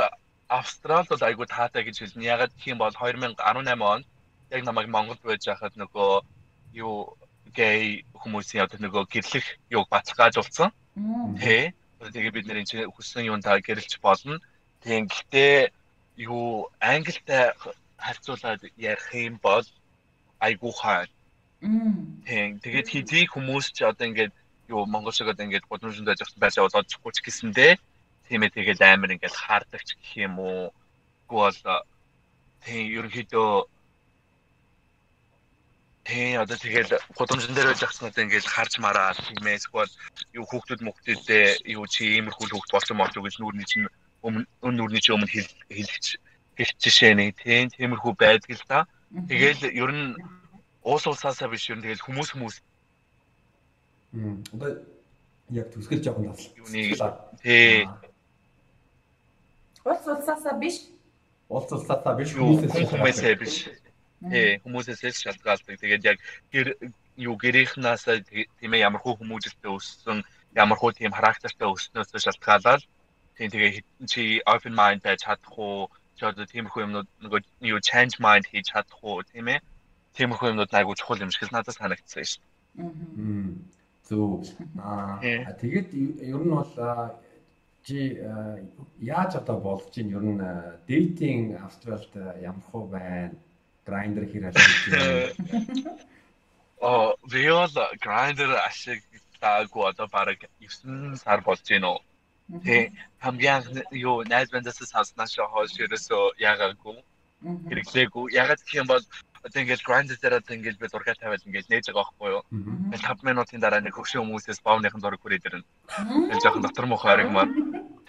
Австрал 0.49 1.07
бол 1.07 1.23
айгүй 1.23 1.47
таатай 1.47 1.83
гэж 1.87 1.97
хэлнэ. 2.03 2.27
Ягаад 2.35 2.53
гэх 2.59 2.67
юм 2.75 2.79
бол 2.83 2.91
2018 2.91 3.39
онд 3.79 4.07
яг 4.51 4.63
намайг 4.67 4.89
Монголд 4.91 5.23
байж 5.23 5.47
байхад 5.47 5.79
нөгөө 5.79 6.11
юу 6.83 7.15
гей 7.55 8.03
хүмүүсийн 8.19 8.67
одоо 8.67 8.79
нөгөө 8.83 9.07
гэрлэх 9.07 9.47
юг 9.71 9.87
баталгаажуулсан. 9.87 10.75
Тэ. 11.39 11.71
Тэгээ 12.03 12.35
бид 12.35 12.47
нэр 12.51 12.67
энэ 12.67 12.91
хүссэн 12.91 13.31
юм 13.31 13.39
та 13.39 13.55
гэрэлж 13.55 14.03
болно. 14.03 14.43
Тийм 14.83 15.07
гэхдээ 15.07 15.71
юу 16.17 16.67
англитай 16.81 17.55
харьцуулаад 18.07 18.61
ярих 18.77 19.09
юм 19.15 19.37
бол 19.43 19.67
айгуу 20.41 20.73
хаа. 20.73 21.07
Тийм. 21.61 22.59
Тэгээд 22.65 22.89
хэдий 22.89 23.25
хүмүүс 23.29 23.67
ч 23.77 23.85
одоо 23.85 24.07
ингээд 24.09 24.33
юу 24.73 24.87
монгол 24.87 25.13
шиг 25.13 25.29
одоо 25.29 25.45
ингээд 25.45 25.69
гудамжинд 25.69 26.09
байж 26.09 26.21
байсаа 26.41 26.65
бол 26.65 26.81
очихгүй 26.81 27.13
ч 27.13 27.19
гэсэндээ 27.21 27.73
тийм 28.29 28.41
ээ 28.43 28.55
тэгэл 28.57 28.83
амар 28.87 29.13
ингээд 29.13 29.37
хаардаг 29.37 29.83
ч 29.85 29.99
гэх 29.99 30.13
юм 30.27 30.39
уу. 30.41 30.73
Тэгвэл 31.29 31.61
тийм 32.65 32.85
ерөнхийдөө 32.97 33.51
тийм 36.09 36.41
одоо 36.41 36.57
тэгэл 36.57 36.93
гудамжин 37.19 37.55
дээр 37.55 37.69
байж 37.71 37.83
ахсан 37.85 38.09
одоо 38.09 38.25
ингээд 38.25 38.47
харж 38.49 38.73
мараа 38.81 39.13
тийм 39.13 39.45
ээ 39.45 39.61
эсвэл 39.61 39.93
юу 40.39 40.45
хүүхдүүд 40.49 40.81
мөхтөдөө 40.87 41.45
юу 41.77 41.87
чи 41.93 42.03
иймэрхүү 42.17 42.47
хүүхд 42.49 42.73
болсон 42.73 42.97
мөн 42.97 43.13
гэж 43.13 43.37
нүрний 43.39 43.69
чинь 43.69 43.89
өмнө 44.25 44.47
нүрний 44.65 45.03
чинь 45.05 45.17
өмнө 45.17 45.29
хэлж 45.29 46.07
гэх 46.61 46.77
жишээ 46.77 47.17
нэг 47.17 47.41
тийм 47.41 47.73
тиймэрхүү 47.73 48.13
байдаг 48.21 48.53
л 48.53 48.65
да. 48.69 48.85
Тэгэл 49.09 49.73
ер 49.73 49.91
нь 49.97 50.13
уус 50.85 51.09
уусаасаа 51.09 51.49
биш 51.49 51.73
ер 51.73 51.81
нь 51.81 51.85
тэгэл 51.89 52.05
хүмүүс 52.05 52.37
хүмүүс 52.37 52.57
Одоо 54.13 54.83
яг 55.55 55.71
төсгөл 55.71 56.03
жоохон 56.03 56.35
таслаа. 56.35 57.31
Тий. 57.43 57.87
Улс 59.85 60.07
улсаасаа 60.07 60.59
биш. 60.59 60.91
Улс 61.49 61.71
улсаасаа 61.71 62.15
биш 62.19 62.35
хүмүүсээс 62.35 62.91
хүмүүсээ 62.91 63.35
биш. 63.39 63.57
Тий, 64.27 64.59
хүмүүсээс 64.67 65.23
шалтгаалдаг. 65.23 65.79
Тэгээд 65.79 66.03
яг 66.11 66.19
гэр 66.51 66.75
юу 67.17 67.39
гэрийнхнаас 67.39 68.05
тийм 68.59 68.73
ээ 68.75 68.83
ямар 68.83 69.01
хөө 69.01 69.23
хүмүүжлтэй 69.23 69.71
өссөн, 69.71 70.27
ямар 70.59 70.79
хөө 70.79 70.99
тийм 70.99 71.15
характертай 71.15 71.71
өснөөс 71.71 72.11
шалтгаалаад 72.11 72.83
тийм 73.39 73.49
тэгээ 73.55 73.71
чи 74.11 74.43
open 74.45 74.75
mind 74.75 75.07
байж 75.07 75.23
чадахгүй 75.23 75.87
ч 76.21 76.29
одоо 76.29 76.45
тиймэрхүү 76.45 76.85
юмнууд 76.85 77.09
нөгөө 77.25 77.41
юу 77.73 77.81
change 77.81 78.21
mind 78.21 78.45
хийж 78.53 78.69
чадах 78.77 79.01
уу 79.01 79.25
тийм 79.25 79.49
ээ 79.49 79.65
тиймэрхүү 80.17 80.53
юмнууд 80.53 80.77
айгуу 80.77 80.95
чухал 81.01 81.25
юм 81.25 81.33
шиг 81.33 81.49
надад 81.49 81.73
санагдсан 81.73 82.25
шүү 82.29 82.43
дээ. 82.45 82.51
Зөв. 84.05 84.45
Аа 84.77 85.17
тэгээд 85.57 85.89
ер 86.29 86.43
нь 86.45 86.53
бол 86.53 86.73
чи 87.87 88.21
яаж 89.01 89.33
одоо 89.41 89.57
болж 89.65 89.89
чинь 89.95 90.13
ер 90.13 90.21
нь 90.21 90.45
dating 90.85 91.57
Австралид 91.57 92.13
ямар 92.45 92.65
хөө 92.69 92.85
байна? 92.93 93.37
Хэр 93.91 94.45
ашиглаж 94.53 94.55
байна? 94.55 95.97
Оо, 96.81 97.17
би 97.33 97.49
бол 97.49 97.75
Grindr 98.05 98.51
ашиглаагүй 98.69 99.85
одоо 99.89 100.07
бараг 100.13 100.45
9 100.61 101.17
сар 101.17 101.41
болж 101.41 101.65
байна 101.69 101.89
уу? 101.97 102.01
Тэг 102.65 102.93
хамгийн 103.23 103.63
юу 103.93 104.25
найз 104.25 104.51
бандаас 104.51 104.79
сонснаас 104.83 105.35
хойш 105.37 105.75
ерөөсөө 105.85 106.23
яагаагүй 106.39 106.99
хэрэглээгүй. 107.41 108.25
Ягаад 108.37 108.61
гэх 108.61 108.75
юм 108.83 108.89
бол 108.91 109.05
одоо 109.47 109.61
ингээд 109.63 109.87
grind 109.87 110.11
дээр 110.13 110.41
одоо 110.41 110.55
ингээд 110.57 110.81
би 110.81 110.87
зураг 110.89 111.17
тавиад 111.17 111.47
ингээд 111.47 111.71
нээж 111.73 111.85
байгаа 111.89 112.05
байхгүй 112.05 112.29
юу. 112.35 112.43
Ингээд 112.53 113.07
5 113.07 113.25
минутын 113.25 113.61
дараа 113.65 113.81
нэг 113.81 113.95
хөвшин 113.97 114.21
хүмүүсээс 114.21 114.61
бовныхын 114.61 115.01
зураг 115.01 115.21
хүрээд 115.23 115.47
ирнэ. 115.49 115.65
Тэгээд 116.29 116.45
жоохон 116.45 116.65
дотор 116.65 116.87
мөх 116.87 117.03
харагмаар. 117.03 117.49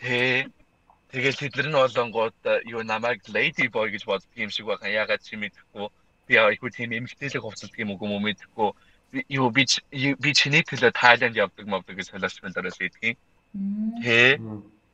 Тэ 0.02 0.52
Тэгээд 1.12 1.40
тэдэр 1.44 1.68
нь 1.68 1.76
болонгууд 1.76 2.40
юу 2.72 2.84
намайг 2.88 3.20
lady 3.28 3.68
boy 3.68 3.92
гэж 3.92 4.04
боддог 4.08 4.32
юм 4.36 4.52
шиг 4.52 4.68
байна. 4.68 4.88
Ягаад 4.88 5.24
чи 5.24 5.36
мэдэхгүй. 5.36 5.88
Би 6.28 6.36
айгүй 6.40 6.72
тийм 6.72 6.96
эмгтээлэг 6.96 7.44
хувцалдаг 7.44 7.80
юм 7.80 7.92
уу 8.00 8.20
мэдэхгүй. 8.20 8.72
Юу 9.28 9.52
би 9.52 9.68
би 10.24 10.30
чиний 10.32 10.64
төлөө 10.64 10.96
Тайланд 10.96 11.36
явдаг 11.36 11.68
мовдаг 11.68 12.00
гэж 12.00 12.16
солиоч 12.16 12.40
мэлэрэл 12.40 12.80
хийдэг 12.80 13.04
юм 13.04 13.18
Тэ. 14.04 14.40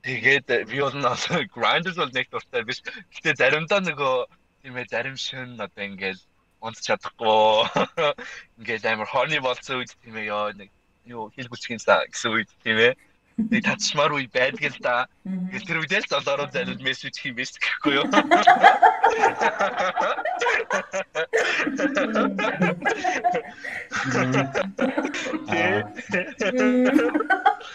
Тэгээд 0.07 0.47
би 0.71 0.77
бол 0.81 0.95
нэг 0.95 1.51
grinders 1.57 1.97
бол 1.99 2.13
нэг 2.13 2.27
дуртай 2.31 2.63
биш. 2.63 2.79
Гэтэ 3.13 3.35
заримдаа 3.37 3.81
нөгөө 3.83 4.15
тийм 4.63 4.79
ээ 4.79 4.87
зарим 4.87 5.17
шин 5.19 5.59
одоо 5.59 5.83
ингээд 5.83 6.21
унт 6.63 6.79
чадахгүй. 6.81 7.67
Ингээд 8.57 8.87
амар 8.87 9.09
horny 9.11 9.39
болсон 9.43 9.83
үед 9.83 9.91
тийм 10.01 10.15
ээ 10.17 10.31
ёо 10.31 10.55
нэг 10.55 10.69
юу 11.05 11.29
хил 11.35 11.51
бүчгийн 11.51 11.81
гэсэн 11.83 12.31
үед 12.31 12.49
тийм 12.63 12.77
ээ. 12.81 12.93
Тэг 13.37 13.61
татчмаар 13.69 14.17
үе 14.17 14.25
байдаг 14.33 14.65
л 14.65 14.81
да. 14.81 15.05
Гэл 15.53 15.61
тэр 15.69 15.77
үедээ 15.85 16.01
л 16.01 16.09
золоороо 16.09 16.49
залууд 16.49 16.81
мессеж 16.81 17.21
биш 17.37 17.53
гэхгүй 17.61 18.01
юу? 18.01 18.09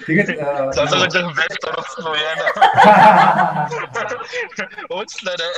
Тэгээд 0.02 0.28
золоороо 0.74 1.08
жоохон 1.14 1.34
бэлт 1.38 1.62
орсон 1.62 2.10
уу 2.10 2.18
яана. 2.18 2.46
Уучлаарай. 4.90 5.50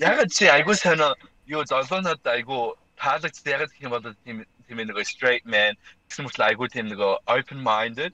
Яг 0.00 0.16
чи 0.32 0.48
айгуу 0.48 0.72
сайн 0.72 1.04
юу 1.44 1.60
золоонод 1.68 2.24
айгуу 2.24 2.80
таалагдсан 2.96 3.52
яг 3.52 3.68
гэх 3.68 3.84
юм 3.84 3.92
бол 3.92 4.16
тийм 4.24 4.48
тийм 4.66 4.78
нэг 4.82 4.98
straight 5.06 5.44
man. 5.46 5.74
Гэсэн 6.10 6.26
мэт 6.26 6.38
айгуу 6.38 6.68
тийм 6.68 6.86
нэг 6.90 7.00
open 7.26 7.60
minded 7.62 8.12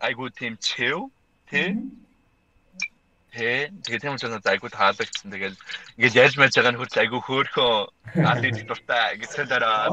айгуу 0.00 0.30
тийм 0.30 0.56
chill. 0.60 1.10
Тий 1.50 1.74
Тэ? 3.38 3.68
Тэгээ 3.84 4.00
тийм 4.00 4.16
учраас 4.16 4.46
айгуу 4.48 4.72
таалагдсан. 4.72 5.30
Тэгээд 5.30 5.56
ингээд 6.00 6.16
ярьж 6.16 6.34
мэж 6.40 6.52
байгаа 6.56 6.72
нь 6.72 6.80
хурц 6.80 6.94
айгуу 6.96 7.20
хөөхөн 7.20 8.24
атлет 8.24 8.64
дуртай 8.64 9.20
гэсэн 9.20 9.46
дараа. 9.46 9.92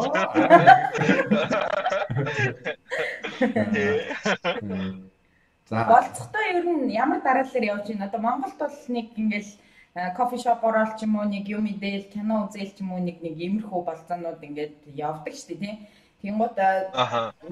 За. 5.70 5.84
Болцохдоо 5.84 6.44
ер 6.48 6.64
нь 6.64 6.96
ямар 6.96 7.20
дараалал 7.22 7.70
явж 7.76 7.86
байна? 7.92 8.08
Одоо 8.08 8.20
Монголд 8.24 8.56
бол 8.56 8.78
нэг 8.88 9.08
ингээл 9.20 9.52
кофе 9.96 10.38
шоп 10.44 10.64
ороод 10.68 10.98
ч 11.00 11.08
юм 11.08 11.16
уу 11.16 11.24
нэг 11.24 11.48
юм 11.48 11.66
идээл 11.72 12.12
кино 12.12 12.36
үзээл 12.46 12.76
ч 12.76 12.84
юм 12.84 12.92
уу 12.92 13.00
нэг 13.00 13.24
нэг 13.24 13.36
иймэрхүү 13.40 13.80
болцоонууд 13.88 14.44
ингээд 14.44 14.76
явдаг 14.92 15.32
шүү 15.32 15.56
дээ 15.56 15.62
тий. 15.64 15.76
Тэнгууд 16.20 16.58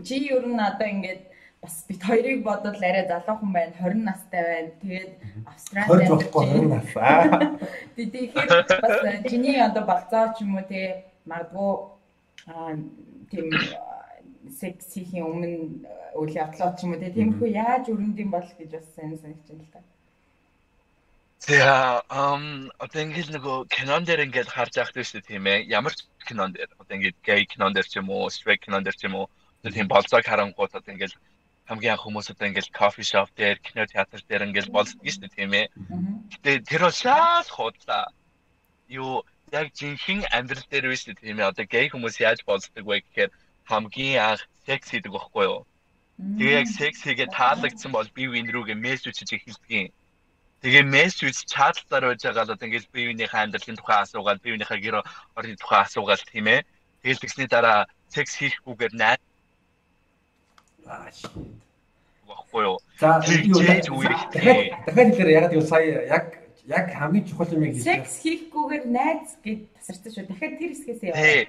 чи 0.04 0.16
ер 0.28 0.44
нь 0.44 0.60
одоо 0.60 0.88
ингээд 0.92 1.24
бас 1.64 1.76
бит 1.88 2.04
хоёрыг 2.04 2.44
бодвол 2.44 2.84
арай 2.84 3.08
залуухан 3.08 3.52
байна 3.56 3.72
20 3.80 4.04
настай 4.04 4.44
байна. 4.44 4.72
Тэгээд 4.84 5.12
австралид 5.48 6.10
болохгүй 6.12 6.44
20 6.52 6.68
нас 6.68 6.92
аа. 7.00 7.24
Тэгэхээр 7.96 8.50
бас 8.84 8.96
чиний 9.32 9.58
одоо 9.64 9.84
болцоо 9.88 10.36
ч 10.36 10.44
юм 10.44 10.60
уу 10.60 10.68
те 10.68 11.08
магадгүй 11.24 11.72
тийм 13.32 13.48
сексихийн 14.52 15.32
өмнө 15.32 15.52
үйл 16.20 16.36
явдлууд 16.44 16.76
ч 16.76 16.84
юм 16.84 16.92
уу 16.92 17.00
те 17.00 17.16
тиймэрхүү 17.16 17.50
яаж 17.56 17.88
өрөндийн 17.88 18.28
бол 18.36 18.44
гэж 18.60 18.70
бас 18.76 18.88
сайн 19.00 19.16
санагч 19.16 19.48
юм 19.48 19.64
л 19.64 19.72
та 19.72 19.80
За 21.44 22.04
ам 22.08 22.72
одоо 22.80 23.04
ингээд 23.04 23.36
нөгөө 23.36 23.68
кинон 23.68 24.08
дээр 24.08 24.24
ингээд 24.28 24.48
харж 24.48 24.80
явах 24.80 24.96
гэсэн 24.96 25.28
тийм 25.28 25.44
ээ 25.52 25.68
ямар 25.68 25.92
ч 25.92 26.08
кинон 26.24 26.56
дээр 26.56 26.72
одоо 26.80 26.96
ингээд 26.96 27.18
гей 27.20 27.44
кинон 27.52 27.76
дээр 27.76 27.84
ч 27.84 28.00
юм 28.00 28.08
уу 28.16 28.32
straight 28.32 28.64
кинон 28.64 28.84
дээр 28.84 28.96
ч 28.96 29.04
юм 29.12 29.16
уу 29.20 29.28
тийм 29.68 29.92
болцоог 29.92 30.24
харангуут 30.24 30.72
одоо 30.72 30.92
ингээд 30.96 31.12
хамгийн 31.68 31.94
анх 31.96 32.04
хүмүүс 32.04 32.32
одоо 32.32 32.48
ингээл 32.48 32.72
кофе 32.72 33.04
шоп 33.04 33.30
дээр, 33.36 33.60
кино 33.60 33.84
театр 33.88 34.20
дээр 34.28 34.48
ингээл 34.48 34.76
болсдог 34.76 35.04
шүү 35.04 35.32
тийм 35.32 35.52
ээ. 35.52 35.72
Гэтэ 36.32 36.52
тэр 36.68 36.82
бол 36.88 36.96
шал 36.96 37.48
худлаа. 37.48 38.12
Юу 38.88 39.24
яг 39.52 39.72
жинхэнэ 39.72 40.28
амьдрал 40.36 40.68
дээр 40.68 40.92
биш 40.92 41.08
тийм 41.08 41.40
ээ. 41.40 41.52
Одоо 41.52 41.66
гей 41.68 41.88
хүмүүс 41.88 42.20
яаж 42.20 42.44
болсдог 42.44 42.84
вэ 42.84 43.04
гэхээр 43.04 43.32
хамгийн 43.68 44.20
анх 44.20 44.44
секс 44.68 44.92
хийдэг 44.92 45.12
байхгүй 45.12 45.44
юу? 45.48 45.64
Тэгээ 46.40 46.60
яг 46.60 46.68
секс 46.68 47.00
хийгээ 47.04 47.32
таалагдсан 47.32 47.92
бол 47.96 48.08
бие 48.16 48.28
биен 48.28 48.52
рүүгээ 48.52 48.76
мессеж 48.80 49.16
хийж 49.16 49.32
эхэлдэг 49.40 49.72
юм. 49.72 49.92
Тэгээ 50.64 50.84
мессеж 50.88 51.44
чатлаар 51.44 52.16
байж 52.16 52.24
байгаа 52.24 52.48
л 52.48 52.56
одоо 52.56 52.68
ингээл 52.68 52.88
бие 52.96 53.12
биенийхээ 53.12 53.44
амьдралын 53.44 53.76
тухай 53.76 54.00
асуугаад, 54.00 54.40
бие 54.40 54.56
биенийхээ 54.56 54.80
гэр 54.80 54.96
орны 55.36 55.60
тухай 55.60 55.84
асуугаад 55.84 56.24
тийм 56.32 56.48
ээ. 56.48 56.64
Тэгэл 57.04 57.20
тэгсний 57.20 57.48
дараа 57.52 57.84
секс 58.08 58.40
хийхгүйгээр 58.40 58.96
shit. 61.12 61.32
Баггүй 62.28 62.64
юу. 62.64 62.78
За 63.00 63.20
үерхтэй. 63.20 64.72
Дахиад 64.88 65.16
хэлээр 65.16 65.36
ягаад 65.36 65.54
юу 65.54 65.66
сая 65.68 66.08
яг 66.08 66.26
яг 66.68 66.88
хамгийн 66.96 67.28
чухал 67.28 67.52
юм 67.52 67.64
яг 67.68 67.76
хэлсэн. 67.76 67.84
Секс 67.84 68.14
хийхгүйгээр 68.24 68.86
найз 68.88 69.36
гэд 69.44 69.62
тасарсан 69.76 70.12
шүү. 70.16 70.26
Дахиад 70.32 70.56
тэр 70.60 70.72
хэсгээс 70.72 71.02
яа. 71.04 71.16
Тий. 71.20 71.42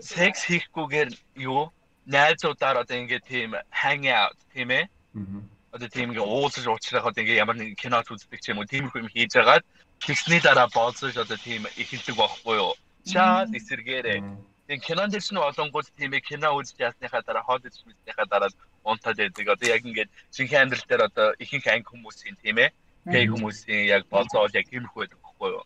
Секс 0.00 0.40
хийхгүйгээр 0.44 1.10
юу? 1.40 1.72
Найзуудаар 2.04 2.84
одоо 2.84 2.96
ингээд 2.96 3.24
тийм 3.24 3.56
hang 3.72 4.04
out 4.08 4.36
тийм 4.52 4.70
ээ. 4.72 4.84
Аа. 5.16 5.40
Одоо 5.72 5.88
тийм 5.88 6.10
ингээд 6.10 6.24
уулзаж 6.24 6.64
уулзрах 6.66 7.04
одоо 7.06 7.20
ингээд 7.22 7.42
ямар 7.44 7.56
нэг 7.56 7.76
кино 7.76 8.00
үздэг 8.00 8.40
ч 8.40 8.52
юм 8.52 8.60
уу 8.60 8.70
тиймэрхүү 8.70 9.02
юм 9.04 9.12
хийж 9.12 9.36
агаад 9.36 9.64
тэгсний 10.00 10.40
дараа 10.40 10.68
болцож 10.72 11.16
одоо 11.16 11.36
тийм 11.36 11.68
эхэлдэг 11.76 12.16
байхгүй 12.16 12.56
юу? 12.56 12.72
Шаад 13.04 13.52
эсэргээрээ. 13.52 14.20
Тэгээ 14.68 14.86
кинонд 14.86 15.12
ч 15.16 15.32
нэг 15.32 15.44
олонгууд 15.44 15.88
тийм 15.96 16.12
ээ 16.16 16.28
кино 16.28 16.56
үзэж 16.56 16.76
ясныхаа 16.88 17.22
дараа 17.24 17.44
хоол 17.44 17.60
идэж 17.60 17.84
мэдснийхаа 17.84 18.26
дараа 18.28 18.50
унтаад 18.84 19.16
байдаг. 19.16 19.46
Одоо 19.48 19.68
яг 19.68 19.82
ингээд 19.84 20.10
шинхэн 20.32 20.62
амьдрал 20.68 20.86
дээр 20.88 21.02
одоо 21.08 21.26
ихэнх 21.42 21.66
анги 21.68 21.88
хүмүүсийн 21.88 22.36
тийм 22.40 22.56
ээ 22.64 22.70
гей 23.12 23.24
хүмүүсийн 23.28 23.84
яг 23.88 24.02
болцоо 24.12 24.44
бол 24.44 24.58
яг 24.60 24.66
тиймэрхүү 24.68 25.00
байдаг 25.04 25.20
байхгүй 25.24 25.50
юу? 25.56 25.64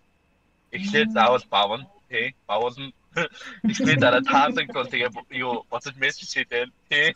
Эхлээд 0.71 1.11
заавал 1.15 1.45
бавна 1.51 1.87
тий 2.09 2.35
бавуулна 2.47 2.93
Ихний 3.69 3.97
дараа 4.01 4.25
таалагдвал 4.25 4.89
тэгээ 4.89 5.11
юу 5.37 5.65
боцож 5.69 5.95
мессеж 6.01 6.33
хийдэг 6.33 6.73
тий. 6.89 7.13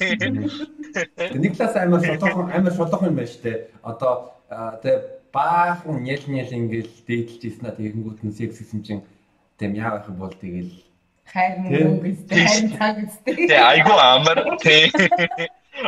Нэг 1.41 1.57
талаас 1.57 1.77
амар 1.77 2.01
шулуухан 2.05 2.53
амар 2.53 2.75
шулуухан 2.77 3.11
юм 3.11 3.17
байна 3.17 3.33
шүү 3.33 3.43
дээ. 3.45 3.59
Одоо 3.81 4.13
тэгээ 4.85 4.99
баахан 5.33 5.97
нял 6.05 6.25
нял 6.29 6.53
ингээл 6.53 6.95
дээдлж 7.09 7.43
ийснэ 7.49 7.71
тэгэнгүүт 7.81 8.21
нь 8.29 8.37
секс 8.37 8.61
гэсэн 8.61 8.81
чинь 8.85 9.05
тийм 9.57 9.73
яа 9.73 9.97
байх 9.97 10.09
бол 10.13 10.37
тэгэл 10.37 10.73
хайр 11.33 11.55
мөнгө 11.65 12.13
үстэй 12.13 12.45
хайр 12.45 12.69
цаг 12.77 12.97
үстэй. 13.05 13.35
Тэ 13.49 13.57
айгу 13.57 13.95
амар 13.97 14.39
тий. 14.61 14.93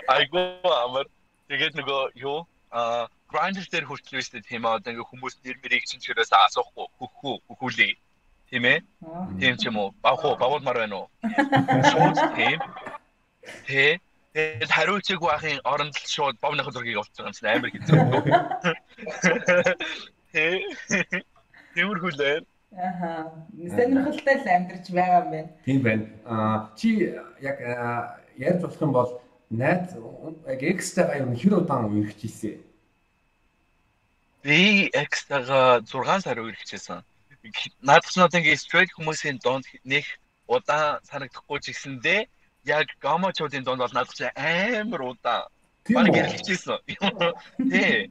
Айгу 0.09 0.41
амар. 0.65 1.07
Тэгээд 1.49 1.77
нөгөө 1.77 2.01
юу 2.17 2.49
а 2.73 3.09
грайндер 3.33 3.69
дээр 3.69 3.87
хүртэл 3.89 4.19
биш 4.19 4.29
тийм 4.33 4.65
аа 4.65 4.81
ингээ 4.81 5.05
хүмүүс 5.05 5.41
нэр 5.45 5.61
мэрийг 5.61 5.85
чинь 5.85 6.01
чирээс 6.01 6.33
асуухгүй 6.33 6.87
хөхүү 6.97 7.35
хөхүүлээ. 7.49 7.93
Тийм 8.51 8.65
ээ? 8.65 8.79
Тийм 9.41 9.55
ч 9.57 9.69
юм 9.69 9.77
уу? 9.77 9.95
Бавхуу 10.03 10.37
бавуулмаар 10.37 10.79
байна 10.83 10.97
уу? 10.97 11.07
Шууд 11.93 12.17
тийм. 12.37 12.59
Тэ 13.67 14.01
Тэгээд 14.39 14.71
хариуцыг 14.71 15.19
байхын 15.19 15.59
оронд 15.65 15.97
л 15.99 16.07
шууд 16.07 16.37
бовныхын 16.39 16.71
зургийг 16.71 17.01
олцсон 17.01 17.27
юм 17.27 17.35
чинь 17.35 17.51
амар 17.51 17.71
хэцүү. 17.75 17.99
Тэ. 20.31 20.63
Тэрхүүлээ. 21.75 22.39
Аха. 22.77 23.11
Сонирхолтой 23.75 24.37
л 24.39 24.47
амьдарч 24.47 24.87
байгаа 24.95 25.21
юм 25.25 25.31
байна. 25.33 25.51
Тийм 25.65 25.81
байна. 25.83 26.07
Аа 26.23 26.71
чи 26.79 27.11
яг 27.43 27.59
ярьж 28.39 28.61
болох 28.63 28.79
юм 28.85 28.93
бол 28.93 29.11
найз 29.51 29.97
яг 30.47 30.63
экстрагаа 30.63 31.19
юу 31.25 31.35
хэр 31.35 31.59
удаан 31.59 31.91
үерхэж 31.91 32.21
ийсэн? 32.29 32.63
Би 34.47 34.87
экстрагаа 34.95 35.83
6 35.83 36.23
сар 36.23 36.39
үерхчихсэн. 36.39 37.03
Наадах 37.03 37.03
нь 37.03 37.18
ингээ 37.45 38.57
straight 38.57 38.91
хүмүүсийн 38.97 39.39
донд 39.43 39.65
нэг 39.85 40.05
удаан 40.47 41.01
санагдахгүй 41.05 41.59
ч 41.61 41.73
гэсэндээ 41.73 42.21
яг 42.65 42.87
гамачуудын 43.01 43.65
донд 43.65 43.81
бол 43.83 43.95
наадах 43.95 44.15
чинь 44.15 44.35
амар 44.35 45.03
удаан. 45.03 45.49
Бараг 45.89 46.13
гэрэлчихсэн. 46.15 46.79
Тий. 47.71 48.11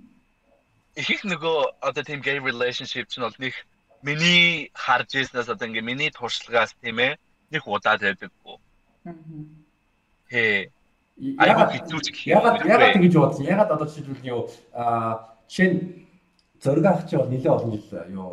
Их 0.98 1.22
нөгөө 1.22 1.58
одоо 1.82 2.04
тийм 2.04 2.22
gay 2.22 2.40
relationship 2.40 3.08
чинь 3.10 3.26
бол 3.26 3.38
нэг 3.38 3.54
миний 4.02 4.72
харж 4.74 5.14
ирснээс 5.14 5.50
одоо 5.50 5.68
ингээ 5.68 5.86
миний 5.86 6.10
туршлагаас 6.10 6.74
тийм 6.82 6.98
ээ 7.00 7.18
нэг 7.54 7.64
удаад 7.68 8.02
байдаггүй. 8.02 8.58
Аа. 9.06 9.14
Хээ 10.32 10.72
Ягаад 11.18 11.74
ягаад 12.30 12.62
ягаад 12.62 12.96
ингэж 13.02 13.14
бодсон? 13.18 13.46
Ягаад 13.50 13.74
одоо 13.74 13.88
жишээлбэл 13.90 14.30
юу 14.30 14.42
аа 14.70 15.34
жишээ 15.50 15.70
нь 15.74 15.80
зөрг 16.62 16.86
авах 16.86 17.10
чи 17.10 17.18
бол 17.18 17.26
нэлээд 17.26 17.56
олон 17.58 17.72
жил 17.74 17.90
юу 18.14 18.30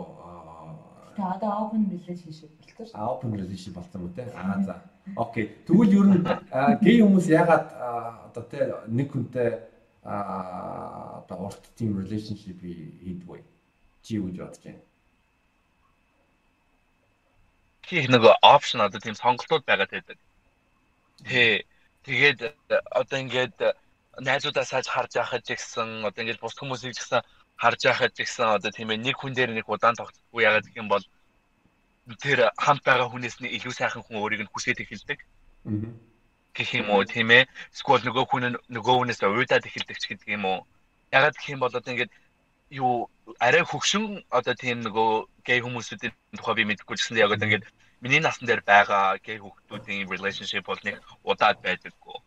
Тэгээ 1.14 1.34
одоо 1.36 1.50
open 1.62 1.82
relationship 1.90 2.50
болчихсон 2.58 2.86
шүү. 2.90 3.06
Open 3.10 3.30
relationship 3.34 3.74
болсон 3.74 4.00
юм 4.02 4.12
те. 4.14 4.24
Аа 4.34 4.62
за. 4.62 4.74
Окей. 5.16 5.46
Тэгвэл 5.66 5.94
ер 5.98 6.06
нь 6.10 6.22
гей 6.82 6.98
хүмүүс 7.02 7.26
ягаад 7.30 7.66
одоо 8.30 8.44
те 8.50 8.58
нэг 8.88 9.08
хүнтэй 9.12 9.50
аа 10.04 11.22
одоо 11.22 11.38
урт 11.50 11.64
тийм 11.78 11.98
relationship 12.02 12.58
хийдэг 12.60 13.28
вэ? 13.28 13.44
Чи 14.02 14.18
юу 14.18 14.28
гэж 14.28 14.36
бодож 14.42 14.62
байна? 14.64 14.82
Хийг 17.86 18.08
нэг 18.10 18.22
опшн 18.42 18.80
одоо 18.82 19.00
тийм 19.00 19.14
сонголтууд 19.14 19.64
байгаад 19.64 19.90
байдаг. 19.94 20.18
Тэ 21.24 21.64
Тэгээд 22.04 22.40
одоо 22.92 23.18
ингээд 23.18 23.56
найзуудаа 24.20 24.64
сайж 24.68 24.86
харж 24.92 25.16
яхаж 25.16 25.44
гэсэн 25.48 26.04
одоо 26.04 26.20
ингээд 26.20 26.42
бус 26.44 26.52
хүмүүсийг 26.52 26.92
ч 26.92 27.00
гэсэн 27.00 27.24
харж 27.56 27.80
яхаж 27.92 28.12
гэсэн 28.16 28.58
одоо 28.58 28.70
тийм 28.70 28.90
ээ 28.90 28.98
нэг 28.98 29.16
хүн 29.18 29.32
дээр 29.34 29.50
нэг 29.54 29.66
удаан 29.68 29.94
тогтдоггүй 29.98 30.42
ягаад 30.48 30.66
гэх 30.66 30.80
юм 30.82 30.88
бол 30.88 31.04
тэр 32.20 32.50
хамт 32.58 32.82
байгаа 32.84 33.08
хүнээс 33.08 33.40
нь 33.40 33.54
илүү 33.56 33.72
сайхан 33.72 34.02
хүн 34.04 34.20
өөрийг 34.20 34.42
нь 34.44 34.52
хүсээд 34.52 34.82
эхэлдэг. 34.84 35.18
Аа. 35.66 35.92
гэх 36.54 36.70
юм 36.74 36.90
уу 36.90 37.04
тийм 37.04 37.30
ээ. 37.34 37.48
Эсвэл 37.74 38.06
нөгөө 38.06 38.24
хүн 38.30 38.44
нөгөө 38.70 38.94
хүнээс 38.94 39.20
уйдаад 39.26 39.66
эхэлдэг 39.66 39.98
ч 39.98 40.04
гэдэг 40.10 40.28
юм 40.38 40.44
уу. 40.46 40.58
Ягаад 41.10 41.34
гэх 41.34 41.50
юм 41.54 41.60
бол 41.62 41.74
одоо 41.74 41.90
ингээд 41.92 42.12
юу 42.70 43.10
арай 43.38 43.64
хөгшин 43.66 44.22
одоо 44.30 44.54
тийм 44.54 44.82
нөгөө 44.86 45.10
гей 45.46 45.58
хүмүүсүүдийн 45.62 46.12
тухай 46.38 46.54
би 46.54 46.64
мэдэхгүй 46.68 46.96
гэсэн 46.96 47.18
яг 47.18 47.34
одоо 47.34 47.46
ингээд 47.48 47.66
миний 48.04 48.22
насн 48.22 48.46
дээр 48.46 48.62
байгаа 48.62 49.18
гей 49.26 49.38
хүүхдүүдийн 49.40 50.10
relationship 50.12 50.64
бол 50.66 50.80
нэг 50.86 51.02
удаад 51.22 51.58
байдаггүй. 51.66 52.18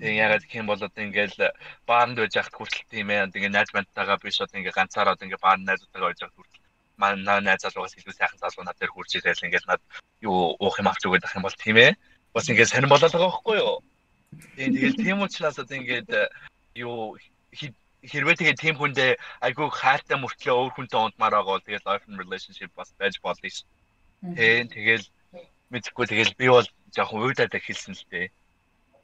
Ягаад 0.00 0.44
гэх 0.48 0.60
юм 0.64 0.66
бол 0.72 0.80
одоо 0.80 1.02
ингээл 1.04 1.52
баанд 1.84 2.16
байж 2.16 2.32
хат 2.32 2.56
хүртэл 2.56 2.88
тийм 2.88 3.12
ээ. 3.12 3.28
Тэгээ 3.28 3.52
найз 3.52 3.68
бантайгаа 3.68 4.16
биш 4.16 4.40
одоо 4.40 4.56
ингээ 4.56 4.72
ганцаараа 4.72 5.12
одоо 5.12 5.28
ингээ 5.28 5.44
баанд 5.44 5.68
найзуудтайгаа 5.68 6.08
байж 6.08 6.20
хат 6.24 6.34
хүртэл 6.36 6.64
манай 6.96 7.40
найз 7.44 7.60
залуугаас 7.64 7.96
илүү 8.00 8.14
сайхан 8.16 8.40
залуу 8.40 8.64
над 8.64 8.76
дээр 8.80 8.92
хурж 8.92 9.10
ирээл 9.16 9.44
ингээл 9.44 9.68
над 9.68 9.80
юу 10.24 10.56
уух 10.56 10.76
юм 10.80 10.88
авч 10.88 11.04
өгöd 11.04 11.24
ах 11.24 11.36
юм 11.36 11.44
бол 11.44 11.56
тийм 11.64 11.76
ээ. 11.76 11.92
Бас 12.32 12.48
ингээ 12.48 12.68
сонир 12.68 12.88
болоод 12.88 13.12
байгаа 13.12 13.28
байхгүй 13.28 13.56
юу? 13.60 13.76
Тийм 14.56 14.70
тэгэл 14.76 15.02
тийм 15.04 15.18
учраас 15.20 15.60
одоо 15.60 15.76
ингээд 15.76 16.10
юу 16.80 17.16
хэрвээ 18.00 18.36
тэгээ 18.40 18.56
тийм 18.56 18.74
хүндээ 18.80 19.10
айгүй 19.44 19.68
хайртай 19.68 20.16
мөртлөө 20.20 20.54
өөр 20.56 20.72
хүнтэй 20.76 21.00
ундмаар 21.00 21.34
байгаа 21.36 21.54
бол 21.56 21.66
тэгэл 21.68 21.92
open 21.92 22.14
relationship 22.16 22.70
бас 22.72 22.88
байж 22.96 23.20
болно 23.20 23.48
ш. 23.48 23.64
Тийм 24.36 24.64
тэгэл 24.72 25.04
мэдхгүй 25.72 26.06
тэгэл 26.08 26.38
би 26.40 26.46
бол 26.48 26.68
жоохон 26.94 27.24
уйдаад 27.28 27.52
хэлсэн 27.52 27.96
л 27.96 28.04
дээ. 28.12 28.26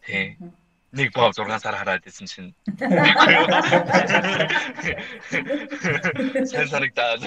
Тийм 0.04 0.56
нэг 0.96 1.12
боо 1.12 1.30
6 1.32 1.60
сар 1.60 1.76
хараад 1.76 2.06
исэн 2.08 2.26
чинь. 2.26 2.54
Сайн 6.50 6.68
санагдаад. 6.72 7.20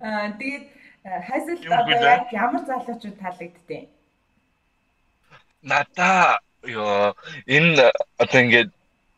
Аа 0.00 0.30
тэгээд 0.38 0.64
хайсал 1.28 1.58
одоо 1.80 1.96
яг 2.14 2.24
ямар 2.32 2.62
залуучууд 2.68 3.16
таалагдтыг? 3.18 3.88
Надаа 5.62 6.40
ёо 6.62 7.16
энэ 7.46 7.90
одоо 8.22 8.40
ингээд 8.44 8.70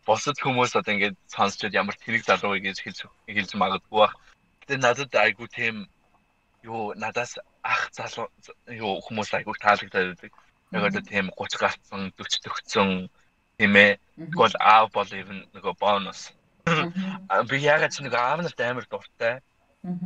босод 0.07 0.37
хүмүүс 0.41 0.73
одоо 0.79 0.95
ингээд 0.95 1.17
сонсчод 1.27 1.75
ямар 1.75 1.97
тэрэг 1.99 2.23
залуу 2.25 2.57
гэж 2.57 2.77
хэлж 2.81 3.01
хэлж 3.27 3.51
магадгүй 3.59 3.99
бах. 3.99 4.15
Тэгээ 4.65 4.85
надад 4.87 5.13
айгу 5.15 5.45
тийм 5.51 5.91
юу 6.63 6.95
надаас 6.95 7.37
ах 7.63 7.83
залуу 7.93 8.31
юу 8.69 9.01
хүмүүс 9.05 9.31
айгу 9.35 9.53
таалагдаад 9.59 10.09
байдаг 10.15 10.33
яг 10.73 10.83
одоо 10.89 11.03
тийм 11.03 11.31
30 11.37 11.61
гарцсан 11.63 12.13
40 12.17 12.43
төгцсөн 12.45 12.89
тийм 13.59 13.73
ээ. 13.77 13.99
Тэгвэл 14.19 14.57
аав 14.61 14.93
бол 14.93 15.09
нь 15.09 15.47
нөгөө 15.55 15.75
бонус. 15.81 16.33
Би 17.49 17.57
ягаад 17.65 17.93
ч 17.95 18.05
нэг 18.05 18.15
аав 18.15 18.41
нарт 18.43 18.61
амар 18.61 18.87
дуртай. 18.91 19.41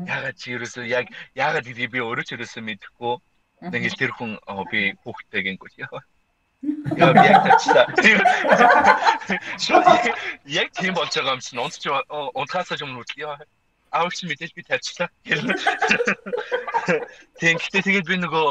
Ягаад 0.06 0.36
чи 0.38 0.54
ерөөсөө 0.54 0.84
яг 0.86 1.06
ягаад 1.34 1.66
гэдгийг 1.66 1.90
би 1.90 2.00
өөрөө 2.00 2.24
ч 2.24 2.30
ерөөсөө 2.36 2.62
мэдэхгүй. 2.62 3.14
Нэг 3.72 3.94
тэр 3.98 4.12
хүн 4.14 4.38
би 4.70 4.94
хүүхдтэй 5.02 5.42
гингүүл 5.46 5.78
яа 7.02 7.10
би 7.10 7.26
яг 7.26 7.42
тачлаа. 7.42 7.86
Яг 10.46 10.68
тийм 10.78 10.94
болж 10.94 11.10
байгаа 11.10 11.34
юм 11.34 11.42
чинь. 11.42 11.58
Унт 11.58 11.74
чи 11.82 11.90
унтахаас 11.90 12.82
өмнө 12.82 13.02
яа 13.18 13.34
аавч 13.92 14.22
мэдээж 14.24 14.52
би 14.54 14.62
тавьчлаа. 14.62 15.08
Гэхдээ 17.42 17.82
тэгээд 17.82 18.06
би 18.08 18.16
нөгөө 18.22 18.46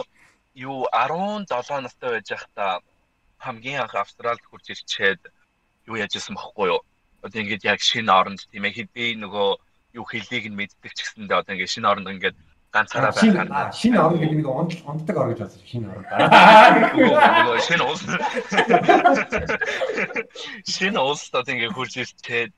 юу 0.55 0.85
17 0.91 1.47
настай 1.81 2.09
байж 2.11 2.27
байхдаа 2.31 2.81
хамгийн 3.39 3.81
анх 3.81 3.95
Австралид 3.95 4.43
хурж 4.45 4.69
ирчээд 4.69 5.21
юу 5.87 5.95
яаж 5.95 6.15
исэн 6.15 6.35
бохгүй 6.35 6.67
юу. 6.73 6.81
Одоо 7.21 7.41
ингээд 7.41 7.63
яг 7.63 7.79
шинэ 7.79 8.11
оронд 8.11 8.41
тийм 8.51 8.65
ээ 8.65 8.87
би 8.93 9.15
нөгөө 9.15 9.49
юу 9.97 10.05
хэллийг 10.05 10.45
нь 10.49 10.57
мэддэг 10.59 10.91
ч 10.93 10.99
гэсэндээ 11.01 11.39
одоо 11.41 11.53
ингээд 11.55 11.73
шинэ 11.73 11.89
оронд 11.89 12.11
ингээд 12.11 12.37
ганцаараа 12.71 13.11
байх. 13.11 13.75
Шинэ 13.75 13.99
орон 13.99 14.19
гэдэг 14.19 14.37
нэг 14.39 14.47
онддаг 14.47 15.17
ор 15.17 15.27
гэж 15.31 15.39
байна 15.43 15.57
шинэ 15.67 15.87
орон. 15.91 16.05
Нөгөө 16.95 17.57
шинэ 17.67 17.83
улс. 17.83 18.03
Шинэ 20.67 20.99
улс 20.99 21.23
одоо 21.35 21.51
ингээд 21.51 21.75
хурж 21.75 21.93
ирчээд 21.99 22.51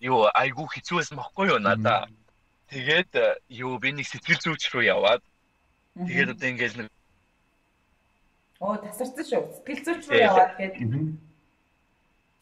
юу 0.00 0.30
айгүй 0.30 0.66
хэцүү 0.70 0.96
байсан 1.02 1.18
бохгүй 1.18 1.50
юу 1.50 1.58
надаа. 1.58 2.06
Тэгээд 2.70 3.10
юу 3.50 3.78
би 3.82 3.90
нэг 3.90 4.06
сэтгэл 4.06 4.42
зүйч 4.42 4.70
рүү 4.70 4.86
яваад 4.86 5.22
тэгээд 5.98 6.34
одоо 6.38 6.48
ингээд 6.50 6.74
нэг 6.78 6.88
Оо 8.60 8.76
тасарсан 8.80 9.24
шүү. 9.24 9.42
Сэтгэл 9.52 9.84
зүйч 9.84 10.04
рүү 10.08 10.20
яваад 10.24 10.52
гээд. 10.56 10.74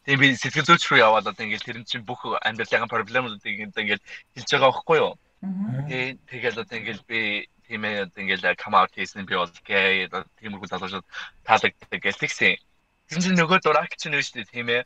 Тийм 0.05 0.17
би 0.21 0.27
сэтгэл 0.39 0.67
зүйч 0.69 0.83
рүү 0.87 0.99
яваад 1.03 1.27
одоо 1.27 1.43
ингээд 1.43 1.65
тэр 1.65 1.77
чинь 1.83 2.07
бүх 2.07 2.23
амьдралын 2.39 2.87
проблемуудыг 2.87 3.43
ингээд 3.43 4.03
хэлж 4.35 4.49
байгаа 4.53 4.71
байхгүй 4.71 4.97
юу? 5.03 5.13
Тэгээ 5.43 6.05
тэгэл 6.31 6.61
одоо 6.63 6.75
ингээд 6.79 7.01
би 7.09 7.19
тийм 7.67 7.81
ээ 7.83 8.07
одоо 8.07 8.21
ингээд 8.23 8.61
come 8.61 8.77
out 8.79 8.93
хийсэн 8.95 9.27
би 9.27 9.35
бол 9.35 9.51
гэй 9.67 10.07
тиймэрхүү 10.39 10.69
залуучууд 10.71 11.05
таалагддаг 11.43 11.99
гэлтгсэн. 11.99 12.55
Тэр 13.09 13.19
чинь 13.19 13.35
нөгөө 13.35 13.59
дурак 13.59 13.91
чинь 13.99 14.15
шүү 14.15 14.39
дээ 14.39 14.53
тийм 14.53 14.67
ээ. 14.71 14.81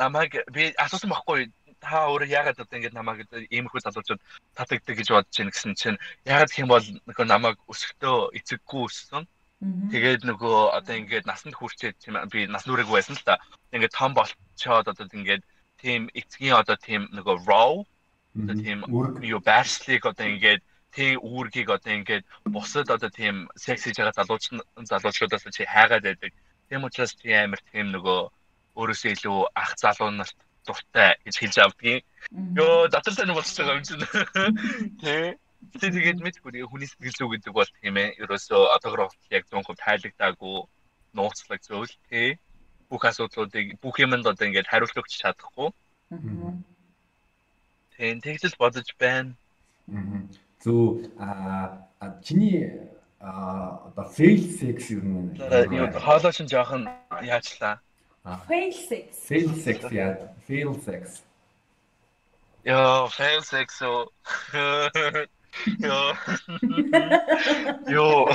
Намайг 0.00 0.40
би 0.54 0.72
асуусан 0.80 1.12
байхгүй 1.12 1.52
та 1.82 2.06
өөрөө 2.08 2.30
яагаад 2.30 2.62
одоо 2.62 2.76
ингэж 2.78 2.94
намайг 2.94 3.26
иймэрхүү 3.50 3.82
залуучууд 3.82 4.22
татагддаг 4.54 4.96
гэж 4.96 5.08
бодож 5.10 5.34
байна 5.36 5.52
гэсэн 5.52 5.74
чинь 5.74 5.98
яагаад 6.24 6.50
гэх 6.50 6.62
юм 6.62 6.70
бол 6.70 6.86
нөхөө 7.10 7.26
намайг 7.26 7.58
өсөлтөө 7.66 8.16
эцэггүй 8.38 8.82
өссөн. 8.86 9.26
Тэгээд 9.62 10.26
нөгөө 10.26 10.74
одоо 10.74 10.94
ингээд 10.98 11.26
насанд 11.30 11.54
хүрчээд 11.54 11.96
тийм 12.02 12.18
би 12.32 12.50
нас 12.50 12.66
нүрээгүй 12.66 12.98
байсан 12.98 13.14
л 13.14 13.22
та. 13.22 13.38
Ингээд 13.70 13.94
том 13.94 14.10
болчоод 14.18 14.90
одоо 14.90 15.06
ингээд 15.06 15.42
тийм 15.78 16.10
эцгийн 16.18 16.58
одоо 16.58 16.74
тийм 16.74 17.06
нөгөө 17.14 17.36
raw 17.46 17.86
одоо 18.42 18.56
тийм 18.58 18.78
юу 19.22 19.40
байршлыг 19.40 20.02
одоо 20.10 20.26
ингээд 20.26 20.62
тийм 20.90 21.22
үүргийг 21.22 21.68
одоо 21.70 21.92
ингээд 21.94 22.24
бусад 22.50 22.90
одоо 22.90 23.10
тийм 23.10 23.46
секс 23.54 23.86
хийж 23.86 23.96
байгаа 24.02 24.18
залууч 24.18 24.44
залуучуудаас 24.90 25.46
чи 25.54 25.62
хайгаад 25.62 26.04
байдаг. 26.10 26.32
Тийм 26.68 26.82
учраас 26.82 27.14
тийм 27.14 27.38
амар 27.46 27.62
тийм 27.70 27.86
нөгөө 27.94 28.20
өөрөөсөө 28.78 29.10
илүү 29.14 29.38
ах 29.62 29.72
залуу 29.78 30.10
нарт 30.10 30.36
дуртай 30.66 31.16
гэж 31.24 31.34
хэлж 31.38 31.56
авдгийн. 31.62 32.00
Йоо, 32.58 32.88
дотор 32.88 33.14
тань 33.14 33.34
байгаа 33.34 33.78
юм 33.78 33.84
чинь. 33.86 34.06
Тэ. 35.02 35.36
Тэгээд 35.80 36.20
мэдгүй 36.20 36.66
хүний 36.66 36.88
сэтгэл 36.90 37.16
зүй 37.16 37.28
гэдэг 37.38 37.52
бол 37.54 37.70
тийм 37.80 37.96
ээ. 37.96 38.18
Ерөөсөө 38.22 38.62
одоогор 38.76 39.14
яг 39.30 39.46
100% 39.46 39.78
тайлагдаагүй 39.78 40.56
нууцлаг 41.14 41.60
зүйл 41.62 41.94
тий. 42.10 42.36
Бүх 42.90 43.06
асуудлуудыг 43.08 43.78
бүх 43.80 43.96
юмд 44.02 44.26
одоо 44.26 44.46
ингээд 44.46 44.68
хариулт 44.68 44.98
өгч 44.98 45.22
чадахгүй. 45.22 45.70
Тийм 47.96 48.20
тэгтэл 48.20 48.58
бодож 48.58 48.88
байна. 48.98 49.32
Зөв 50.60 51.08
а 51.18 51.88
чиний 52.20 52.90
а 53.22 53.86
одоо 53.86 54.04
fail 54.10 54.42
sex 54.58 54.90
юм 54.90 55.30
бэ? 55.38 55.70
Юу 55.70 55.88
хоолой 55.94 56.32
шин 56.34 56.50
жоохон 56.50 56.90
яачлаа. 57.22 57.80
Fail 58.50 58.72
sex. 58.74 59.06
Fail 59.26 59.50
sex 59.56 59.78
яа. 59.90 60.18
Fail 60.46 60.74
sex. 60.82 61.22
Яа, 62.64 63.08
fail 63.08 63.42
sex 63.42 63.80
so 65.52 65.66
Jo. 65.80 66.14
Jo. 67.88 68.28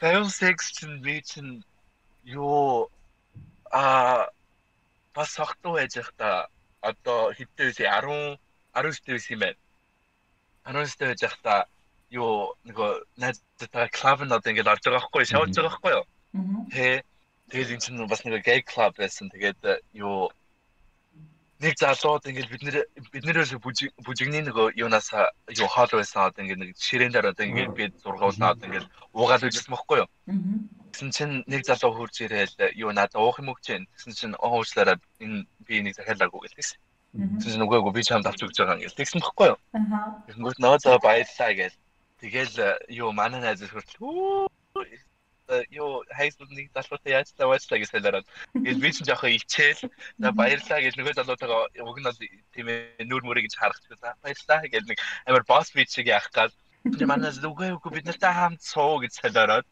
Fail 0.00 0.28
section 0.28 1.00
би 1.00 1.22
чинь 1.22 1.64
юу 2.24 2.90
а 3.70 4.28
бас 5.14 5.30
согтуу 5.32 5.74
байж 5.78 5.96
байхдаа 5.96 6.48
одоо 6.80 7.32
хэдтэй 7.32 7.72
вэ 7.72 7.86
10 7.88 8.38
19 8.74 9.12
байсан 9.14 9.32
юм 9.34 9.40
байна. 9.40 9.56
19 10.66 11.08
байж 11.08 11.20
байхдаа 11.22 11.60
юу 12.10 12.54
нөгөө 12.68 12.90
найзтайгаа 13.22 13.88
клуб 13.96 14.20
нь 14.26 14.34
одоо 14.36 14.50
ингээд 14.50 14.72
орж 14.72 14.82
байгаа 14.84 15.00
байхгүй 15.00 15.24
шавж 15.24 15.54
байгаа 15.56 15.70
байхгүй 15.70 15.92
юу. 15.96 16.04
Тэ 16.74 17.02
тэгээд 17.50 17.72
энэ 17.72 17.82
чинь 17.84 18.10
бас 18.10 18.22
нэг 18.24 18.44
гей 18.44 18.60
клуб 18.62 18.92
байсан. 18.98 19.30
Тэгээд 19.32 19.60
юу 19.94 20.28
нэг 21.66 21.76
залууд 21.82 22.22
ингээд 22.30 22.50
бид 22.52 22.62
нэр 22.62 22.76
бид 23.10 23.24
нэрээс 23.26 23.52
бүжигний 24.06 24.42
нөгөө 24.46 24.78
юунаас 24.78 25.10
юу 25.50 25.66
хоол 25.66 25.90
байсан 25.98 26.30
одоо 26.30 26.40
ингээд 26.46 26.62
нэг 26.62 26.70
ширээн 26.78 27.12
дээр 27.12 27.30
одоо 27.34 27.44
ингээд 27.46 27.72
би 27.74 27.84
зургуулнаад 28.02 28.62
ингээд 28.62 28.86
уугаал 29.10 29.42
үжсэн 29.42 29.74
байхгүй 29.74 29.98
юу. 30.06 30.08
Тэгсэн 30.94 31.10
чинь 31.10 31.34
нэг 31.50 31.66
залуу 31.66 31.92
хурж 31.98 32.22
ирээл 32.22 32.54
юу 32.78 32.94
надад 32.94 33.18
уух 33.18 33.42
юм 33.42 33.50
өгч 33.50 33.64
जैन. 33.66 33.90
Тэгсэн 33.98 34.14
чинь 34.14 34.38
уучлаарай 34.38 34.96
энэ 35.18 35.44
би 35.66 35.74
нэг 35.82 35.98
захиалаагүй 35.98 36.46
гэлээс. 36.46 36.70
Тэгсэн 37.42 37.52
чинь 37.58 37.64
үгүй 37.66 37.92
би 37.92 38.06
чамд 38.06 38.30
авч 38.30 38.46
өгч 38.46 38.56
байгаа 38.62 38.78
ингээд 38.78 38.98
тэгсэн 39.00 39.20
байхгүй 39.20 39.46
юу. 39.50 39.58
Тэнгүүт 40.30 40.58
нөө 40.62 40.76
зөө 40.86 40.96
баярлаа 41.02 41.50
гээл. 41.50 41.78
Тэгэл 42.22 42.56
юу 42.94 43.10
манай 43.12 43.40
найз 43.42 43.60
хүртэл 43.60 44.48
юу 45.70 46.02
хайснууд 46.10 46.50
нэг 46.50 46.70
залуутай 46.74 47.12
яаж 47.12 47.30
таваачлаа 47.38 47.78
гэж 47.78 47.90
хэлээрээ. 47.94 48.24
Тэгэл 48.54 48.82
би 48.82 48.90
ч 48.90 48.96
жоохон 49.06 49.32
ичээл 49.38 49.82
за 50.18 50.28
баярлаа 50.34 50.80
гэж 50.82 50.94
нөгөө 50.98 51.14
залуутайгаа 51.14 51.62
уг 51.86 51.98
нь 52.02 52.10
тийм 52.54 52.66
ээ 52.66 53.06
нүр 53.06 53.22
мөрөө 53.22 53.46
гэж 53.46 53.54
харах 53.54 53.78
гэж 53.86 53.98
за 54.02 54.18
баярлаа 54.22 54.60
гэж 54.66 54.84
нэг 54.90 54.98
амар 55.26 55.44
босс 55.46 55.70
бит 55.70 55.90
шиг 55.90 56.10
яах 56.10 56.26
гал. 56.34 56.50
Манай 56.86 57.30
зүгээ 57.30 57.78
үгүй 57.78 57.90
бид 57.94 58.06
нартай 58.10 58.32
хамт 58.34 58.62
суу 58.62 58.98
гэж 58.98 59.14
хэлээрээ. 59.22 59.62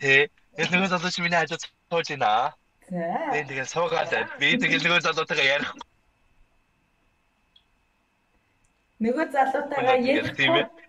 Тэ 0.00 0.32
тэгэл 0.56 0.72
нөгөө 0.72 0.90
залуу 0.96 1.12
чи 1.12 1.20
миний 1.20 1.40
хажууд 1.40 1.64
сууж 1.92 2.08
байна. 2.08 2.56
За. 2.88 3.44
Тэгээд 3.44 3.68
суугаад 3.68 4.12
би 4.40 4.56
тэгэл 4.56 4.84
нөгөө 4.86 5.04
залуутайгаа 5.04 5.52
ярих. 5.60 5.70
Нөгөө 9.04 9.26
залуутайгаа 9.34 9.96
ярих. 10.00 10.85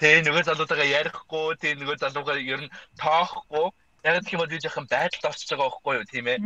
Тэ 0.00 0.22
нөгөө 0.26 0.42
залуутайгаа 0.48 0.88
ярихгүй, 0.98 1.54
тэ 1.60 1.78
нөгөө 1.78 1.96
залуугаа 2.02 2.38
ер 2.42 2.66
нь 2.66 2.74
тоохгүй. 2.98 3.70
Яг 4.04 4.20
гэх 4.20 4.34
юм 4.36 4.40
бол 4.42 4.52
би 4.52 4.60
жоохон 4.60 4.86
байдалд 4.90 5.28
орчиж 5.30 5.48
байгаа 5.48 5.70
байхгүй 5.70 5.94
юу, 5.96 6.04
тийм 6.04 6.26
ээ. 6.28 6.38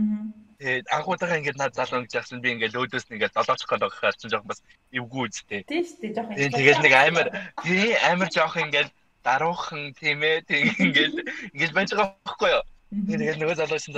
Тэгээд 0.62 0.86
анхудаага 0.94 1.38
ингээд 1.42 1.58
над 1.58 1.74
залуу 1.74 2.06
гэж 2.06 2.12
яасан 2.20 2.38
би 2.38 2.54
ингээд 2.54 2.78
өөдөөс 2.78 3.06
нь 3.08 3.14
ингээд 3.18 3.34
долооч 3.34 3.62
гол 3.66 3.82
байхаар 3.82 4.14
чинь 4.14 4.30
жоохон 4.30 4.50
бас 4.52 4.62
эвгүй 4.94 5.22
үстэй. 5.26 5.62
Тийм 5.66 5.82
шүү 5.82 5.98
дээ, 5.98 6.14
жоохон. 6.14 6.34
Тэгээд 6.54 6.78
нэг 6.86 6.94
амар 6.94 7.26
тий 7.66 7.98
амар 7.98 8.30
жоохон 8.30 8.70
ингээд 8.70 8.90
даруухан 9.26 9.82
тийм 9.98 10.22
ээ 10.22 10.46
тийм 10.46 10.66
ингээд 10.78 11.14
ингээд 11.50 11.74
байж 11.74 11.88
байгаа 11.90 12.14
байхгүй 12.22 12.50
юу. 12.54 12.64
Тэгээд 12.88 13.38
нөгөө 13.42 13.56
залуу 13.58 13.80
чинь 13.82 13.96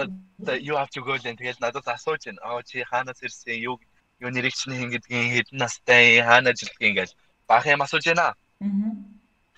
юу 0.66 0.76
авч 0.80 0.94
өгөөл 0.98 1.28
энэ 1.28 1.40
тэгээд 1.40 1.62
надад 1.62 1.86
асууж 1.86 2.22
байна. 2.26 2.40
Аа 2.42 2.62
чи 2.64 2.82
хаанаас 2.82 3.20
ирсэн 3.22 3.60
юу 3.60 3.76
юу 4.24 4.30
нэрийг 4.32 4.56
чинь 4.56 4.74
ингэдгийн 4.74 5.30
хэдэн 5.36 5.58
настай 5.62 6.24
хаана 6.24 6.50
ажилтдаг 6.50 6.82
ингээд 6.82 7.12
баах 7.46 7.66
юм 7.68 7.84
асууж 7.84 8.04
байна. 8.08 8.34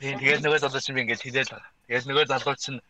Тэгээд 0.03 0.19
тэгээд 0.19 0.43
нөгөө 0.43 0.59
залуу 0.59 0.83
чинь 0.83 0.97
би 0.99 1.03
ингээд 1.07 1.23
хэлээл 1.23 1.53
байгаа. 1.55 1.71
Тэгээд 1.87 2.09
нөгөө 2.11 2.25
залуу 2.27 2.57
чинь 2.59 2.81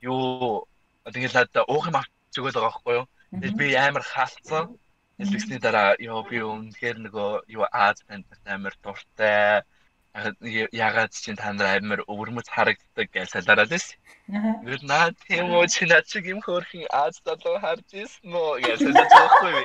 юу 0.00 0.64
тэгээд 1.04 1.36
надад 1.36 1.68
уух 1.68 1.84
юм 1.84 2.00
авч 2.00 2.32
өгөөл 2.40 2.56
байгаа 2.56 2.72
байхгүй 2.72 2.94
юу. 2.96 3.06
Тэгээд 3.36 3.60
би 3.60 3.66
амар 3.76 4.04
хаалцсан. 4.08 4.64
Хэлбэгсний 5.20 5.60
дараа 5.60 6.00
ёо 6.00 6.24
би 6.24 6.40
үнэхээр 6.40 6.96
нөгөө 7.04 7.30
юу 7.52 7.68
Аз 7.68 8.00
таньд 8.08 8.24
амар 8.48 8.72
дуртай 8.80 9.60
ягаад 10.72 11.12
чинь 11.12 11.36
та 11.36 11.52
нар 11.52 11.76
амар 11.76 12.00
өвөрмөц 12.08 12.48
харагддаг 12.48 13.08
гэж 13.12 13.28
салаараад 13.36 13.68
байсан. 13.68 13.96
Гэр 14.64 14.80
наа 14.88 15.12
тийм 15.28 15.52
үү 15.52 15.68
чи 15.68 15.84
над 15.84 16.08
шиг 16.08 16.24
юм 16.32 16.40
хөөрхөн 16.40 16.88
Аз 16.88 17.20
залуу 17.20 17.60
харж 17.60 17.88
ирсэн 17.92 18.32
үү 18.32 18.64
гэж 18.64 18.78
салаад 18.80 19.12
байхгүй 19.12 19.52
би. 19.56 19.62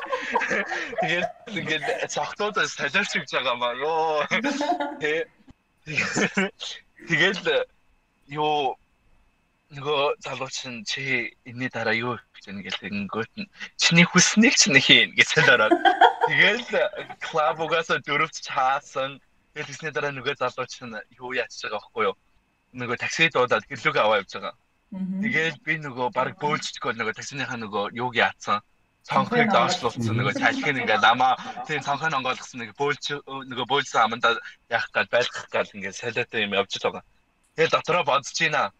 Тэгээд 1.03 1.29
ингээд 1.55 1.85
цогтуудаас 2.11 2.75
салаарч 2.75 3.11
байгаа 3.15 3.55
маа 3.55 3.75
ёо. 3.79 4.27
Тэгээд 7.05 7.69
юу 8.33 8.73
нөгөө 9.77 10.01
залууч 10.25 10.57
нь 10.71 10.81
чи 10.87 11.03
энэний 11.45 11.69
дараа 11.69 11.93
юу 11.93 12.15
гэж 12.33 12.43
ингэж 12.49 12.75
ингэнгөт 12.87 13.33
нь 13.37 13.51
чиний 13.77 14.07
хүснэг 14.07 14.55
чинь 14.55 14.79
хийн 14.79 15.11
гэж 15.13 15.27
санаараад 15.35 15.75
тэгэл 16.25 16.65
клуб 17.21 17.57
угаасаа 17.59 17.99
дөрөвч 18.01 18.35
чаасан. 18.47 19.19
Тэгэл 19.53 19.69
тэсний 19.69 19.93
дараа 19.93 20.15
нөгөө 20.15 20.39
залууч 20.41 20.73
нь 20.87 20.95
юу 21.21 21.35
яаж 21.35 21.51
байгаа 21.59 21.79
байхгүй 21.83 22.03
юу? 22.07 22.15
Нөгөө 22.79 22.97
такси 22.97 23.29
дуудаад 23.29 23.67
гэрлүүгээ 23.67 24.03
аваа 24.03 24.19
явж 24.23 24.31
байгаа. 24.33 24.55
Тэгэл 25.23 25.57
би 25.67 25.73
нөгөө 25.83 26.07
баг 26.15 26.39
бөөлжчихгөө 26.41 26.95
нөгөө 26.95 27.13
таксиныхаа 27.19 27.59
нөгөө 27.59 27.83
юуг 28.01 28.15
яатсан 28.15 28.63
цонхыг 29.07 29.49
доошлуулсан 29.55 30.15
нөгөө 30.19 30.35
цалхыг 30.41 30.77
ингээд 30.81 31.03
намаа 31.07 31.33
тийм 31.67 31.81
цонхыг 31.87 32.13
онгойлгосон 32.17 32.59
нэг 32.61 32.71
бөөлж 32.81 33.05
нөгөө 33.49 33.65
бөөлсөн 33.71 34.03
аманда 34.03 34.29
яах 34.69 34.87
гал 34.95 35.09
байлгах 35.15 35.47
гал 35.55 35.69
ингээд 35.75 35.99
салаатай 36.01 36.43
юм 36.43 36.57
явж 36.59 36.71
байгаа. 36.83 37.03
Тэгээ 37.55 37.73
дотроо 37.73 38.03
бодож 38.03 38.35
байна 38.39 38.71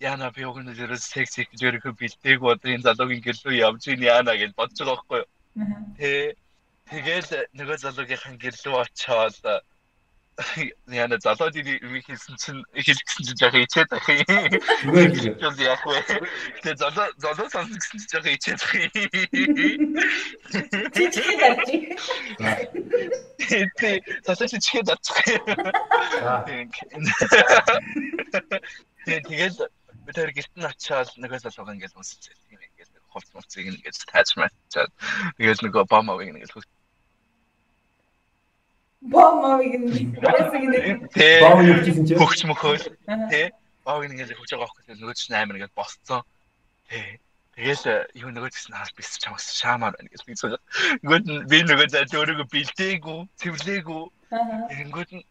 яана 0.00 0.30
би 0.32 0.44
уг 0.48 0.58
нь 0.60 0.72
ерөөс 0.72 1.04
секс 1.12 1.38
их 1.38 1.48
жөрөхө 1.60 1.92
бэлдээг 1.92 2.40
одоо 2.40 2.72
энэ 2.72 2.86
залуугийн 2.88 3.24
гэрлөө 3.24 3.54
явж 3.68 3.82
ийн 3.88 4.02
яана 4.04 4.32
гэж 4.32 4.56
бодож 4.56 4.78
байгаа 4.80 4.96
байхгүй 4.96 5.20
юу. 5.20 5.28
Тэ 5.98 6.10
тэгэл 6.88 7.30
нөгөө 7.58 7.76
залуугийнхан 7.84 8.36
гэрлөө 8.40 8.76
очоод 8.84 9.36
яна 10.88 11.18
залууд 11.20 11.54
ийм 11.56 12.00
хэлсэн 12.04 12.36
чинь 12.40 12.64
хэлсэн 12.72 13.22
чинь 13.26 13.42
яг 13.44 13.54
ичээд 13.54 13.90
ах 13.92 14.08
юм. 14.08 14.24
Зүгээр 14.88 15.60
яг 15.60 15.82
вэ. 15.84 16.00
Тэгээ 16.62 16.80
залуу 16.80 17.08
залуу 17.20 17.48
сонсон 17.50 17.76
гэсэн 17.76 17.98
чинь 18.00 18.16
яг 18.18 18.26
ичээд 18.34 18.60
ах 18.64 18.74
юм. 18.74 18.90
Чичгээ 20.94 21.36
дарчих. 21.40 21.82
Тэ 23.80 23.90
залуу 24.24 24.48
чичгээ 24.48 24.82
дарчих. 24.88 25.18
Тэгээд 29.04 29.56
би 30.06 30.10
тэр 30.16 30.30
гэрт 30.32 30.54
нь 30.56 30.66
очиад 30.66 31.08
нөгөө 31.20 31.38
залууга 31.44 31.74
ингээд 31.76 31.96
үнсэлцээ 31.96 32.34
тийм 32.48 32.60
ингээд 32.64 32.90
хувц 33.12 33.28
муцыг 33.34 33.64
ингээд 33.68 33.96
таажмаачаад 34.08 34.90
тэгээд 35.36 35.60
нөгөө 35.64 35.84
бомовыг 35.86 36.28
ингээд 36.30 36.54
хөх 36.54 36.64
бомовыг 39.00 39.72
ингээд 39.74 40.08
бомов 41.40 41.64
явчихсан 41.72 42.04
чи? 42.06 42.14
Хөгч 42.20 42.40
мөхөөл 42.50 42.84
тий 43.32 43.46
бомовыг 43.84 44.12
ингээд 44.12 44.36
хөгж 44.36 44.50
байгаа 44.52 44.68
байхгүй 44.68 45.00
нөгөө 45.00 45.16
чинь 45.16 45.36
амар 45.40 45.56
ингээд 45.56 45.78
босцсон. 45.78 46.22
Тий 46.88 47.18
Тэгэл 47.60 48.08
юу 48.16 48.30
нөгөө 48.32 48.52
гэсэн 48.56 48.72
хаалт 48.72 48.96
бис 48.96 49.18
чамаас 49.20 49.52
шаамаар 49.52 49.92
байна 49.92 50.08
гэж 50.08 50.22
би 50.24 50.32
зөв. 50.38 50.56
Нөгөө 51.04 51.44
би 51.50 51.58
нөгөө 51.66 51.88
за 51.92 52.06
өөрийгөө 52.08 52.48
бэлдээгүй, 52.48 53.20
цэвлээгүй. 53.36 54.02
Тэгэнгүүт 54.70 55.10
нь 55.12 55.24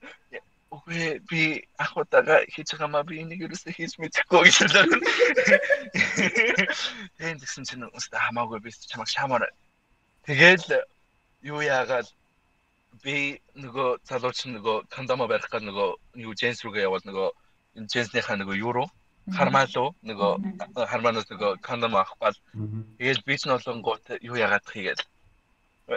Үгүй 0.69 1.17
би 1.25 1.65
ах 1.81 1.97
удаага 1.97 2.45
хийж 2.53 2.77
байгаамаа 2.77 3.01
би 3.09 3.17
энийг 3.21 3.41
юусаа 3.41 3.73
хийж 3.73 3.97
мэдэхгүй 3.97 4.53
гэж. 4.53 4.69
Тэгээд 7.17 7.41
тэгсэн 7.41 7.65
чинь 7.65 7.89
өстө 7.89 8.21
хамаагүй 8.21 8.61
би 8.61 8.69
чамайг 8.69 9.09
шаамаар. 9.09 9.49
Тэгээд 10.29 10.69
юу 11.49 11.65
яагаад 11.65 12.05
би 13.03 13.39
нөгөө 13.55 13.89
залууч 14.09 14.39
нөгөө 14.55 14.77
кондомо 14.95 15.27
барих 15.27 15.49
гал 15.49 15.63
нөгөө 15.63 15.89
юу 16.25 16.33
дженс 16.33 16.63
рүүгээ 16.63 16.87
явал 16.87 17.05
нөгөө 17.05 17.27
дженснийхаа 17.87 18.37
нөгөө 18.41 18.55
юу 18.59 18.71
руу 18.73 18.87
хармаа 19.37 19.65
руу 19.75 19.93
нөгөө 20.09 20.31
хармаанаас 20.91 21.27
нөгөө 21.29 21.51
кондом 21.61 21.95
авахгүй. 21.95 22.33
Тэгээд 22.97 23.25
би 23.25 23.37
ч 23.37 23.41
noloнгууд 23.45 24.05
юу 24.25 24.35
яагаад 24.35 24.65
хийгээл 24.65 25.03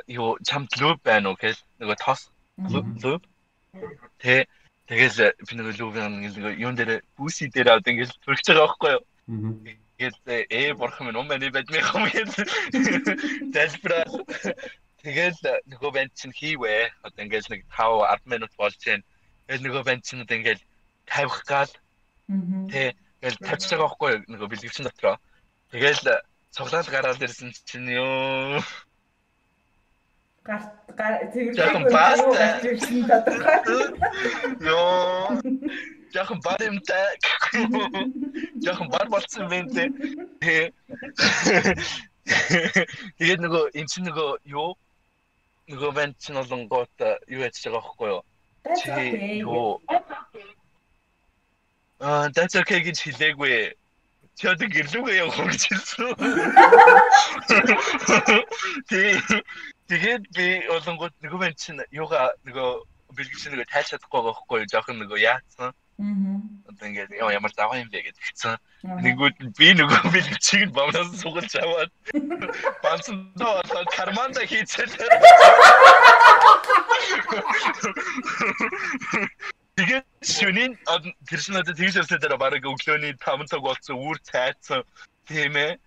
юу 0.09 0.37
чамд 0.45 0.71
лүб 0.81 1.01
байна 1.03 1.33
уу 1.33 1.41
гэж 1.41 1.57
нөгөө 1.81 1.97
тос 2.05 2.29
лүб 2.73 3.25
Тэ 4.21 4.47
Тэгэл 4.93 5.33
би 5.49 5.53
нэг 5.57 5.79
лүвэн 5.81 6.21
нэг 6.21 6.37
юун 6.61 6.77
дээр 6.77 7.01
бүси 7.17 7.49
дээр 7.49 7.79
авд 7.79 7.89
ингээл 7.89 8.13
төрж 8.27 8.45
байгаа 8.45 8.67
байхгүй 8.67 8.91
юу. 8.93 9.03
Тэгээд 9.97 10.51
ээ 10.53 10.75
бурхан 10.77 11.07
минь 11.09 11.17
умаа 11.17 11.39
бод 11.39 11.69
ми 11.71 11.81
хам 11.81 12.05
гэж. 12.13 12.31
Дэлбра. 13.55 14.05
Тэгээд 15.03 15.39
нөгөө 15.67 15.91
бент 15.93 16.13
чинь 16.15 16.33
хийвэ. 16.33 16.91
Одоо 17.03 17.21
ингээл 17.27 17.51
нэг 17.51 17.63
5 17.75 18.07
10 18.23 18.33
минут 18.33 18.53
болж 18.57 18.79
байна. 18.87 19.03
Тэгээд 19.47 19.65
нөгөө 19.67 19.83
бент 19.83 20.03
чинь 20.07 20.23
ингээл 20.23 20.63
тавих 21.07 21.43
гал. 21.47 21.73
Тэ 22.71 22.95
тэгэл 23.21 23.43
тавьж 23.43 23.67
байгаа 23.67 23.87
байхгүй 23.91 24.13
нөгөө 24.31 24.49
бэлгэвчин 24.51 24.87
дотроо. 24.87 25.19
Тэгэл 25.75 26.23
цуглаал 26.55 26.87
гараад 26.87 27.23
ирсэн 27.23 27.51
чинь 27.67 27.91
ёо 27.91 28.63
гар 30.43 30.63
цэвэрлэх 31.33 31.87
гарч 31.95 32.65
ирсэн 32.67 33.07
тодорхой. 33.07 33.87
Йоо. 34.59 35.39
Яхан 36.13 36.41
бар 36.45 36.61
юмтай. 36.63 37.17
Яхан 38.61 38.89
бар 38.91 39.07
болсон 39.09 39.47
юм 39.51 39.69
те. 39.71 39.85
Тэгээд 43.19 43.41
нөгөө 43.45 43.65
эн 43.79 43.87
чинь 43.87 44.07
нөгөө 44.11 44.31
юу 44.51 44.75
нөгөө 45.71 45.91
банд 45.95 46.17
чинь 46.19 46.39
болонгоот 46.41 46.97
юу 47.29 47.45
яаж 47.45 47.57
байгаа 47.63 47.83
байхгүй 47.83 48.09
юу? 48.11 48.23
Юу 49.43 49.81
Аа, 52.03 52.27
that's 52.35 52.59
okay 52.59 52.83
гэж 52.83 52.99
хэлээгүй. 52.99 53.79
Чи 54.35 54.49
одоо 54.51 54.67
гэрлүүгээ 54.67 55.23
явах 55.23 55.39
гэж 55.39 55.63
хэлсэн. 55.71 56.11
Тэг 58.91 59.23
Тэгээд 59.93 60.25
би 60.33 60.47
олонгууд 60.73 61.13
нөгөө 61.21 61.39
мэн 61.43 61.55
чинь 61.59 61.85
юугаа 61.93 62.33
нөгөө 62.49 62.69
бэлгэвч 63.13 63.43
нөгөө 63.53 63.69
тайлж 63.69 63.89
чадахгүй 63.93 64.21
байгаа 64.25 64.33
байхгүй 64.33 64.59
юу? 64.65 64.71
Жохон 64.73 64.97
нөгөө 65.05 65.19
яатсан. 65.21 65.77
Одоо 66.03 66.87
ингээд 66.89 67.15
яа 67.15 67.31
ямар 67.31 67.53
заваа 67.55 67.79
юм 67.79 67.91
бэ 67.95 68.03
гэж 68.11 68.17
хэлсэн. 68.19 68.59
Нэгүүд 69.07 69.37
би 69.55 69.69
нөгөө 69.79 70.11
бэлгэвчийг 70.11 70.75
бамнаас 70.75 71.15
сугалж 71.23 71.53
аваад 71.63 71.91
банцсан 72.83 73.31
доо 73.39 73.63
карманда 73.95 74.43
хийцэл. 74.43 74.91
Тэгээд 79.79 80.07
шүнийн 80.27 80.73
одоо 80.91 81.13
тэгж 81.23 81.95
явсан 82.03 82.19
дараа 82.19 82.41
бараг 82.43 82.67
өглөөний 82.67 83.15
5 83.23 83.47
цаг 83.47 83.63
болсон 83.63 83.97
үүр 84.03 84.19
цайцсан 84.27 84.83
тийм 85.31 85.55
ээ 85.55 85.79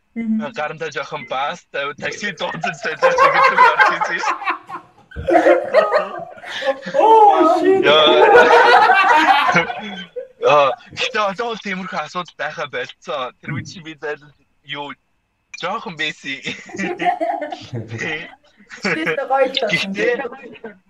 гарантаа 0.55 0.89
жоохон 0.95 1.27
баас 1.27 1.67
такси 1.99 2.31
дуудаж 2.39 2.75
сэлж 2.79 3.03
гэдэг 3.03 3.59
орж 3.59 3.87
ирсэн 3.99 4.19
шээ. 4.23 4.64
Оо 6.93 7.59
shit. 7.59 7.85
Аа, 10.45 10.69
гэтээ 10.93 11.25
одоо 11.31 11.55
тиймэрхүү 11.57 11.99
асуудал 12.05 12.37
байха 12.37 12.69
болцсон. 12.69 13.33
Тэр 13.41 13.49
үе 13.55 13.63
чи 13.65 13.81
би 13.81 13.97
зайл 13.97 14.21
юу 14.61 14.93
жоохон 15.57 15.97
бэси. 15.97 16.37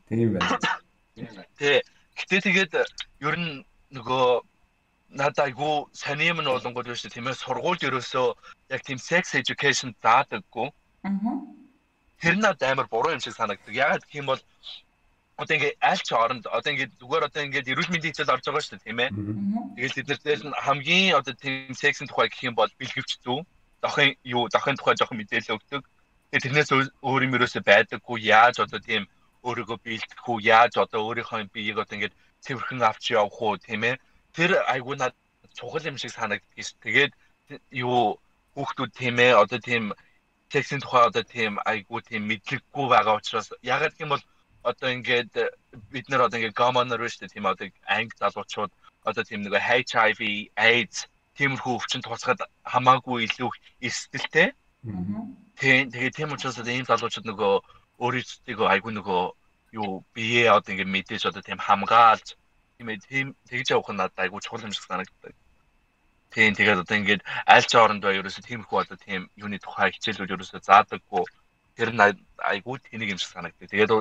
Тийм 0.09 0.35
байна. 0.35 0.59
Тэ. 1.55 1.87
Гэтээ 2.19 2.41
тэгээд 2.41 2.73
ер 3.23 3.35
нь 3.39 3.63
нөгөө 3.95 4.43
надад 5.15 5.47
айгу 5.47 5.87
сони 5.95 6.27
юм 6.27 6.43
нь 6.43 6.51
болонгод 6.51 6.91
биш 6.91 7.07
тийм 7.07 7.31
ээ 7.31 7.39
сургуульд 7.39 7.87
ерөөсөө 7.87 8.27
яг 8.75 8.81
тийм 8.83 8.99
sex 8.99 9.39
education 9.39 9.95
заадаггүй. 10.03 10.67
Аа. 11.07 11.15
Тэр 12.21 12.35
надад 12.37 12.63
амар 12.63 12.87
буруу 12.87 13.11
юм 13.11 13.19
шиг 13.19 13.35
санагддаг. 13.35 13.73
Ягаад 13.73 14.03
гэх 14.05 14.19
юм 14.21 14.27
бол 14.31 14.41
одоо 15.37 15.55
ингээ 15.57 15.75
аль 15.81 15.99
ч 15.99 16.09
оронд 16.15 16.47
одоо 16.47 16.71
ингээ 16.71 16.95
зүгээр 16.99 17.27
одоо 17.27 17.41
ингээ 17.43 17.67
эрүүл 17.67 17.91
мэндийн 17.91 18.13
хичээл 18.15 18.33
орж 18.35 18.45
байгаа 18.47 18.63
шүү 18.63 18.73
дээ 18.79 18.87
тийм 18.87 18.99
ээ. 19.03 19.09
Тэгэл 19.75 19.97
бид 19.99 20.07
нар 20.07 20.21
дээр 20.23 20.41
нь 20.47 20.59
хамгийн 20.65 21.17
одоо 21.19 21.33
тийм 21.35 21.75
сексийн 21.75 22.07
тухай 22.07 22.27
гэх 22.31 22.47
юм 22.47 22.55
бол 22.55 22.71
бэлгэвч 22.79 23.11
зүү. 23.19 23.39
Дохын 23.83 24.15
юу 24.23 24.47
дохын 24.47 24.79
тухай 24.79 24.95
жоохон 24.95 25.19
мэдээлэл 25.19 25.59
өгдөг. 25.59 25.83
Тэгээ 26.31 26.43
тэрнээс 26.43 26.71
өөр 27.03 27.21
юм 27.27 27.35
ерөөсөө 27.35 27.63
байдаггүй. 27.67 28.17
Яаж 28.23 28.63
одоо 28.63 28.79
тийм 28.79 29.03
өөрийгөө 29.43 29.77
биелдэх 29.83 30.23
үү? 30.23 30.39
Яаж 30.39 30.73
одоо 30.79 30.99
өөрийнхөө 31.03 31.51
биеийг 31.51 31.83
одоо 31.83 31.95
ингээ 31.99 32.15
цэвэрхэн 32.39 32.81
авч 32.87 33.03
явах 33.11 33.41
уу 33.43 33.59
тийм 33.59 33.83
ээ 33.83 33.99
тэр 34.35 34.51
айгуу 34.71 34.95
надад 34.95 35.19
чухал 35.53 35.83
юм 35.83 35.97
шиг 35.97 36.11
санагддаг 36.15 36.59
ш. 36.63 36.75
Тэгээд 36.83 37.13
юу 37.71 38.19
хүүхдүүд 38.55 38.91
тийм 38.95 39.15
ээ 39.19 39.33
одоо 39.35 39.59
тийм 39.59 39.83
текстийн 40.49 40.81
тухай 40.81 41.03
одоо 41.07 41.23
тийм 41.23 41.57
айгуу 41.65 42.01
тийм 42.01 42.27
мэдлэггүй 42.29 42.85
байгаа 42.93 43.17
учраас 43.19 43.49
ягаад 43.61 43.97
гэм 43.97 44.09
бол 44.13 44.23
одоо 44.63 44.89
ингээд 44.95 45.33
бид 45.93 46.05
нар 46.09 46.25
одоо 46.25 46.37
ингээд 46.39 46.59
гомонор 46.61 47.01
биш 47.01 47.17
тийм 47.17 47.45
одоо 47.45 47.67
анги 47.85 48.15
залуучууд 48.19 48.71
одоо 49.09 49.23
тийм 49.23 49.41
нэг 49.45 49.53
HIV 49.57 50.21
AIDS 50.57 51.07
тиймэрхүү 51.37 51.73
өвчин 51.77 52.01
тусгаад 52.01 52.41
хамаагүй 52.63 53.27
илүү 53.27 53.49
эрсдэлтэй. 53.87 54.49
Тийм 55.59 55.91
тэгээд 55.93 56.15
тийм 56.17 56.33
учраас 56.33 56.57
одоо 56.57 56.73
ийм 56.73 56.87
залуучууд 56.89 57.27
нөгөө 57.29 57.53
өөрийнхөө 58.03 58.67
айгүй 58.73 58.91
нөгөө 58.95 59.23
юу 59.79 60.03
бие 60.15 60.49
одоо 60.49 60.71
ингээд 60.73 60.93
мэдээж 60.95 61.23
одоо 61.29 61.41
тийм 61.43 61.59
хамгаалж 61.59 62.27
тийм 62.77 62.87
тийм 63.07 63.25
тэгж 63.49 63.67
явах 63.75 63.91
нь 63.91 63.99
надад 63.99 64.23
айгүй 64.23 64.39
чухал 64.41 64.65
юм 64.65 64.73
шиг 64.73 64.87
санагддаг. 64.87 65.35
Тийм 66.35 66.51
тэгээд 66.51 66.83
одоо 66.83 66.97
ингээд 66.99 67.23
аль 67.47 67.63
ч 67.63 67.79
орондоо 67.79 68.11
ерөөсө 68.11 68.43
тиймэрхүү 68.43 68.79
одоо 68.83 68.99
тийм 68.99 69.31
юуны 69.39 69.55
тухай 69.55 69.95
хичээлүүд 69.95 70.35
ерөөсө 70.35 70.59
заадаггүй. 70.67 71.23
Тэр 71.79 71.95
нь 71.95 72.03
айгүй 72.43 72.75
тэнийг 72.83 73.15
юм 73.15 73.19
шиг 73.23 73.31
санагддаг. 73.31 73.71
Тэгээд 73.71 73.91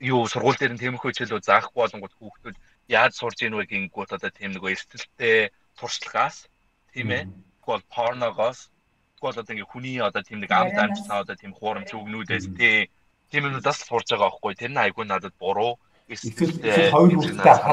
юу 0.00 0.24
сургууль 0.32 0.56
дээр 0.56 0.72
нь 0.72 0.80
тиймэрхүү 0.80 1.12
хичээлүүд 1.12 1.44
заахгүй 1.44 1.76
болонгууд 1.76 2.16
хүүхдүүд 2.16 2.56
яаж 2.88 3.12
сурж 3.20 3.44
ийн 3.44 3.52
вэ 3.52 3.68
гингүүт 3.68 4.16
одоо 4.16 4.32
тийм 4.32 4.56
нөгөө 4.56 4.72
эрсдэлтэй 4.72 5.52
туршлагаас 5.76 6.48
тийм 6.96 7.12
ээ? 7.12 7.28
Тэгвэл 7.60 7.84
порногоос 7.92 8.72
тэгвэл 9.20 9.40
одоо 9.44 9.52
ингээ 9.52 9.68
хүний 9.68 10.00
одоо 10.00 10.24
тийм 10.24 10.40
нэг 10.40 10.48
амт 10.56 10.72
амтсаа 10.72 11.20
одоо 11.20 11.36
тийм 11.36 11.52
хуурамч 11.52 11.92
өгнүүдээс 11.92 12.48
тий. 12.56 12.88
Тийм 13.28 13.52
юмудаас 13.52 13.84
сурж 13.84 14.08
байгаа 14.08 14.32
байхгүй. 14.32 14.56
Тэр 14.56 14.72
нь 14.72 14.80
айгүй 14.80 15.04
надад 15.04 15.36
буруу 15.36 15.76
эсвэл 16.08 16.56
хоёр 16.64 17.12
хүүхдтэй 17.12 17.68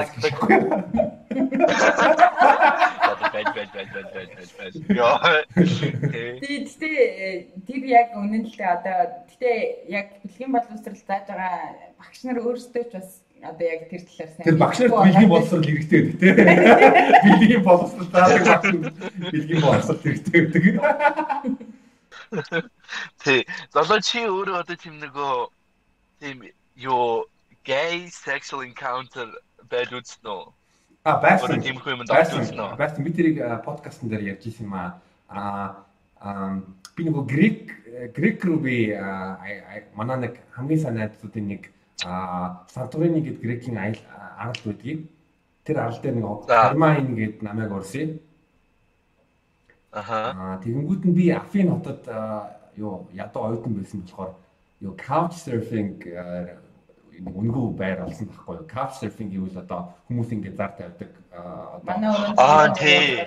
харагдахгүй 3.34 3.66
бай 3.66 3.68
бай 3.74 3.86
бай 3.94 4.06
бай 4.14 4.26
бай 4.36 4.48
бай. 4.58 4.70
Яа. 4.96 5.44
Тэгтээ 5.56 7.50
тэр 7.66 7.84
яг 7.90 8.10
үнэн 8.14 8.46
л 8.46 8.54
дээ. 8.54 8.70
Одоо 8.70 9.26
тэгтээ 9.30 9.58
яг 9.90 10.08
бэлгийн 10.22 10.52
боловсрал 10.54 11.02
зааж 11.02 11.26
байгаа 11.28 11.98
багш 11.98 12.20
нар 12.24 12.40
өөрсдөө 12.40 12.84
ч 12.90 12.92
бас 12.94 13.10
одоо 13.42 13.66
яг 13.68 13.90
тэр 13.90 14.02
талаар 14.06 14.30
сайн 14.30 14.46
тэр 14.46 14.58
багш 14.62 14.78
нарт 14.80 14.94
бэлгийн 15.10 15.32
боловсрал 15.34 15.66
хэрэгтэй 15.66 16.02
гэдэг 16.14 16.22
тийм 16.22 17.34
бэлгийн 17.42 17.64
боловсрал 17.66 18.10
заадаг 18.14 18.44
багш 18.46 18.70
бэлгийн 19.34 19.62
боловсрал 19.62 20.04
хэрэгтэй 20.04 20.40
гэдэг 20.46 20.64
тий. 23.24 23.42
Залуу 23.74 24.00
чи 24.02 24.20
өөрөө 24.26 24.62
одоо 24.62 24.78
тийм 24.78 25.02
нөгөө 25.02 25.34
тийм 26.22 26.38
ёо 26.78 27.26
gay 27.64 28.10
sexual 28.10 28.62
encounter 28.66 29.28
байж 29.70 29.90
үзнэ 29.94 30.36
А 31.04 31.20
байсан. 31.20 31.62
Тийм 31.62 31.76
их 31.78 31.88
юм 31.88 32.06
дагуулсан. 32.06 32.78
Байсан. 32.78 33.04
Би 33.04 33.12
тэрийг 33.12 33.64
подкастн 33.66 34.08
дээр 34.08 34.24
ярьж 34.34 34.48
ирсэн 34.48 34.66
юм 34.66 34.74
аа. 34.74 34.96
Аа 35.28 36.64
би 36.96 37.04
нөгөө 37.04 37.26
грек 37.28 37.60
грек 38.16 38.46
руу 38.46 38.60
би 38.64 38.96
манай 39.96 40.18
нэг 40.18 40.40
хамгийн 40.56 40.80
сайн 40.80 40.96
найзуудын 40.96 41.48
нэг 41.48 41.72
Санторини 42.72 43.20
гэдэг 43.20 43.42
грекийн 43.42 43.78
арал 43.78 44.56
байдгийг 44.64 45.10
тэр 45.68 45.80
арал 45.80 46.00
дээр 46.00 46.16
нэг 46.16 46.48
Армайн 46.48 47.16
гэдэг 47.16 47.42
намайг 47.44 47.72
урсъя. 47.72 48.16
Аха. 49.92 50.60
Тэгэнгүүт 50.64 51.04
нь 51.04 51.14
би 51.14 51.30
Афин 51.36 51.76
хотод 51.76 52.08
юу 52.80 53.08
ядуу 53.12 53.52
оюутан 53.52 53.76
байсан 53.76 54.08
болохоор 54.08 54.40
юу 54.80 54.96
couch 54.96 55.36
surfing 55.36 56.00
үнгүү 57.22 57.66
байр 57.78 58.06
олсон 58.06 58.28
байхгүй 58.30 58.56
юу? 58.58 58.68
Couch 58.70 58.96
surfing 59.02 59.30
гэвэл 59.30 59.62
одоо 59.62 59.94
хүмүүс 60.08 60.30
ингэ 60.34 60.56
зар 60.58 60.72
тавьдаг 60.78 61.12
манай 61.84 62.34
Аа 62.38 62.74
тий. 62.74 63.26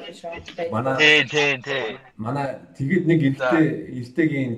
Манай 0.71 0.97
тий 0.97 1.25
тий 1.25 1.63
тий. 1.63 1.99
Манай 2.17 2.47
тэгээд 2.79 3.05
нэг 3.07 3.21
эртээ 3.23 3.67
эртэгийн 3.99 4.53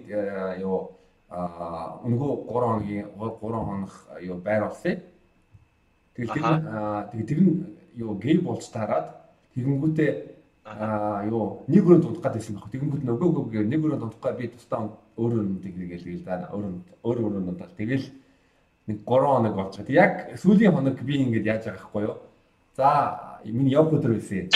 юу 0.60 0.92
а 1.28 2.00
өнгөө 2.04 2.32
3 2.48 2.52
хоногийн 2.52 3.06
3 3.16 3.40
хоног 3.40 3.92
юу 4.20 4.36
байр 4.36 4.62
олсон. 4.68 5.00
Тэгэл 6.16 6.42
тэр 7.28 7.40
нь 7.40 7.52
юу 7.96 8.14
гей 8.20 8.38
болж 8.38 8.64
тараад 8.68 9.16
тэгэнгүүтээ 9.54 10.10
а 10.64 11.24
юу 11.24 11.64
нэг 11.68 11.84
өрөөнд 11.84 12.04
дундах 12.04 12.32
гэдсэн 12.32 12.54
баг. 12.54 12.68
Тэгэнгүүт 12.68 13.04
нөгөө 13.04 13.28
нөгөө 13.32 13.64
нэг 13.64 13.80
өрөөнд 13.80 14.02
дундахгүй 14.04 14.32
би 14.36 14.48
тустаа 14.52 14.92
өөр 15.16 15.32
өрөөнд 15.40 15.62
тэгэл 15.64 15.88
гээл 15.88 16.24
за 16.24 16.48
өөр 16.52 16.64
өөр 17.04 17.18
өрөөнд 17.24 17.46
дундаа. 17.48 17.68
Тэгэл 17.76 18.04
нэг 18.88 19.04
3 19.04 19.28
хоног 19.28 19.54
болчиход 19.54 19.90
яг 19.92 20.32
сүүлийн 20.40 20.72
хоног 20.72 20.96
би 21.04 21.20
ингэж 21.20 21.44
яаж 21.44 21.64
байгаа 21.68 21.84
хгүй 21.84 22.02
юу. 22.08 22.16
За 22.76 22.88
миний 23.44 23.76
яг 23.76 23.92
өдөр 23.92 24.16
байсан. 24.16 24.48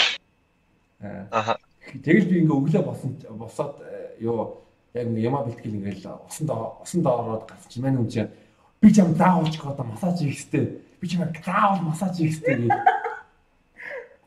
Аа. 1.29 1.57
Тэгэл 2.01 2.29
би 2.29 2.41
ингээ 2.41 2.57
өглөө 2.57 2.83
босон 2.83 3.13
босоод 3.37 3.77
юу 4.17 4.65
яг 4.93 5.07
нэг 5.07 5.21
яма 5.21 5.45
бэлтгэл 5.45 5.77
ингээл 5.77 6.17
усан 6.25 6.47
доо 6.47 6.81
усан 6.81 7.01
доо 7.05 7.13
ороод 7.21 7.45
гарч 7.45 7.77
маань 7.77 8.01
хүн 8.01 8.09
чинь 8.09 8.33
би 8.81 8.89
ч 8.89 9.05
юм 9.05 9.13
заавалч 9.13 9.61
одоо 9.61 9.85
массаж 9.85 10.17
хийх 10.17 10.49
хэрэгтэй. 10.49 10.81
Би 10.99 11.05
ч 11.07 11.13
юм 11.13 11.29
заавал 11.45 11.81
массаж 11.85 12.17
хийх 12.17 12.41
хэрэгтэй 12.41 12.67
гэж. 12.67 12.73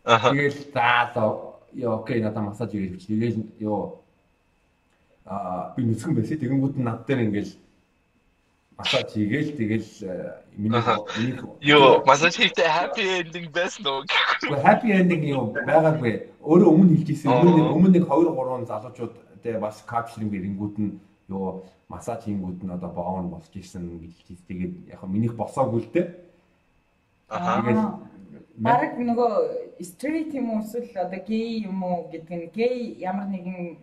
Аа. 0.07 0.30
Тэгэл 0.30 0.61
за 0.70 1.18
ёо 1.74 1.98
окей 1.98 2.22
надаа 2.22 2.42
массаж 2.46 2.70
хийх 2.70 2.94
гэж. 2.94 3.07
Тэгэл 3.11 3.42
ёо 3.59 4.07
аа 5.26 5.74
би 5.74 5.82
нүцгэн 5.82 6.14
байсан. 6.14 6.38
Тэгэнгүүт 6.38 6.78
нь 6.78 6.86
над 6.86 7.07
дээр 7.07 7.26
ингээл 7.26 7.52
массаж 8.79 9.09
хийгээл 9.12 9.57
тэгэл 9.57 9.89
миний 10.57 10.83
миний 11.16 11.37
ёо 11.64 12.05
массаж 12.05 12.37
хийхдээ 12.37 12.68
happy 12.68 13.05
ending 13.20 13.49
best 13.57 13.81
нөө. 13.81 14.05
Happy 14.62 14.93
ending 14.93 15.24
юу 15.24 15.53
байгаагүй. 15.57 16.29
Өөрөө 16.45 16.68
өмнө 16.77 17.01
хэлжсэн. 17.01 17.33
Өмнө 17.33 17.72
өмнө 17.72 17.91
нэг 17.97 18.05
2 18.05 18.37
3 18.37 18.68
залуучууд 18.68 19.14
тэ 19.43 19.59
бас 19.64 19.81
капшлинг 19.89 20.33
ирэнгүүд 20.37 20.74
нь 20.77 20.93
юу 21.33 21.64
массаж 21.89 22.29
хийнгүүд 22.29 22.68
нь 22.68 22.74
одоо 22.77 22.91
боон 22.93 23.31
босч 23.33 23.53
ирсэн 23.57 23.89
гэж 24.29 24.45
тэгээд 24.49 24.74
яг 24.93 25.01
минийх 25.09 25.35
босоогүй 25.41 25.81
л 25.81 25.93
дээ. 25.97 26.07
Аа. 27.33 27.64
Тэгээд 27.64 27.81
баг 28.61 28.93
нөгөө 29.01 29.33
стрит 29.85 30.33
юм 30.35 30.53
уу 30.53 30.61
эсвэл 30.64 30.93
одоо 31.01 31.20
гей 31.24 31.64
юм 31.64 31.83
уу 31.83 32.09
гэдэг 32.12 32.37
нь 32.37 32.51
гей 32.53 32.77
ямар 33.01 33.29
нэгэн 33.33 33.77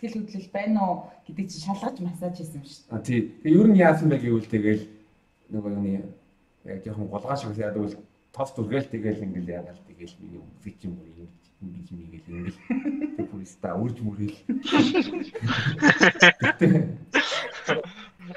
сэтгэл 0.00 0.24
хөдлөл 0.24 0.48
байна 0.52 0.80
уу 0.80 0.96
гэдэг 1.28 1.46
чинь 1.52 1.64
шалгаж 1.68 1.96
массаж 2.00 2.34
хийсэн 2.40 2.64
шүү 2.64 2.88
дээ. 2.88 2.96
А 2.96 3.04
тий. 3.04 3.20
Тэгээ 3.44 3.60
ер 3.60 3.68
нь 3.68 3.76
яасан 3.76 4.08
бэ 4.08 4.16
гэвэл 4.16 4.48
тэгэл 4.48 4.84
нөгөө 5.52 5.70
юуны 5.76 6.08
яг 6.64 6.80
жоохон 6.84 7.12
голгааш 7.12 7.40
шиг 7.44 7.60
яадаг 7.60 7.84
бол 7.84 7.96
тост 8.32 8.56
үргээл 8.56 8.88
тэгэл 8.88 9.24
ингээл 9.28 9.52
яагаад 9.60 9.84
тэгэл 9.84 10.16
миний 10.24 10.40
фич 10.64 10.78
юм 10.88 10.96
уу 10.96 11.04
юм 11.04 11.28
ингэж 11.60 11.88
мийгээл 11.92 12.32
ингээл 12.32 12.60
тэг 13.20 13.28
пүриста 13.28 13.76
үрж 13.76 13.98
мөрөл. 14.00 14.36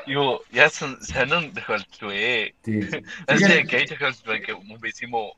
Юу 0.08 0.44
яасан 0.52 1.00
санан 1.00 1.56
тохиолдол 1.56 2.12
вэ? 2.12 2.52
Тий. 2.60 2.84
Тэгээ 3.24 3.64
гей 3.72 3.86
тохиолдол 3.88 4.36
юм 4.52 4.76
бэ 4.84 4.92
юм 5.00 5.14
уу? 5.16 5.32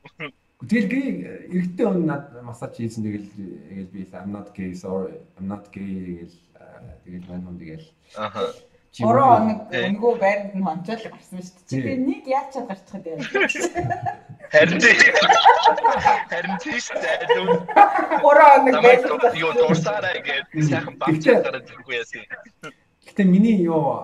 Тэгэл 0.63 0.87
гей 0.87 1.07
эрэгтэй 1.51 1.85
хүн 1.85 2.05
над 2.07 2.31
массаж 2.47 2.79
хийсэн 2.79 3.03
тэгэл 3.03 3.27
тэгэл 3.27 3.91
би 3.91 4.07
I'm 4.15 4.31
not 4.31 4.55
gay 4.55 4.71
sorry 4.71 5.19
I'm 5.35 5.51
not 5.51 5.67
gay 5.75 6.23
тэгэл 6.23 6.35
тэгэл 7.03 7.27
мань 7.27 7.43
хүн 7.43 7.57
тэгэл 7.59 7.87
аха 8.15 8.55
Ороо 9.03 9.43
нэг 9.43 9.59
өнгөө 9.75 10.13
байранд 10.23 10.55
нь 10.55 10.63
хончоол 10.63 11.03
гарсан 11.11 11.43
шүү 11.43 11.59
дээ. 11.67 11.83
Чи 11.83 11.99
нэг 11.99 12.23
яаж 12.31 12.47
чад 12.55 12.65
гарчих 12.71 13.03
вэ? 13.03 13.19
Харин 14.55 14.79
тий. 14.79 14.95
Харин 16.31 16.55
тий 16.63 16.79
шүү 16.79 17.03
дээ. 17.03 17.19
Ороо 18.23 18.55
нэг 18.63 18.75
байранд 18.79 19.35
юу 19.35 19.51
дурсаарай 19.51 20.23
гэж 20.23 20.47
сайхан 20.71 20.95
багчаа 20.95 21.43
гараад 21.43 21.67
ирэхгүй 21.67 21.95
яасан. 21.99 22.23
Гэтэ 23.03 23.23
миний 23.27 23.59
юу 23.67 23.99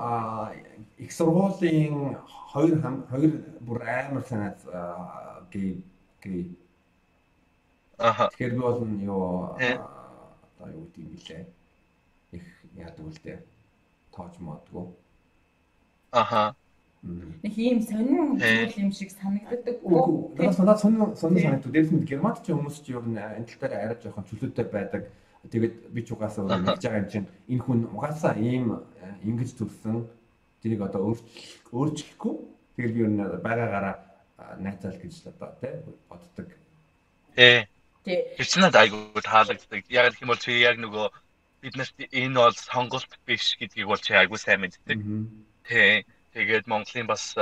их 1.00 1.12
сургуулийн 1.16 2.20
хоёр 2.52 2.76
хоёр 3.08 3.32
бүр 3.64 3.80
амар 3.88 4.28
санаад 4.28 4.60
гей 5.56 5.88
гей. 6.24 6.58
Аха. 7.98 8.30
Тэгэхээр 8.30 8.54
би 8.54 8.60
бол 8.60 8.82
юу 8.82 9.56
одоо 9.58 10.68
юу 10.74 10.86
гэдэг 10.90 11.04
юм 11.04 11.12
бэлээ. 11.16 11.46
Их 12.32 12.46
яадаг 12.76 13.06
үл 13.06 13.20
дээ 13.24 13.40
тоож 14.12 14.36
модгүй. 14.40 14.88
Аха. 16.12 16.56
Нэг 17.04 17.58
ийм 17.58 17.82
сонин 17.82 18.38
зүйл 18.38 18.78
юм 18.78 18.92
шиг 18.92 19.10
санагддаг. 19.12 19.82
Надад 20.38 20.54
санаа 20.56 20.78
сонин 20.78 21.16
сонин 21.16 21.42
санагддаг. 21.42 21.72
Дээрс 21.72 21.92
нь 21.92 22.06
германд 22.06 22.44
ч 22.46 22.54
хүмүүс 22.54 22.78
ч 22.86 22.94
ер 22.94 23.02
нь 23.02 23.18
энэ 23.18 23.48
тал 23.48 23.60
дээр 23.66 23.74
арай 23.74 23.98
жоохон 23.98 24.28
чөлөөтэй 24.30 24.66
байдаг. 24.70 25.10
Тэгээд 25.50 25.76
би 25.90 26.02
ч 26.06 26.14
угаасаа 26.14 26.46
нэгж 26.46 26.84
байгаа 26.86 27.02
юм 27.02 27.10
чинь 27.10 27.28
энэ 27.50 27.64
хүн 27.66 27.80
угаасаа 27.90 28.38
ийм 28.38 28.86
ингэж 29.26 29.58
төрсэн. 29.58 30.06
Тэрийг 30.62 30.82
одоо 30.86 31.10
өөрчлөх 31.10 31.74
өөрчлөхгүй. 31.74 32.34
Тэгэхээр 32.78 32.94
би 32.94 33.02
ер 33.02 33.10
нь 33.10 33.22
байгаагаараа 33.42 33.96
найзаал 34.60 34.98
гэж 34.98 35.16
одоо 35.32 35.50
тий 35.62 35.74
боддог. 36.10 36.48
Тий. 37.36 37.68
Тэр 38.04 38.48
чинь 38.50 38.66
айгуу 38.66 39.22
таалагддаг. 39.22 39.86
Яг 39.90 40.14
гэх 40.14 40.22
юм 40.22 40.32
бол 40.34 40.42
чи 40.42 40.58
яг 40.58 40.78
нөгөө 40.82 41.08
бид 41.62 41.76
нарт 41.78 41.98
энэ 42.00 42.38
бол 42.42 42.58
сонголт 42.58 43.12
биш 43.26 43.56
гэдгийг 43.60 43.88
бол 43.88 44.02
чи 44.02 44.14
айгүй 44.18 44.40
сайн 44.42 44.66
мэддэг. 44.66 45.00
Тэ. 45.68 46.06
Тэгээд 46.34 46.66
Монголын 46.66 47.08
бас 47.08 47.36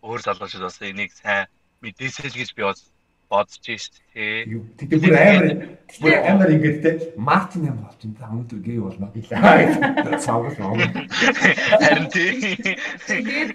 өөр 0.00 0.20
залуучууд 0.22 0.64
бас 0.64 0.78
энийг 0.80 1.12
сайн 1.12 1.50
мэдээсэй 1.82 2.30
гэж 2.32 2.50
би 2.56 2.62
бас 2.64 2.80
бодож 3.28 3.58
шүү 3.58 3.94
дээ. 4.14 4.46
Тэгээд 4.78 5.02
бүр 5.02 5.16
амар 5.18 5.46
бүр 6.00 6.14
амар 6.30 6.50
ингэж 6.54 6.76
те 6.82 6.90
Мартин 7.18 7.68
юм 7.70 7.78
болж 7.82 8.00
энэ 8.06 8.18
өнөөдөр 8.22 8.60
гээ 8.62 8.80
болно 8.80 9.08
гэлээ. 9.14 10.18
Цаавал 10.24 10.56
юм. 10.56 10.78
Харин 11.82 12.08
тий. 12.14 12.32
Тэгээд 13.06 13.50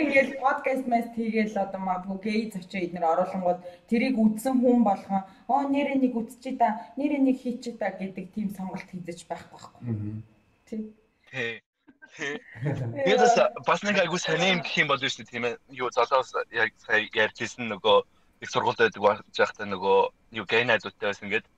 ингэж 0.00 0.28
подкаст 0.40 0.84
мэс 0.88 1.08
хийгээл 1.16 1.56
одоо 1.60 1.80
магадгүй 1.80 2.18
гей 2.24 2.40
зочоо 2.52 2.80
эднэр 2.80 3.06
оруулангууд 3.12 3.60
тэрийг 3.90 4.16
үдсэн 4.16 4.60
хүн 4.60 4.82
болгон 4.84 5.22
оо 5.48 5.62
нэрээ 5.68 6.00
нэг 6.00 6.14
үдчихэд 6.16 6.58
та 6.58 6.68
нэрээ 6.96 7.20
нэг 7.20 7.36
хийчихэд 7.40 7.78
та 7.80 7.92
гэдэг 7.92 8.26
тийм 8.34 8.48
сонголт 8.56 8.88
хийдэж 8.88 9.28
байх 9.28 9.44
байхгүй. 9.52 10.22
Тий. 10.68 10.82
Тий. 11.28 11.60
Тэгээд 12.16 13.66
бас 13.66 13.80
нэг 13.82 13.98
айгуу 13.98 14.18
сайн 14.18 14.58
юм 14.58 14.60
гэх 14.62 14.78
юм 14.78 14.88
бол 14.88 15.02
шүү 15.02 15.26
дээ 15.26 15.32
тийм 15.34 15.44
ээ. 15.50 15.58
Юу 15.74 15.90
залуус 15.90 16.30
яг 16.54 16.70
ярьжсэн 17.10 17.66
нөгөө 17.74 17.96
их 18.40 18.50
сургуульд 18.50 18.78
байдаг 18.78 19.02
байж 19.02 19.20
байхдаа 19.38 19.66
нөгөө 19.66 19.98
юу 20.38 20.46
гей 20.48 20.64
найзуудтай 20.64 21.10
байсан 21.10 21.28
гэдэг. 21.30 21.50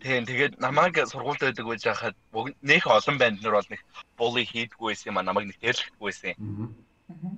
Тийм 0.00 0.24
тэгээд 0.24 0.54
намайг 0.60 0.96
сургуульд 1.04 1.40
байдаг 1.44 1.66
байж 1.66 1.82
байхад 1.84 2.16
нөх 2.32 2.84
олон 2.86 3.16
банд 3.18 3.42
нар 3.42 3.54
бол 3.58 3.68
нэг 3.70 3.80
булли 4.16 4.44
хийдгүү 4.44 4.86
байсан 4.88 5.10
юм 5.12 5.18
а 5.20 5.28
намайг 5.28 5.46
нэг 5.48 5.58
дээрлэхгүй 5.60 6.06
байсан. 6.08 6.32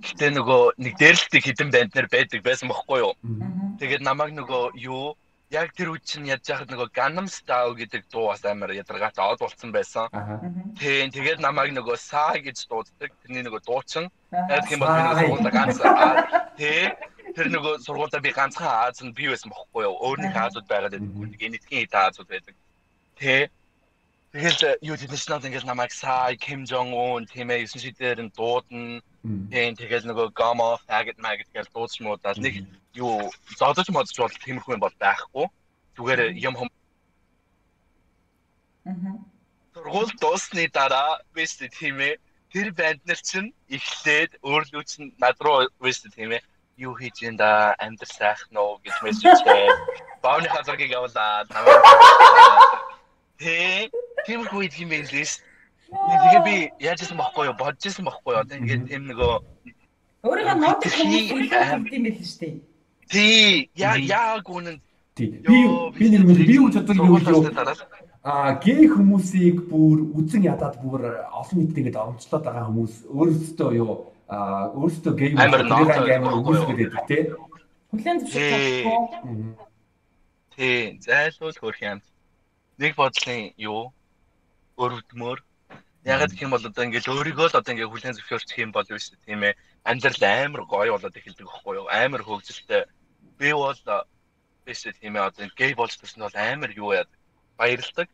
Гэтэ 0.07 0.26
нөгөө 0.37 0.62
нэг 0.78 0.95
дээрлэлтийг 1.01 1.45
хідэн 1.45 1.70
банд 1.74 1.93
нар 1.95 2.09
байдаг 2.12 2.41
байсан 2.47 2.68
бохгүй 2.70 3.01
юу. 3.03 3.14
Тэгээд 3.80 4.07
намайг 4.07 4.30
нөгөө 4.39 4.78
юу 4.78 5.16
яг 5.53 5.74
тэр 5.76 5.93
үе 5.93 6.01
чинь 6.01 6.30
ядж 6.30 6.49
хахад 6.49 6.72
нөгөө 6.72 6.89
Gangnam 6.97 7.28
Style 7.28 7.76
гэдэг 7.76 8.09
дуу 8.09 8.33
бас 8.33 8.41
амар 8.45 8.72
ядаргаатай 8.72 9.20
од 9.20 9.41
болсон 9.43 9.72
байсан. 9.72 10.09
Тийм 10.80 11.12
тэгээд 11.12 11.45
намайг 11.45 11.76
нөгөө 11.76 11.97
Sa 12.01 12.33
гэж 12.39 12.70
дууддаг. 12.70 13.12
Тэрний 13.20 13.45
нөгөө 13.45 13.61
дуу 13.66 13.83
чинь 13.85 14.09
яг 14.33 14.64
тийм 14.64 14.80
бол 14.80 14.95
би 14.95 15.01
нөгөө 15.05 15.18
сургуульд 15.20 15.53
ганц 15.53 15.78
тий 16.57 16.89
тэр 17.37 17.49
нөгөө 17.53 17.74
сургуульд 17.85 18.22
би 18.22 18.33
ганцхан 18.33 18.89
Аз 18.89 19.03
нь 19.03 19.16
би 19.16 19.28
байсан 19.28 19.51
бохгүй 19.53 19.85
юу. 19.89 19.97
Өөр 20.05 20.18
нэг 20.24 20.37
Азууд 20.37 20.66
байгаад 20.68 20.95
байдаг. 20.97 21.33
Нэг 21.33 21.41
энэтхийн 21.41 21.83
хит 21.85 21.95
Азууд 21.95 22.28
байдаг. 22.28 22.55
Тий 23.16 23.49
Тэгэл 24.33 24.80
юу 24.80 24.97
тийм 24.97 25.12
нэшнл 25.12 25.45
ингээл 25.45 25.68
намайг 25.68 25.93
Sa 25.93 26.33
Kim 26.41 26.64
Jong 26.64 26.97
Un 26.97 27.28
тийм 27.28 27.53
ээ 27.53 27.68
9 27.68 27.85
шидээр 27.85 28.24
нь 28.24 28.33
дуудана. 28.33 29.05
Тийм 29.53 29.76
тэгэл 29.76 30.09
нөгөө 30.09 30.33
Gomo 30.33 30.80
faggot 30.89 31.20
maggot 31.20 31.53
гэж 31.53 31.68
дуудаж 31.68 32.01
муудаад 32.01 32.41
нэг 32.41 32.64
юу 32.97 33.28
зодож 33.61 33.93
модож 33.93 34.16
бол 34.16 34.33
тиймэрхүү 34.33 34.72
юм 34.72 34.80
бол 34.80 34.97
байхгүй. 34.97 35.47
Зүгээр 36.01 36.20
юм 36.49 36.55
хом. 36.57 36.68
Аа. 38.89 39.20
Сургууль 39.76 40.16
дуусны 40.16 40.64
дараа 40.72 41.20
вэст 41.37 41.61
тийм 41.76 42.01
ээ. 42.01 42.16
Тэр 42.57 42.72
банд 42.72 43.05
нар 43.05 43.20
чинь 43.20 43.53
эхлээд 43.68 44.41
өөрлөө 44.41 44.83
чинь 44.89 45.12
над 45.20 45.37
руу 45.45 45.68
вэст 45.76 46.09
тийм 46.16 46.33
ээ. 46.33 46.41
Юу 46.83 46.95
хийж 46.99 47.22
ин 47.22 47.37
да 47.39 47.74
амьдр 47.78 48.11
сайхан 48.11 48.57
уу 48.59 48.83
гэж 48.83 48.97
мессеж 49.05 49.39
хийв. 49.47 49.76
Бааны 50.22 50.49
хазаргийг 50.51 50.91
явуулаад 50.99 51.47
намайг 51.55 51.80
Тэ 53.39 53.91
тиймэрхүү 54.26 54.62
юм 54.83 54.91
байл 54.91 55.11
лээс. 55.14 55.33
Тэгээ 55.93 56.43
би 56.47 56.55
яаж 56.83 57.03
исэн 57.03 57.18
бохгүй 57.18 57.51
юу? 57.51 57.59
Бодож 57.59 57.87
исэн 57.87 58.07
бохгүй 58.07 58.35
юу? 58.35 58.43
Одоо 58.43 58.57
ингээд 58.59 58.87
тийм 58.91 59.03
нөгөө 59.11 59.33
өөрийнхөө 60.26 60.57
нот 60.62 60.83
хийх 60.87 61.30
юм 61.30 62.03
байл 62.07 62.18
шүү 62.22 62.39
дээ. 62.43 62.55
Тий, 63.11 63.70
яа 63.76 63.99
яг 63.99 64.47
үнэн. 64.47 64.78
Тий. 65.14 65.43
Би 65.43 65.59
би 65.99 66.07
нэг 66.11 66.22
би 66.26 66.57
үз 66.59 66.78
одоо 66.80 66.95
юу 66.97 67.18
юу 67.18 67.51
а 68.22 68.55
гей 68.62 68.87
хүмүүсийг 68.87 69.66
бүр 69.66 70.07
үзэн 70.14 70.47
ядаад 70.47 70.78
бүр 70.78 71.26
олон 71.35 71.57
нийтэд 71.59 71.78
ингээд 71.83 71.99
оромжлоод 71.99 72.45
байгаа 72.47 72.70
хүмүүс 72.70 72.95
өөрсдөө 73.11 73.70
юу 73.83 74.12
а 74.33 74.72
өөрсдөө 74.72 75.12
гей 75.20 75.30
амар 75.37 75.61
амар 75.68 76.35
өгүүлбэр 76.41 76.78
гэдэг 76.80 77.03
тий. 77.11 77.22
Хүлэн 77.93 78.18
зөвшөөрөх. 78.24 79.61
Тий, 80.57 80.97
зайлуул 81.05 81.59
хөрх 81.61 81.80
юм. 81.85 81.99
Нэг 82.80 82.97
бодлын 82.97 83.53
юу? 83.61 83.93
Өрөвдмөр. 84.80 85.39
Яг 86.09 86.24
гэх 86.33 86.41
юм 86.45 86.57
бол 86.57 86.64
одоо 86.64 86.83
ингээд 86.89 87.12
өөрийгөө 87.12 87.49
л 87.53 87.59
одоо 87.61 87.72
ингээд 87.76 87.93
хүлэн 87.93 88.16
зөвшөөрчих 88.16 88.64
юм 88.64 88.72
бол 88.72 88.89
биш 88.89 89.12
тийм 89.12 89.45
ээ. 89.45 89.59
Амьдрал 89.85 90.24
амар 90.24 90.62
гоё 90.64 90.97
болоод 90.97 91.12
эхэлдэг 91.12 91.47
байхгүй 91.47 91.74
юу? 91.76 91.87
Амар 91.93 92.24
хөвгөлтэй. 92.24 92.89
Би 93.37 93.53
бол 93.53 93.76
биш 94.64 94.80
тийм 94.87 95.20
ээ 95.20 95.28
одоо 95.28 95.47
гей 95.61 95.72
болж 95.76 95.95
төрсөн 96.01 96.24
бол 96.24 96.37
амар 96.39 96.70
юу 96.72 96.97
яа 96.97 97.05
баярлдаг 97.59 98.09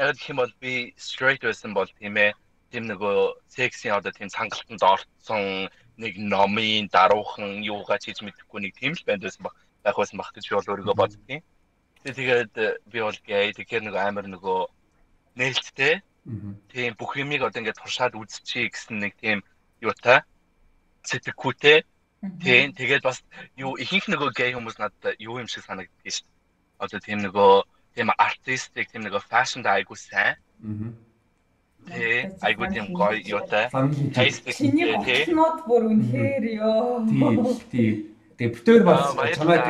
яг 0.00 0.16
гэх 0.16 0.30
юм 0.32 0.38
бол 0.42 0.52
би 0.60 0.94
straight 0.96 1.42
байсан 1.44 1.74
бол 1.78 1.88
тийм 2.00 2.16
ээ 2.16 2.32
тийм 2.72 2.84
нөгөө 2.90 3.16
секси 3.50 3.90
одоо 3.90 4.12
тийм 4.14 4.28
цангалтанд 4.30 4.82
орцсон 4.82 5.68
нэг 5.98 6.14
номын 6.16 6.88
даруухан 6.88 7.62
юугаа 7.62 7.98
хийж 8.00 8.22
мэдэхгүй 8.22 8.60
нэг 8.62 8.72
тийм 8.78 8.92
л 8.94 9.06
банд 9.06 9.22
байсан 9.26 9.42
баг 9.44 9.54
байх 9.84 9.96
байсан 9.96 10.16
баг 10.18 10.30
гэж 10.34 10.44
би 10.48 10.54
бол 10.56 10.70
өөрийгөө 10.70 10.96
боддгийн 11.00 11.42
тэгээд 12.04 12.52
би 12.92 12.98
бол 13.04 13.18
гей 13.26 13.52
тэгэхээр 13.52 13.84
нөгөө 13.86 14.02
амар 14.06 14.26
нөгөө 14.30 14.60
нээлттэй 15.38 15.94
тийм 16.72 16.92
бүх 16.96 17.12
юмыг 17.20 17.42
одоо 17.44 17.60
ингээд 17.60 17.80
туршаад 17.80 18.14
үзчихье 18.16 18.70
гэсэн 18.72 18.96
нэг 19.02 19.12
тийм 19.20 19.38
юутай 19.84 20.24
сэтгэхүйтэй 21.04 21.84
Тийм 22.20 22.76
тэгээд 22.76 23.00
бас 23.00 23.24
юу 23.56 23.80
ихэнх 23.80 24.12
нөгөө 24.12 24.30
гей 24.36 24.52
хүмүүс 24.52 24.76
надад 24.76 25.16
юу 25.16 25.40
юм 25.40 25.48
шиг 25.48 25.64
санагддаг 25.64 26.04
шүү 26.04 26.28
дээ. 26.28 26.36
Одоо 26.84 27.00
тийм 27.00 27.18
нөгөө 27.24 27.52
тийм 27.96 28.12
артистик 28.12 28.92
тийм 28.92 29.08
нөгөө 29.08 29.24
фэшн 29.24 29.64
айгуу 29.64 29.96
сайн. 29.96 30.36
Аа. 30.36 30.92
Тэ 31.88 32.36
айгуу 32.40 32.66
тийм 32.68 32.92
гоё 32.92 33.16
юутай. 33.22 33.70
Чиний 33.70 34.96
гоцнууд 34.96 35.58
бүр 35.64 35.82
үнэхээр 35.90 36.44
ёо. 36.60 37.06
Тийм 37.08 37.44
тийм. 37.70 37.94
Тэгээд 38.36 38.54
битээр 38.56 38.82
бас 38.84 39.16
чамайг 39.36 39.64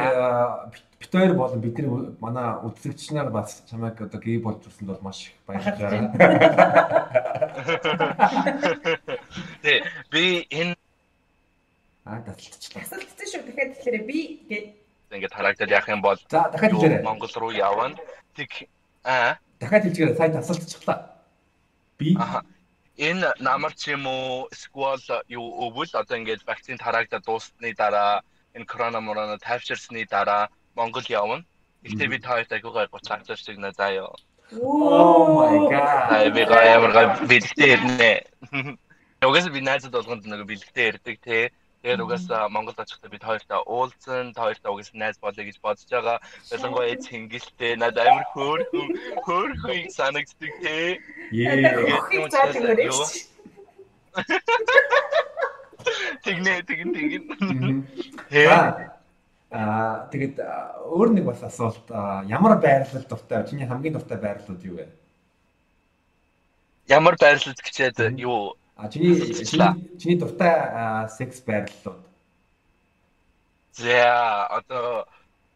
битээр 1.00 1.32
болон 1.34 1.61
бидний 1.61 1.88
манай 2.20 2.54
үзэгч 2.66 3.11
нар 3.14 3.30
бас 3.30 3.62
чамайг 3.70 4.00
одоо 4.00 4.20
гей 4.20 4.38
болж 4.38 4.66
ирсэнд 4.66 4.90
бол 4.90 5.02
маш 5.02 5.30
их 5.30 5.34
баярлалаа. 5.46 6.12
Тэ 9.62 9.82
би 10.12 10.46
энэ 10.50 10.76
Аа 12.04 12.20
тасалдчихлаа. 12.26 12.82
Тасалдсан 12.84 13.26
шүү. 13.28 13.42
Дахиад 13.46 13.70
тэгэхээр 13.76 14.04
би 14.08 14.18
гээд 14.50 14.66
ингээд 15.14 15.36
харагдаад 15.36 15.70
яах 15.70 15.88
юм 15.88 16.00
бол 16.02 16.18
за 16.26 16.48
дахиад 16.50 16.72
хэлээрэй. 16.74 17.02
Монгол 17.06 17.34
руу 17.36 17.52
явна. 17.52 17.94
Тэг 18.34 18.50
аа 19.04 19.38
дахиад 19.61 19.84
хэлжээрэй. 19.84 20.16
Сайн 20.16 20.32
тасалдчихлаа. 20.34 21.20
Би 22.01 22.16
энэ 22.96 23.28
намар 23.40 23.72
ч 23.80 23.92
юм 23.96 24.05
уу 24.09 24.48
сквал 24.53 25.01
юу 25.28 25.46
өвөл 25.68 25.92
одоо 26.01 26.16
ингээд 26.16 26.48
вакцин 26.48 26.80
тараагдаад 26.80 27.24
дуусны 27.28 27.70
дараа 27.76 28.24
энэ 28.57 28.68
корона 28.70 29.01
морона 29.01 29.36
тайвширсны 29.38 30.05
дараа 30.09 30.48
Монгол 30.76 31.05
явна. 31.09 31.44
Гэтэ 31.84 32.05
би 32.09 32.18
та 32.18 32.28
хоёрт 32.36 32.53
агуугаар 32.53 32.88
30 32.88 33.26
цаг 33.26 33.38
шиг 33.38 33.59
нэ 33.61 33.72
заяа. 33.76 34.12
Oh 34.53 35.38
my 35.38 35.57
god. 35.72 36.12
Ай 36.12 36.30
би 36.30 36.42
гаяа 36.44 36.80
мөр 36.82 36.92
бэлгтэй 37.30 37.70
ирнэ. 37.76 38.12
Угаас 39.22 39.48
би 39.48 39.61
найзад 39.61 39.92
болгонд 39.92 40.24
нэг 40.24 40.44
бэлгтэй 40.44 40.88
ирдэг 40.90 41.16
те. 41.20 41.53
Тэгээд 41.81 42.05
угаасаа 42.05 42.53
Монгол 42.53 42.76
очихдаа 42.76 43.09
бид 43.09 43.24
хоёртаа 43.24 43.64
уулзсан, 43.64 44.37
та 44.37 44.45
хоёртаа 44.45 44.72
угаасаа 44.72 45.01
найз 45.01 45.16
болъё 45.16 45.49
гэж 45.49 45.57
бодож 45.64 45.89
байгаа. 45.89 46.20
Ялангуяа 46.53 46.97
цэнгэлтэй 47.01 47.72
над 47.81 47.97
амар 47.97 48.26
хөөр 48.37 48.61
хөөр 49.24 49.51
хөөр 49.64 49.89
санагддаг 49.89 50.53
те. 50.61 51.01
Тэгнэ 56.20 56.53
тэгин 56.68 56.91
тэгин. 56.93 57.74
Аа 59.51 60.05
тэгээд 60.12 60.37
өөр 60.85 61.09
нэг 61.16 61.24
бас 61.33 61.41
асуулт 61.43 61.89
ямар 62.28 62.61
байрлал 62.61 63.09
дуртай 63.09 63.41
чиний 63.49 63.64
хамгийн 63.66 63.97
дуртай 63.97 64.20
байрлалууд 64.20 64.62
юу 64.68 64.76
вэ? 64.78 64.87
Ямар 66.93 67.16
байрлал 67.16 67.57
гэчээд 67.57 68.20
юу 68.20 68.55
А 68.83 68.89
чиний 68.89 69.35
чиний 70.01 70.16
дуртай 70.16 71.09
секс 71.09 71.41
байрлалууд. 71.41 72.01
За 73.72 74.47
одоо 74.47 75.07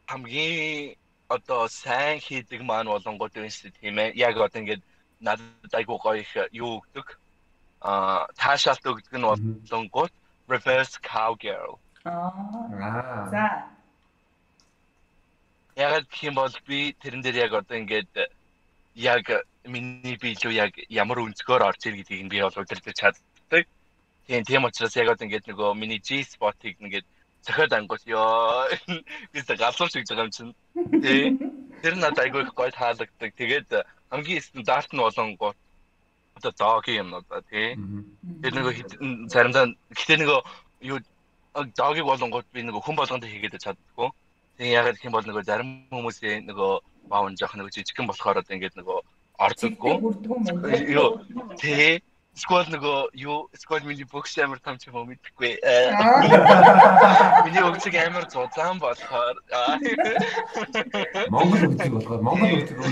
хамгийн 0.06 0.96
одоо 1.28 1.68
сайн 1.68 2.20
хийдэг 2.20 2.60
маань 2.62 2.92
болонгууд 2.92 3.36
юм 3.36 3.48
шүү 3.48 3.72
тийм 3.80 3.96
ээ. 3.98 4.12
Яг 4.16 4.36
одоо 4.36 4.60
ингээд 4.60 4.82
надад 5.20 5.72
айгуу 5.72 5.98
гоё 6.04 6.20
их 6.20 6.32
юу 6.52 6.84
өгдөг. 6.84 7.16
Аа 7.80 8.28
таашаалт 8.36 8.84
өгдөг 8.84 9.14
нь 9.16 9.24
болонгууд 9.24 10.12
reverse 10.52 11.00
cowgirl. 11.00 11.80
Аа. 12.04 13.28
За. 13.32 13.46
Яг 15.76 16.04
гэх 16.12 16.22
юм 16.28 16.34
бол 16.36 16.52
би 16.68 16.92
тэрэн 17.00 17.22
дээр 17.24 17.36
яг 17.48 17.52
одоо 17.56 17.76
ингээд 17.80 18.12
яг 18.94 19.30
миний 19.64 20.16
би 20.16 20.34
илүү 20.34 20.52
яг 20.54 20.72
ямар 20.88 21.18
өнцгөр 21.24 21.66
орж 21.66 21.86
ир 21.86 21.96
гэдгийг 21.98 22.28
би 22.30 22.42
бол 22.42 22.60
удирдах 22.62 22.94
чаддаг. 22.94 23.66
Тийм 24.26 24.44
тийм 24.44 24.64
учраас 24.64 24.96
яг 24.96 25.08
одоо 25.08 25.26
ингээд 25.26 25.50
нөгөө 25.50 25.74
миний 25.74 25.98
G 25.98 26.22
spot-ыг 26.22 26.78
ингээд 26.80 27.06
цохиод 27.42 27.72
ангуут 27.72 28.06
ёо. 28.06 28.68
Би 29.32 29.42
тэ 29.42 29.56
галзуу 29.56 29.88
шиг 29.88 30.06
байгаа 30.08 30.24
юм 30.24 30.30
чинь. 30.30 30.54
Тий. 31.02 31.36
Тэр 31.82 31.96
надад 31.96 32.24
айгүй 32.24 32.42
их 32.42 32.54
гоё 32.54 32.70
таалагддаг. 32.70 33.30
Тэгээд 33.36 33.68
хамгийн 34.10 34.40
стандарт 34.40 34.90
нь 34.92 35.02
болонгоо 35.02 35.52
одоо 36.36 36.52
доги 36.56 36.96
юм 36.96 37.12
уу 37.12 37.22
тий. 37.50 37.76
Тэр 38.42 38.52
нөгөө 38.54 39.28
заримдаа 39.28 39.74
гэтээ 39.92 40.18
нөгөө 40.22 40.40
юу 40.88 40.98
догийг 41.76 42.06
болонгууд 42.08 42.46
би 42.52 42.62
нөгөө 42.62 42.82
хүн 42.82 42.96
болгонд 42.96 43.24
хийгээд 43.28 43.60
чаддаггүй. 43.60 44.08
Тэгээ 44.58 44.76
ягаад 44.78 44.96
гэх 44.96 45.06
юм 45.08 45.14
бол 45.14 45.26
нөгөө 45.28 45.44
зарим 45.44 45.68
хүмүүсийн 45.90 46.46
нөгөө 46.48 46.72
баун 47.10 47.36
жоох 47.38 47.54
нөгөө 47.56 47.74
жижигхэн 47.74 48.08
болохоор 48.08 48.40
одоо 48.40 48.54
ингээд 48.54 48.78
нөгөө 48.80 48.98
ордоггүй. 49.44 49.94
Юу 50.94 51.08
тий 51.60 52.02
Сквад 52.34 52.66
нөгөө 52.66 53.14
юу 53.14 53.46
сквад 53.54 53.84
миний 53.86 54.02
бокс 54.10 54.34
амар 54.42 54.58
том 54.58 54.74
ч 54.74 54.90
юм 54.90 54.98
уу 54.98 55.06
мэдэхгүй. 55.06 55.54
Миний 57.46 57.62
өгцөг 57.62 57.94
амар 57.94 58.26
зузаан 58.26 58.82
болохоор 58.82 59.38
Монгол 61.30 61.62
өгцөг 61.70 61.94
болохоор 61.94 62.22
Монгол 62.26 62.58
өгцөг 62.58 62.78
үү? 62.82 62.90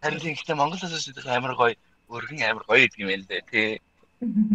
Харин 0.00 0.32
гэхдээ 0.32 0.56
Монголоос 0.56 0.96
шийдэх 1.04 1.28
амар 1.28 1.52
гоё 1.60 1.76
өргөн 2.08 2.40
амар 2.48 2.64
гоё 2.64 2.88
гэдэг 2.88 3.04
юм 3.04 3.12
байна 3.12 3.28
лээ 3.28 3.44
тий. 3.52 3.84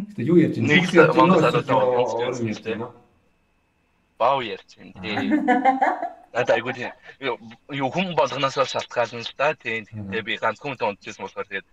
Гэтэ 0.09 0.25
юу 0.25 0.41
ярьж 0.41 0.57
байна? 0.57 0.73
Нэг 0.73 0.89
Монгол 1.13 1.37
залуу 1.37 2.33
юм 2.33 2.57
байна. 2.65 2.89
Баав 4.17 4.41
ярьж 4.41 4.69
байна 4.81 4.97
тий. 5.05 5.21
Надад 6.33 6.55
айгүй 6.57 6.73
тий. 6.73 6.89
Юу 7.21 7.89
хүн 7.93 8.15
болгоноос 8.17 8.57
шалтгаална 8.57 9.21
л 9.21 9.33
да 9.37 9.53
тий. 9.53 9.85
Тэгээ 9.85 10.25
би 10.25 10.37
ганц 10.41 10.57
хүн 10.59 10.73
унтчихсан 10.73 11.25
болохоор 11.29 11.45
тэгээд 11.45 11.67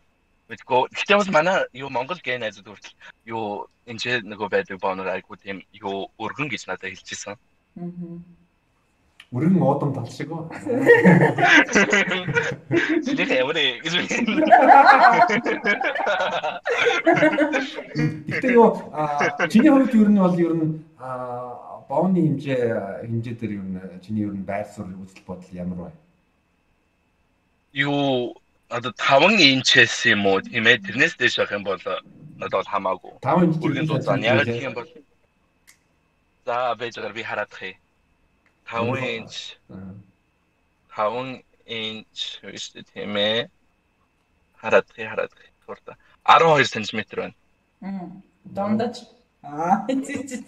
мэдгүй. 0.51 0.81
Гэхдээ 0.93 1.17
бас 1.17 1.31
манай 1.33 1.57
юу 1.73 1.89
Монгол 1.89 2.21
гээ 2.21 2.39
найзууд 2.39 2.69
хүртэл 2.69 2.99
юу 3.25 3.71
энэ 3.89 4.01
ч 4.01 4.05
нөгөө 4.21 4.49
байдаг 4.53 4.77
бонор 4.83 5.09
айгуу 5.09 5.37
тийм 5.41 5.65
юу 5.73 6.13
өргөн 6.21 6.53
гэж 6.53 6.69
надад 6.69 6.93
хэлчихсэн. 6.93 7.35
Аа. 7.35 7.89
Өргөн 9.31 9.63
уудам 9.63 9.95
тал 9.95 10.11
шиг 10.11 10.27
үү? 10.35 10.43
Сэлэх 13.07 13.31
яваарэ 13.31 13.79
гэж 13.79 13.95
үү. 13.95 14.07
Гэтэ 18.27 18.49
юу 18.59 18.75
чиний 19.47 19.71
хувьд 19.71 19.95
юу 19.95 20.11
нь 20.11 20.19
бол 20.19 20.35
ер 20.35 20.55
нь 20.59 20.83
бооны 21.91 22.23
хэмжээ 22.23 22.63
хэмжээ 23.03 23.35
дээр 23.35 23.53
юу 23.59 23.67
чиний 24.05 24.23
ер 24.23 24.35
нь 24.39 24.47
байр 24.47 24.67
суурь 24.71 24.95
үзэл 24.95 25.27
бодол 25.27 25.51
ямар 25.51 25.79
вэ? 25.91 25.93
Юу 27.83 28.39
одоо 28.71 28.93
5 28.95 29.35
инчээс 29.43 30.07
юм 30.15 30.23
уу? 30.31 30.39
Тийм 30.39 30.71
ээ 30.71 30.87
тэрнээс 30.87 31.19
дээш 31.19 31.43
авах 31.43 31.59
юм 31.59 31.65
бол 31.67 31.83
надад 32.39 32.71
хамаагүй. 32.71 33.19
5 33.27 33.43
инч 33.43 33.55
үргэлж 33.59 33.89
дуудаа 33.91 34.17
яг 34.23 34.47
гэх 34.47 34.63
юм 34.71 34.75
бол 34.79 34.89
за 36.47 36.79
бэжгээр 36.79 37.15
би 37.19 37.23
хараад 37.27 37.53
хий 37.59 37.75
5 38.71 38.95
инч. 39.19 39.59
5 40.95 41.43
инч 41.67 42.19
үстэй 42.47 42.87
тийм 42.87 43.19
ээ. 43.19 43.51
Хараад 44.63 44.87
хий 44.95 45.07
хараад 45.11 45.35
хий 45.35 45.51
туурда 45.67 45.99
12 46.23 46.71
см 46.71 47.03
байна. 47.19 47.35
Дундаж. 48.47 48.95
Аа 49.43 49.87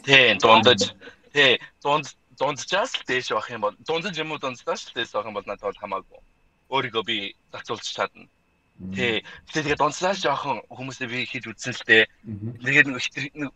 тийм 0.07 0.39
дундаж 0.39 0.95
тий 1.35 1.61
дунд 1.83 2.07
дунджаас 2.39 2.93
дээш 3.09 3.33
авах 3.33 3.51
юм 3.51 3.63
бол 3.65 3.77
дунджаж 3.87 4.17
юм 4.19 4.33
уу 4.33 4.43
дунджаас 4.43 4.93
дээш 4.95 5.15
авах 5.15 5.29
юм 5.31 5.37
бол 5.37 5.49
надад 5.49 5.69
бол 5.69 5.83
хамаагүй 5.83 6.21
өөрийгөө 6.73 7.05
би 7.05 7.17
зацуулж 7.53 7.85
чадна. 7.85 8.27
Тэ. 8.97 9.23
Тэгээд 9.53 9.85
онцлаа 9.85 10.17
жоохон 10.17 10.65
хүмүүсээ 10.73 11.09
би 11.13 11.29
хийж 11.29 11.45
үзсэн 11.53 11.77
л 11.77 11.85
дээ. 11.87 12.05
Тэгээд 12.65 12.89
нэг 12.89 13.05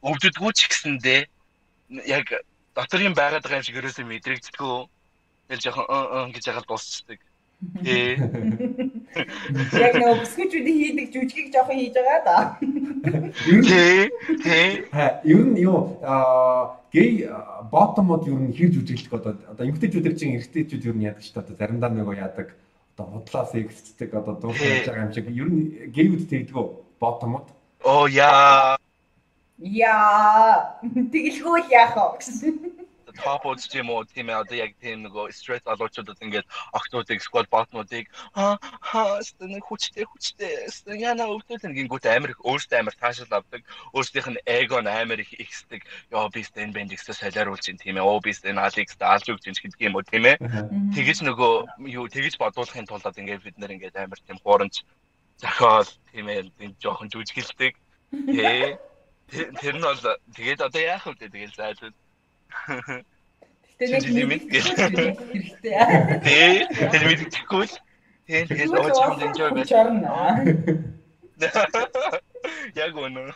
өвдөдгүү 0.05 0.51
ч 0.53 0.61
гэсэндээ 0.69 1.21
яг 2.07 2.27
доторын 2.77 3.17
байгаад 3.17 3.43
байгаа 3.43 3.61
юм 3.65 3.67
шиг 3.67 3.81
ерөөсөө 3.81 4.05
мэдрэгддэггүй. 4.05 4.77
Тэгэл 5.49 5.65
жоохон 5.65 5.87
өө 5.89 6.05
өө 6.15 6.25
гэж 6.37 6.45
ягаад 6.53 6.69
дуусчдаг. 6.69 7.19
Тэ. 7.57 8.21
Яг 9.81 9.95
нэг 9.97 10.21
бүсгүүчүүдийн 10.21 10.79
хийдэг 10.81 11.07
жүжигийг 11.09 11.49
жоохон 11.57 11.81
хийж 11.81 11.97
байгаа 11.97 12.21
да. 12.29 12.39
Тэ. 13.65 14.13
Тэ. 14.45 14.61
Ер 15.25 15.45
нь 15.49 15.65
юу 15.65 15.97
аа 16.05 16.77
гей 16.93 17.25
ботомод 17.73 18.29
ер 18.29 18.37
нь 18.37 18.53
хэр 18.53 18.77
жүжиглэх 18.77 19.13
одоо 19.17 19.33
одоо 19.49 19.65
эмгтээчүүд 19.65 20.17
чинь 20.21 20.37
эрэгтэйчүүд 20.37 20.85
ер 20.85 20.97
нь 21.01 21.07
яадаг 21.09 21.25
ч 21.25 21.33
одоо 21.33 21.57
заримдаа 21.57 21.91
нөгөө 21.97 22.21
яадаг 22.21 22.49
одоо 22.93 23.07
худлаас 23.25 23.53
эксцдэг 23.57 24.13
одоо 24.13 24.37
дуусах 24.37 24.93
юм 24.93 25.13
шиг 25.17 25.27
ер 25.33 25.49
нь 25.49 25.93
гейвд 25.97 26.29
тэгдэг 26.29 26.57
үү 26.57 26.69
ботомод 27.01 27.49
оо 27.85 28.05
яа 28.09 28.77
яа 29.61 30.77
тэгэлгүй 30.93 31.61
яах 31.73 31.97
вэ 31.97 32.05
гэсэн 32.21 32.55
топод 33.17 33.59
ч 33.61 33.81
юм 33.81 33.91
уу 33.91 34.05
тийм 34.05 34.29
яг 34.31 34.73
тийм 34.81 35.07
нөгөө 35.07 35.33
стресс 35.33 35.65
залуучуудад 35.65 36.21
ингээд 36.21 36.47
октодыг 36.73 37.21
squad 37.23 37.49
ботнуудыг 37.51 38.07
ха 38.35 39.05
стэн 39.23 39.61
хүчтэй 39.61 40.05
хүчтэй 40.05 40.71
стэн 40.71 41.01
яна 41.01 41.27
өвдөд 41.27 41.67
гингүүт 41.67 42.07
амар 42.07 42.31
их 42.35 42.41
өөртөө 42.45 42.79
амар 42.79 42.97
таашаал 43.01 43.39
авдаг 43.39 43.63
өөрсдийнх 43.97 44.29
нь 44.33 44.45
эго 44.47 44.79
амар 44.81 45.21
их 45.21 45.33
ихсдэг 45.35 45.83
ёо 46.13 46.29
би 46.31 46.43
стэн 46.43 46.73
бендиксээ 46.77 47.17
солиоруулж 47.17 47.67
ин 47.69 47.79
тийм 47.81 47.97
ээ 47.97 48.05
оо 48.07 48.21
би 48.21 48.33
стэн 48.33 48.59
алекс 48.59 48.97
даалж 48.97 49.27
өгч 49.33 49.45
ин 49.49 49.57
гэдэг 49.57 49.87
юм 49.89 49.97
уу 49.97 50.05
тийм 50.07 50.25
ээ 50.31 50.37
тэгэж 50.95 51.19
нөгөө 51.25 51.53
юу 51.91 52.07
тэгэж 52.09 52.35
бодуулахын 52.39 52.87
тулд 52.87 53.07
ингээд 53.19 53.45
бид 53.47 53.57
нэр 53.59 53.75
ингээд 53.77 53.97
амар 53.97 54.21
тийм 54.23 54.39
хуурамч 54.41 54.85
зохиол 55.43 55.89
тийм 56.13 56.27
ээ 56.29 56.41
жоохон 56.83 57.09
жүжиглдэг 57.13 57.75
тий 58.11 58.77
Тэр 59.27 59.75
нь 59.75 59.83
бол 59.83 59.99
тэгээд 60.39 60.61
одоо 60.63 60.83
яах 60.83 61.05
вэ 61.07 61.19
тэгээд 61.19 61.59
зайлшгүй 61.59 61.91
Гэтэ 63.79 63.99
нэг 64.01 64.41
хэрэгтэй. 64.53 65.09
Тий, 66.25 66.65
тэр 66.91 67.03
мэдчихгүй 67.07 67.65
л. 67.69 67.75
Тий, 68.27 68.41
тэгээд 68.49 68.73
ууч 68.73 68.97
хамт 68.97 69.23
enjoy 69.23 69.51
байж. 69.53 69.71
Яг 72.77 72.97
үнэ. 72.97 73.33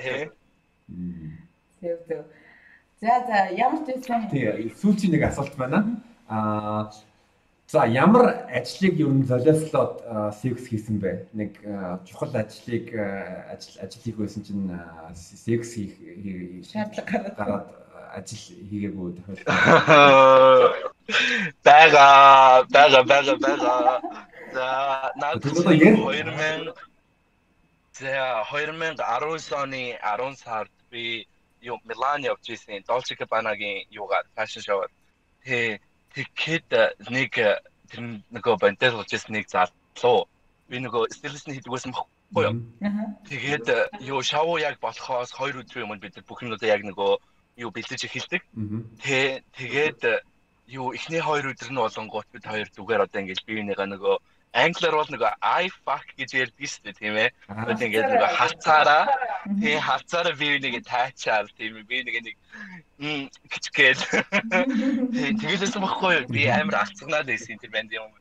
Тий. 0.00 0.30
Зөв 1.82 1.98
зөв. 2.08 2.24
За 3.02 3.20
за 3.26 3.38
ямар 3.52 3.84
ч 3.84 3.92
байсан. 3.92 4.30
Тий, 4.32 4.72
сүүлчийн 4.80 5.12
нэг 5.12 5.28
асуулт 5.28 5.54
байна. 5.58 6.00
Аа 6.30 6.88
За 7.72 7.86
ямар 7.86 8.26
ажлыг 8.52 9.00
ер 9.00 9.08
нь 9.16 9.24
золиослоод 9.24 10.04
секс 10.40 10.68
хийсэн 10.68 11.00
бэ? 11.00 11.32
Нэг 11.32 11.56
чухал 12.04 12.28
ажлыг 12.36 12.92
ажил 13.48 13.76
ажил 13.80 14.02
хийх 14.04 14.16
байсан 14.20 14.44
чинь 14.44 14.68
секс 15.16 15.72
хийх 15.72 15.96
шаардлага 16.68 17.32
гараад 17.32 17.68
ажил 18.12 18.44
хийгээгүй 18.68 19.08
тохиолдол. 19.16 19.48
Бага 21.64 22.06
бага 22.68 23.00
бага 23.08 23.34
бага. 23.40 23.74
За 24.52 24.68
надад 25.16 25.56
2000 25.56 26.76
За 27.96 28.44
2019 28.52 29.52
оны 29.62 29.96
10 29.96 30.36
сард 30.36 30.70
би 30.90 31.26
юу 31.62 31.80
Милан 31.88 32.20
явж 32.20 32.52
ирсэн 32.52 32.84
Dolce 32.84 33.16
Gabbana-гийн 33.16 33.88
юугаар 33.88 34.28
фэшн 34.36 34.60
шоуд. 34.60 34.92
Тэ 35.44 35.80
тэгэхэд 36.14 36.68
нэг 37.10 37.32
тэр 37.88 38.00
нөгөө 38.32 38.54
бантал 38.60 38.96
болж 39.00 39.12
ирсэн 39.12 39.36
нэг 39.36 39.48
залуу 39.52 40.28
би 40.68 40.80
нөгөө 40.80 41.12
стилист 41.12 41.48
нь 41.48 41.54
хийдэг 41.56 41.72
байсан 41.72 41.92
байхгүй 41.92 42.44
юу. 42.48 42.56
Тэгээд 43.28 43.66
юу 44.08 44.20
шоу 44.24 44.56
яг 44.56 44.80
болохоос 44.80 45.32
2 45.36 45.60
өдрийн 45.60 45.84
өмнө 45.84 46.00
бид 46.00 46.16
бүх 46.24 46.40
юмудаа 46.40 46.72
яг 46.72 46.82
нөгөө 46.88 47.12
юу 47.62 47.70
бэлдэж 47.76 48.08
эхэлдэг. 48.08 48.42
Тэ 49.04 49.44
тэгээд 49.52 50.00
юу 50.72 50.96
эхний 50.96 51.20
2 51.20 51.52
өдөр 51.52 51.70
нь 51.72 51.82
болонгууд 51.84 52.28
бид 52.32 52.44
хоёр 52.48 52.68
зүгээр 52.72 53.04
одоо 53.04 53.18
ингэж 53.20 53.40
биенийгаа 53.44 53.88
нөгөө 53.92 54.16
англиар 54.52 54.96
бол 54.96 55.08
нөгөө 55.08 55.32
i 55.40 55.68
fuck 55.84 56.08
гэж 56.16 56.30
ярьдаг 56.36 56.68
шүү 56.68 56.84
дээ 56.84 56.98
тийм 57.00 57.16
ээ. 57.16 57.28
Тэгээд 57.48 57.84
ингээд 57.88 58.08
нөгөө 58.12 58.30
хацаараа 58.36 59.04
тий 59.60 59.76
хацаараа 59.80 60.34
би 60.36 60.48
нэг 60.60 60.84
тайчаар 60.84 61.48
тийм 61.56 61.80
би 61.88 62.04
нэг 62.04 62.16
нэг 62.20 62.36
гिचгээд 63.48 64.00
тэгэлээс 65.40 65.72
багхгүй 65.80 66.28
би 66.28 66.52
амар 66.52 66.84
алцгнаад 66.84 67.32
байсан 67.32 67.56
тэр 67.56 67.72
банд 67.72 67.96
юм. 67.96 68.12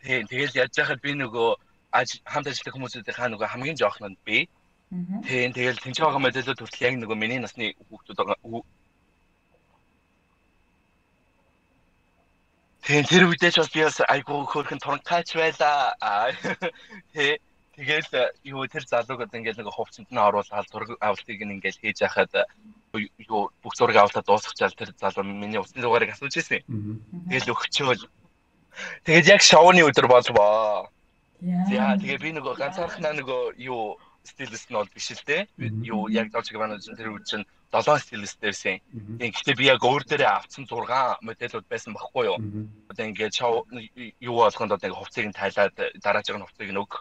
Тий 0.00 0.24
тэгэл 0.24 0.64
яаж 0.64 0.72
яхад 0.72 1.04
би 1.04 1.12
нөгөө 1.20 1.48
хамт 2.32 2.48
ажиллах 2.48 2.74
хүмүүсүүдийн 2.74 3.16
хаа 3.20 3.28
нөгөө 3.28 3.52
хамгийн 3.52 3.76
жоохнод 3.76 4.16
би. 4.24 4.48
Тий 5.28 5.52
тэгэл 5.52 5.84
тэнцээ 5.84 6.04
байгаа 6.08 6.24
мэдээлэл 6.24 6.56
хүртэл 6.64 6.86
яг 6.88 6.96
нөгөө 6.96 7.16
миний 7.20 7.40
насны 7.44 7.76
хүүхдүүд 7.92 8.64
байгаа 12.84 13.04
Тэгээ 13.04 13.08
тэр 13.08 13.24
үедээ 13.32 13.48
ч 13.48 13.56
бас 13.64 13.72
би 13.72 13.80
бас 13.80 13.96
айгуу 14.04 14.44
хөөрхөн 14.44 14.76
туранхайч 14.76 15.32
байлаа. 15.32 15.96
Тэ 17.16 17.40
тэгэл 17.72 18.28
юу 18.44 18.68
тэр 18.68 18.84
залууг 18.84 19.24
одоо 19.24 19.40
ингээд 19.40 19.56
нэг 19.56 19.72
хувцсанд 19.72 20.12
нь 20.12 20.20
оруулаад 20.20 20.68
зураг 20.68 20.92
авалтыг 21.00 21.40
ингээд 21.40 21.80
хийж 21.80 22.04
яхад 22.04 22.28
юу 22.92 23.48
бүх 23.64 23.72
зураг 23.72 23.96
авалтаа 23.96 24.20
дуусгачаал 24.20 24.76
тэр 24.76 24.92
залуу 25.00 25.24
миний 25.24 25.56
утасны 25.56 25.80
дугаарыг 25.80 26.12
асууж 26.12 26.36
ирсэн. 26.36 26.60
Тэгэл 27.32 27.56
өгчөөл. 27.56 28.04
Тэгээд 29.08 29.32
яг 29.32 29.40
шоуны 29.40 29.80
өдөр 29.88 30.04
болвоо. 30.04 30.92
Яа 31.40 31.96
тэгээ 31.96 32.20
би 32.20 32.30
нөгөө 32.36 32.60
ганцаархнаа 32.60 33.16
нөгөө 33.16 33.64
юу 33.64 33.96
стилист 34.28 34.68
нь 34.68 34.76
бол 34.76 34.92
биш 34.92 35.08
л 35.08 35.24
дээ. 35.24 35.48
Юу 35.88 36.12
яг 36.12 36.28
Dolce 36.36 36.52
Gabbana 36.52 36.76
тэр 36.76 37.16
үе 37.16 37.24
чинь 37.24 37.48
7 37.72 37.98
стилист 37.98 38.38
дээрсэн. 38.40 38.80
Гэхдээ 39.18 39.56
би 39.58 39.64
яг 39.70 39.82
өөр 39.82 40.02
дээрээ 40.06 40.30
авцсан 40.30 40.64
6 40.66 41.22
модельуд 41.22 41.66
байсан 41.68 41.94
байхгүй 41.94 42.24
юу. 42.30 42.38
Одоо 42.90 43.04
ингээд 43.06 43.34
шоу 43.34 43.66
юу 44.20 44.36
болгонд 44.42 44.72
одоо 44.72 44.86
ингээд 44.86 45.00
хувцсыг 45.00 45.26
нь 45.26 45.38
тайлаад 45.38 45.74
дараагийн 46.04 46.44
хувцсыг 46.44 46.70
нь 46.70 46.80
өг. 46.82 46.92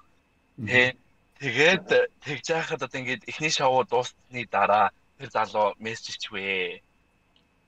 Тэ? 0.65 0.97
Тэгээд 1.39 1.87
тэгж 2.25 2.45
яхад 2.49 2.81
одоо 2.83 2.99
ингээд 2.99 3.27
эхний 3.27 3.53
шоу 3.53 3.83
дуусны 3.83 4.41
дараа 4.49 4.89
тэр 5.17 5.29
залуу 5.29 5.75
мессеж 5.79 6.17
ичвэ. 6.17 6.81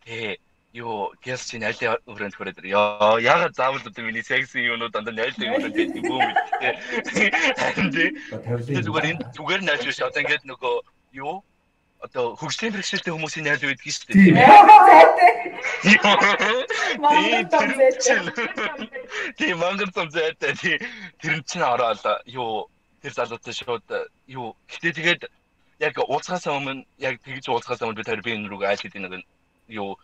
Тэгээ 0.06 0.40
юу 0.76 1.16
гэрс 1.24 1.50
чи 1.50 1.58
найлын 1.58 1.96
өрөөнд 2.04 2.36
хүрээд 2.36 2.68
ёо 2.68 3.16
ягаад 3.24 3.56
заавал 3.56 3.80
одоо 3.80 4.04
миний 4.04 4.24
секси 4.24 4.60
юунууд 4.60 4.92
дандаа 4.92 5.16
найлын 5.16 5.56
өрөөнд 5.56 5.76
байдаг 5.76 6.04
юм 6.04 6.20
бэ 6.60 7.32
тий 8.68 8.82
зүгээр 8.84 9.06
энэ 9.12 9.24
зүгээр 9.36 9.62
найлж 9.64 9.84
биш. 9.88 10.00
Одоо 10.04 10.22
ингээд 10.22 10.44
нөгөө 10.52 10.76
юу 11.24 11.44
одоо 12.04 12.36
хөгжлийн 12.36 12.74
бэрхшээлтэй 12.74 13.14
хүмүүсийн 13.14 13.46
найл 13.46 13.62
байдаг 13.62 13.88
шүү 13.88 14.06
дээ 14.10 14.18
тийм. 14.20 14.36
Тийм 19.38 19.58
мангар 19.60 19.90
том 19.96 20.10
зайтай. 20.10 20.54
Тий. 20.60 20.78
Тэр 21.22 21.42
чинь 21.48 21.66
ороод 21.66 22.04
юу 22.26 22.68
тэр 23.02 23.14
залуутай 23.14 23.54
шууд 23.54 23.86
юу 24.28 24.56
гэтээ 24.70 24.94
тэгээд 24.98 25.22
яг 25.80 25.96
уулзахаас 26.00 26.48
өмнө 26.48 26.86
яг 27.00 27.22
тэгж 27.24 27.50
уулзахаас 27.50 27.82
өмнө 27.82 28.00
би 28.00 28.04
тэр 28.04 28.22
би 28.22 28.36
энэ 28.36 28.50
рүү 28.50 28.66
айл 28.66 28.82
гэдэг 28.82 29.02
нэг 29.02 29.26
юу 29.68 29.98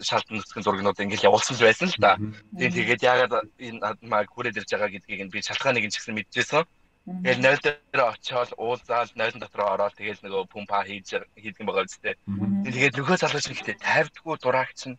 шалтан 0.00 0.38
нөхцөн 0.38 0.64
зургнууд 0.64 0.98
ингээл 1.00 1.28
явуулсан 1.30 1.56
байсан 1.60 1.88
л 1.88 1.98
да. 1.98 2.18
Тийм 2.58 2.72
тэгээд 2.74 3.02
ягаад 3.02 3.32
энэ 3.58 3.78
маг 4.02 4.26
хүрээд 4.30 4.58
ирж 4.58 4.70
байгаа 4.74 4.90
гэдгийг 4.90 5.22
нь 5.26 5.32
би 5.32 5.38
шалтгааныг 5.42 5.86
нь 5.86 5.92
ч 5.92 5.98
гэсэн 6.02 6.14
мэдчихсэн. 6.18 6.64
Тэгээд 7.04 7.40
нойл 7.44 7.60
дээр 7.60 8.00
очиод 8.00 8.50
уулзаал 8.56 9.10
нойлн 9.12 9.40
дотор 9.40 9.62
ороод 9.76 9.92
тэгээд 10.00 10.24
нөгөө 10.24 10.48
пумпа 10.48 10.80
хийж 10.88 11.20
хийдэг 11.36 11.60
юм 11.60 11.68
байгаа 11.68 11.84
үстэй. 11.84 12.16
Тэгээд 12.64 12.96
нөхөө 12.96 13.16
залууч 13.20 13.46
ихтэй 13.52 13.76
тавьдгүй 13.76 14.36
дураагч 14.40 14.80
нь. 14.88 14.96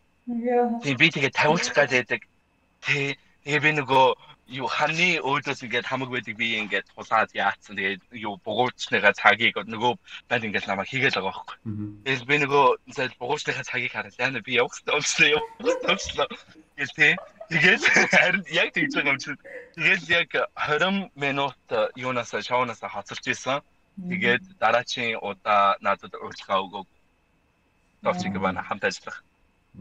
Тийм 0.85 0.97
би 1.01 1.09
тэгээд 1.09 1.33
тавиулчих 1.33 1.73
гад 1.73 1.89
байдаг. 1.89 2.21
Тэ 2.85 3.17
тэгээ 3.41 3.61
би 3.65 3.71
нөгөө 3.81 4.05
юу 4.53 4.69
ханы 4.69 5.17
өөдөөс 5.25 5.65
ингээд 5.65 5.89
хамаг 5.89 6.13
байдаг 6.13 6.37
би 6.37 6.61
ингээд 6.61 6.93
тулаад 6.93 7.33
яатсан 7.33 7.73
тэгээд 7.73 8.01
юу 8.13 8.37
бугуурчныгаа 8.45 9.17
цагийг 9.17 9.57
нөгөө 9.57 9.93
банд 10.29 10.45
ингээд 10.45 10.69
намайг 10.69 10.85
хийгээл 10.93 11.17
байгаа 11.17 11.33
байхгүй. 11.33 11.57
Тэгэл 12.05 12.29
би 12.29 12.35
нөгөө 12.45 12.65
зэл 12.93 13.17
бугуурчныхаа 13.17 13.65
цагийг 13.65 13.97
хараад 13.97 14.21
яана 14.21 14.45
би 14.45 14.61
явах 14.61 14.77
хэрэгтэй 14.77 15.33
болчихлоо. 15.89 16.29
Тэгэл 16.75 16.95
тий. 16.95 17.13
Тэгээд 17.49 17.81
харин 18.19 18.43
яг 18.51 18.69
тэгж 18.73 18.91
байгаа 18.95 19.13
юм 19.13 19.19
чинь 19.21 19.39
тэгэл 19.75 20.05
яг 20.11 20.29
20 20.55 21.15
минут 21.15 21.59
юунаас 21.95 22.31
шоунаас 22.35 22.81
хоцорч 22.83 23.25
исэн. 23.31 23.61
Тэгээд 23.95 24.43
дараачийн 24.59 25.19
удаа 25.21 25.77
надад 25.79 26.13
урилга 26.19 26.55
өгөөг. 26.63 26.87
Товчиг 28.03 28.37
бана 28.37 28.61
хамт 28.63 28.83
ажиллах. 28.83 29.23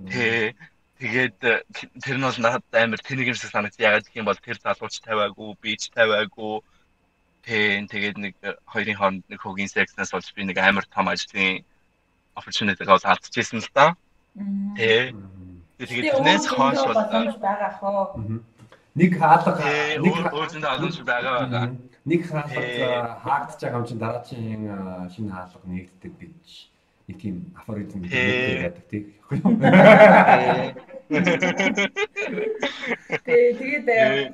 Тэ 0.07 0.55
Тэгээд 0.99 1.39
э, 1.43 1.67
тэр 1.99 2.17
нь 2.23 2.27
бол 2.27 2.39
надад 2.39 2.63
амар 2.71 3.03
тэнэг 3.03 3.35
юмшиг 3.35 3.51
санагд. 3.51 3.83
Ягаад 3.83 4.07
гэх 4.07 4.15
юм 4.23 4.31
бол 4.31 4.39
тэр 4.39 4.63
залууч 4.63 5.03
тавиагүй, 5.03 5.59
би 5.59 5.75
ч 5.75 5.91
тавиагүй. 5.91 6.63
Тэн 7.43 7.91
тэгээд 7.91 8.17
нэг 8.23 8.35
э, 8.47 8.55
хоёрын 8.71 8.95
хооронд 8.95 9.25
нэг 9.27 9.41
хөгийн 9.43 9.67
секснээс 9.67 10.15
болж 10.15 10.31
би 10.31 10.47
нэг 10.47 10.57
амар 10.63 10.87
том 10.87 11.11
ажлын 11.11 11.67
opportunity-г 12.39 12.87
алдчихсан 12.87 13.59
л 13.59 13.71
да. 13.75 13.99
Тэ. 14.79 15.11
Тэгээд 15.79 16.15
тэрнээс 16.15 16.47
хойш 16.55 16.81
бол 16.87 17.03
байгаа 17.43 17.73
хөө. 17.83 18.39
Нэг 18.95 19.11
хаалга 19.19 19.59
нэг 19.99 20.15
өөрөнд 20.31 20.63
хаалгаж 20.63 20.97
байгаа 21.03 21.35
байгаа. 21.43 21.67
Нэг 22.07 22.21
хаалга 22.31 23.19
хаагдж 23.27 23.59
байгаа 23.59 23.81
юм 23.83 23.87
чинь 23.91 23.99
дараагийн 23.99 24.63
э, 24.71 25.11
шинэ 25.11 25.35
хаалга 25.35 25.67
нэгддэг 25.67 26.15
гэж 26.15 26.47
нэг 27.11 27.17
тийм 27.19 27.37
афоризм 27.59 28.07
гэдэг 28.07 28.87
тийм. 28.87 29.05
Тэгээ 33.27 33.53
тэгээд 33.59 33.89
э, 33.91 34.31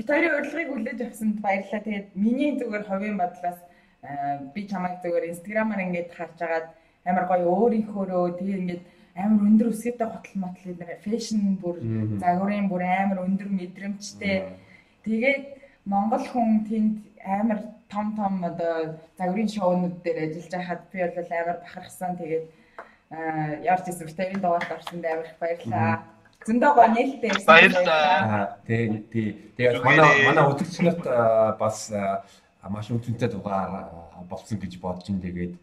Битари 0.00 0.32
урилгыг 0.32 0.68
хүлээж 0.72 1.00
авсанд 1.04 1.44
баярлалаа. 1.44 1.84
Тэгээд 1.84 2.08
миний 2.16 2.56
зүгээр 2.56 2.88
ховын 2.88 3.20
бодлоос 3.20 3.60
э, 4.00 4.48
би 4.56 4.64
чамайг 4.64 5.04
зүгээр 5.04 5.28
инстаграмаар 5.28 5.84
ингээд 5.84 6.16
харж 6.16 6.40
агаад 6.40 6.66
амар 7.04 7.28
гоё 7.28 7.52
өөрийнхөөрөө 7.52 8.24
тэгээ 8.40 8.60
ингээд 8.64 8.82
амар 9.16 9.42
өндөр 9.48 9.72
өсгөөтэй 9.72 10.08
хотол 10.08 10.36
мотл 10.38 10.70
энэ 10.70 11.02
фэшн 11.04 11.58
бүр 11.62 11.76
загварын 12.22 12.68
бүр 12.70 12.82
амар 12.86 13.24
өндөр 13.26 13.48
мэдрэмжтэй. 13.50 14.54
Тэгээд 15.04 15.44
Монгол 15.86 16.24
хүн 16.30 16.64
тэнд 16.68 16.94
амар 17.24 17.60
том 17.90 18.14
том 18.14 18.44
одоо 18.44 19.00
загварын 19.18 19.48
шоунууд 19.48 20.02
дээр 20.04 20.30
ажиллаж 20.30 20.52
байхад 20.54 20.82
би 20.92 20.98
бол 21.02 21.30
амар 21.34 21.58
бахархсан. 21.64 22.16
Тэгээд 22.16 22.46
яарч 23.10 23.88
ирсэн 23.88 24.06
битэрийн 24.06 24.40
дугаарт 24.40 24.70
орсонд 24.70 25.04
амар 25.04 25.26
их 25.26 25.36
баярлаа. 25.42 26.06
Зөндөө 26.46 26.70
гоо 26.74 26.86
нээлттэй 26.94 27.30
ирсэн. 27.30 27.50
Баярлаа. 27.50 28.58
Тий, 28.66 29.02
тий. 29.10 29.28
Тэгээд 29.58 29.82
манай 29.82 30.30
манай 30.30 30.44
үзэгчнэрт 30.46 31.04
бас 31.58 31.90
маш 32.70 32.86
үнэтэй 32.90 33.28
дугаар 33.34 33.90
болсон 34.30 34.58
гэж 34.62 34.78
бодож 34.78 35.10
ин 35.10 35.18
тэгээд 35.18 35.54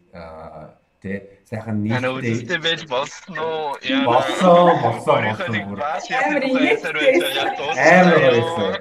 Тэ 0.98 1.30
сайхан 1.46 1.78
нийтдээ 1.86 2.58
байж 2.58 2.82
болсон 2.90 3.38
уу? 3.38 3.78
Болсон, 4.02 4.74
болсон, 4.82 5.22
болсон. 5.30 5.78
Амар 7.78 8.18
байсан. 8.18 8.74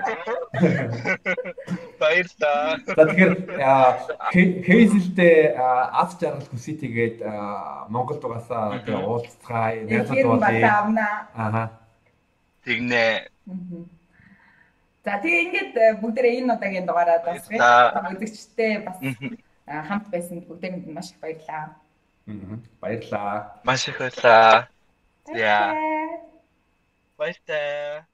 Баярлаа. 2.02 2.82
Тэгэхээр 2.90 4.66
Хейзэлдээ 4.66 5.62
аз 5.62 6.18
жаргал 6.18 6.50
хүсье 6.50 6.74
тэгээд 6.82 7.22
Монголд 7.94 8.26
угаасаа 8.26 8.82
тэгээ 8.82 9.06
уулзцгаая. 9.06 9.86
Найзууд 9.86 10.42
болъё. 10.42 10.74
Аха. 11.38 11.64
Тэгнэ. 12.66 13.30
За 15.06 15.22
тэгээ 15.22 15.42
ингээд 15.46 15.74
э, 15.78 16.02
бүгдээ 16.02 16.42
энэ 16.42 16.50
удаагийн 16.58 16.90
дугаараа 16.90 17.22
дуусгая. 17.22 17.94
Үзэгчтэй 18.10 18.82
бас 18.90 18.98
хамт 19.70 20.10
байсан 20.10 20.42
бүгдээрэнд 20.50 20.90
маш 20.90 21.14
их 21.14 21.22
баярлалаа. 21.22 21.78
Баярлаа. 22.82 23.62
Маш 23.64 23.88
их 23.88 24.00
баярлаа. 24.00 24.68
За. 25.26 25.74
Баярлалаа. 27.18 28.08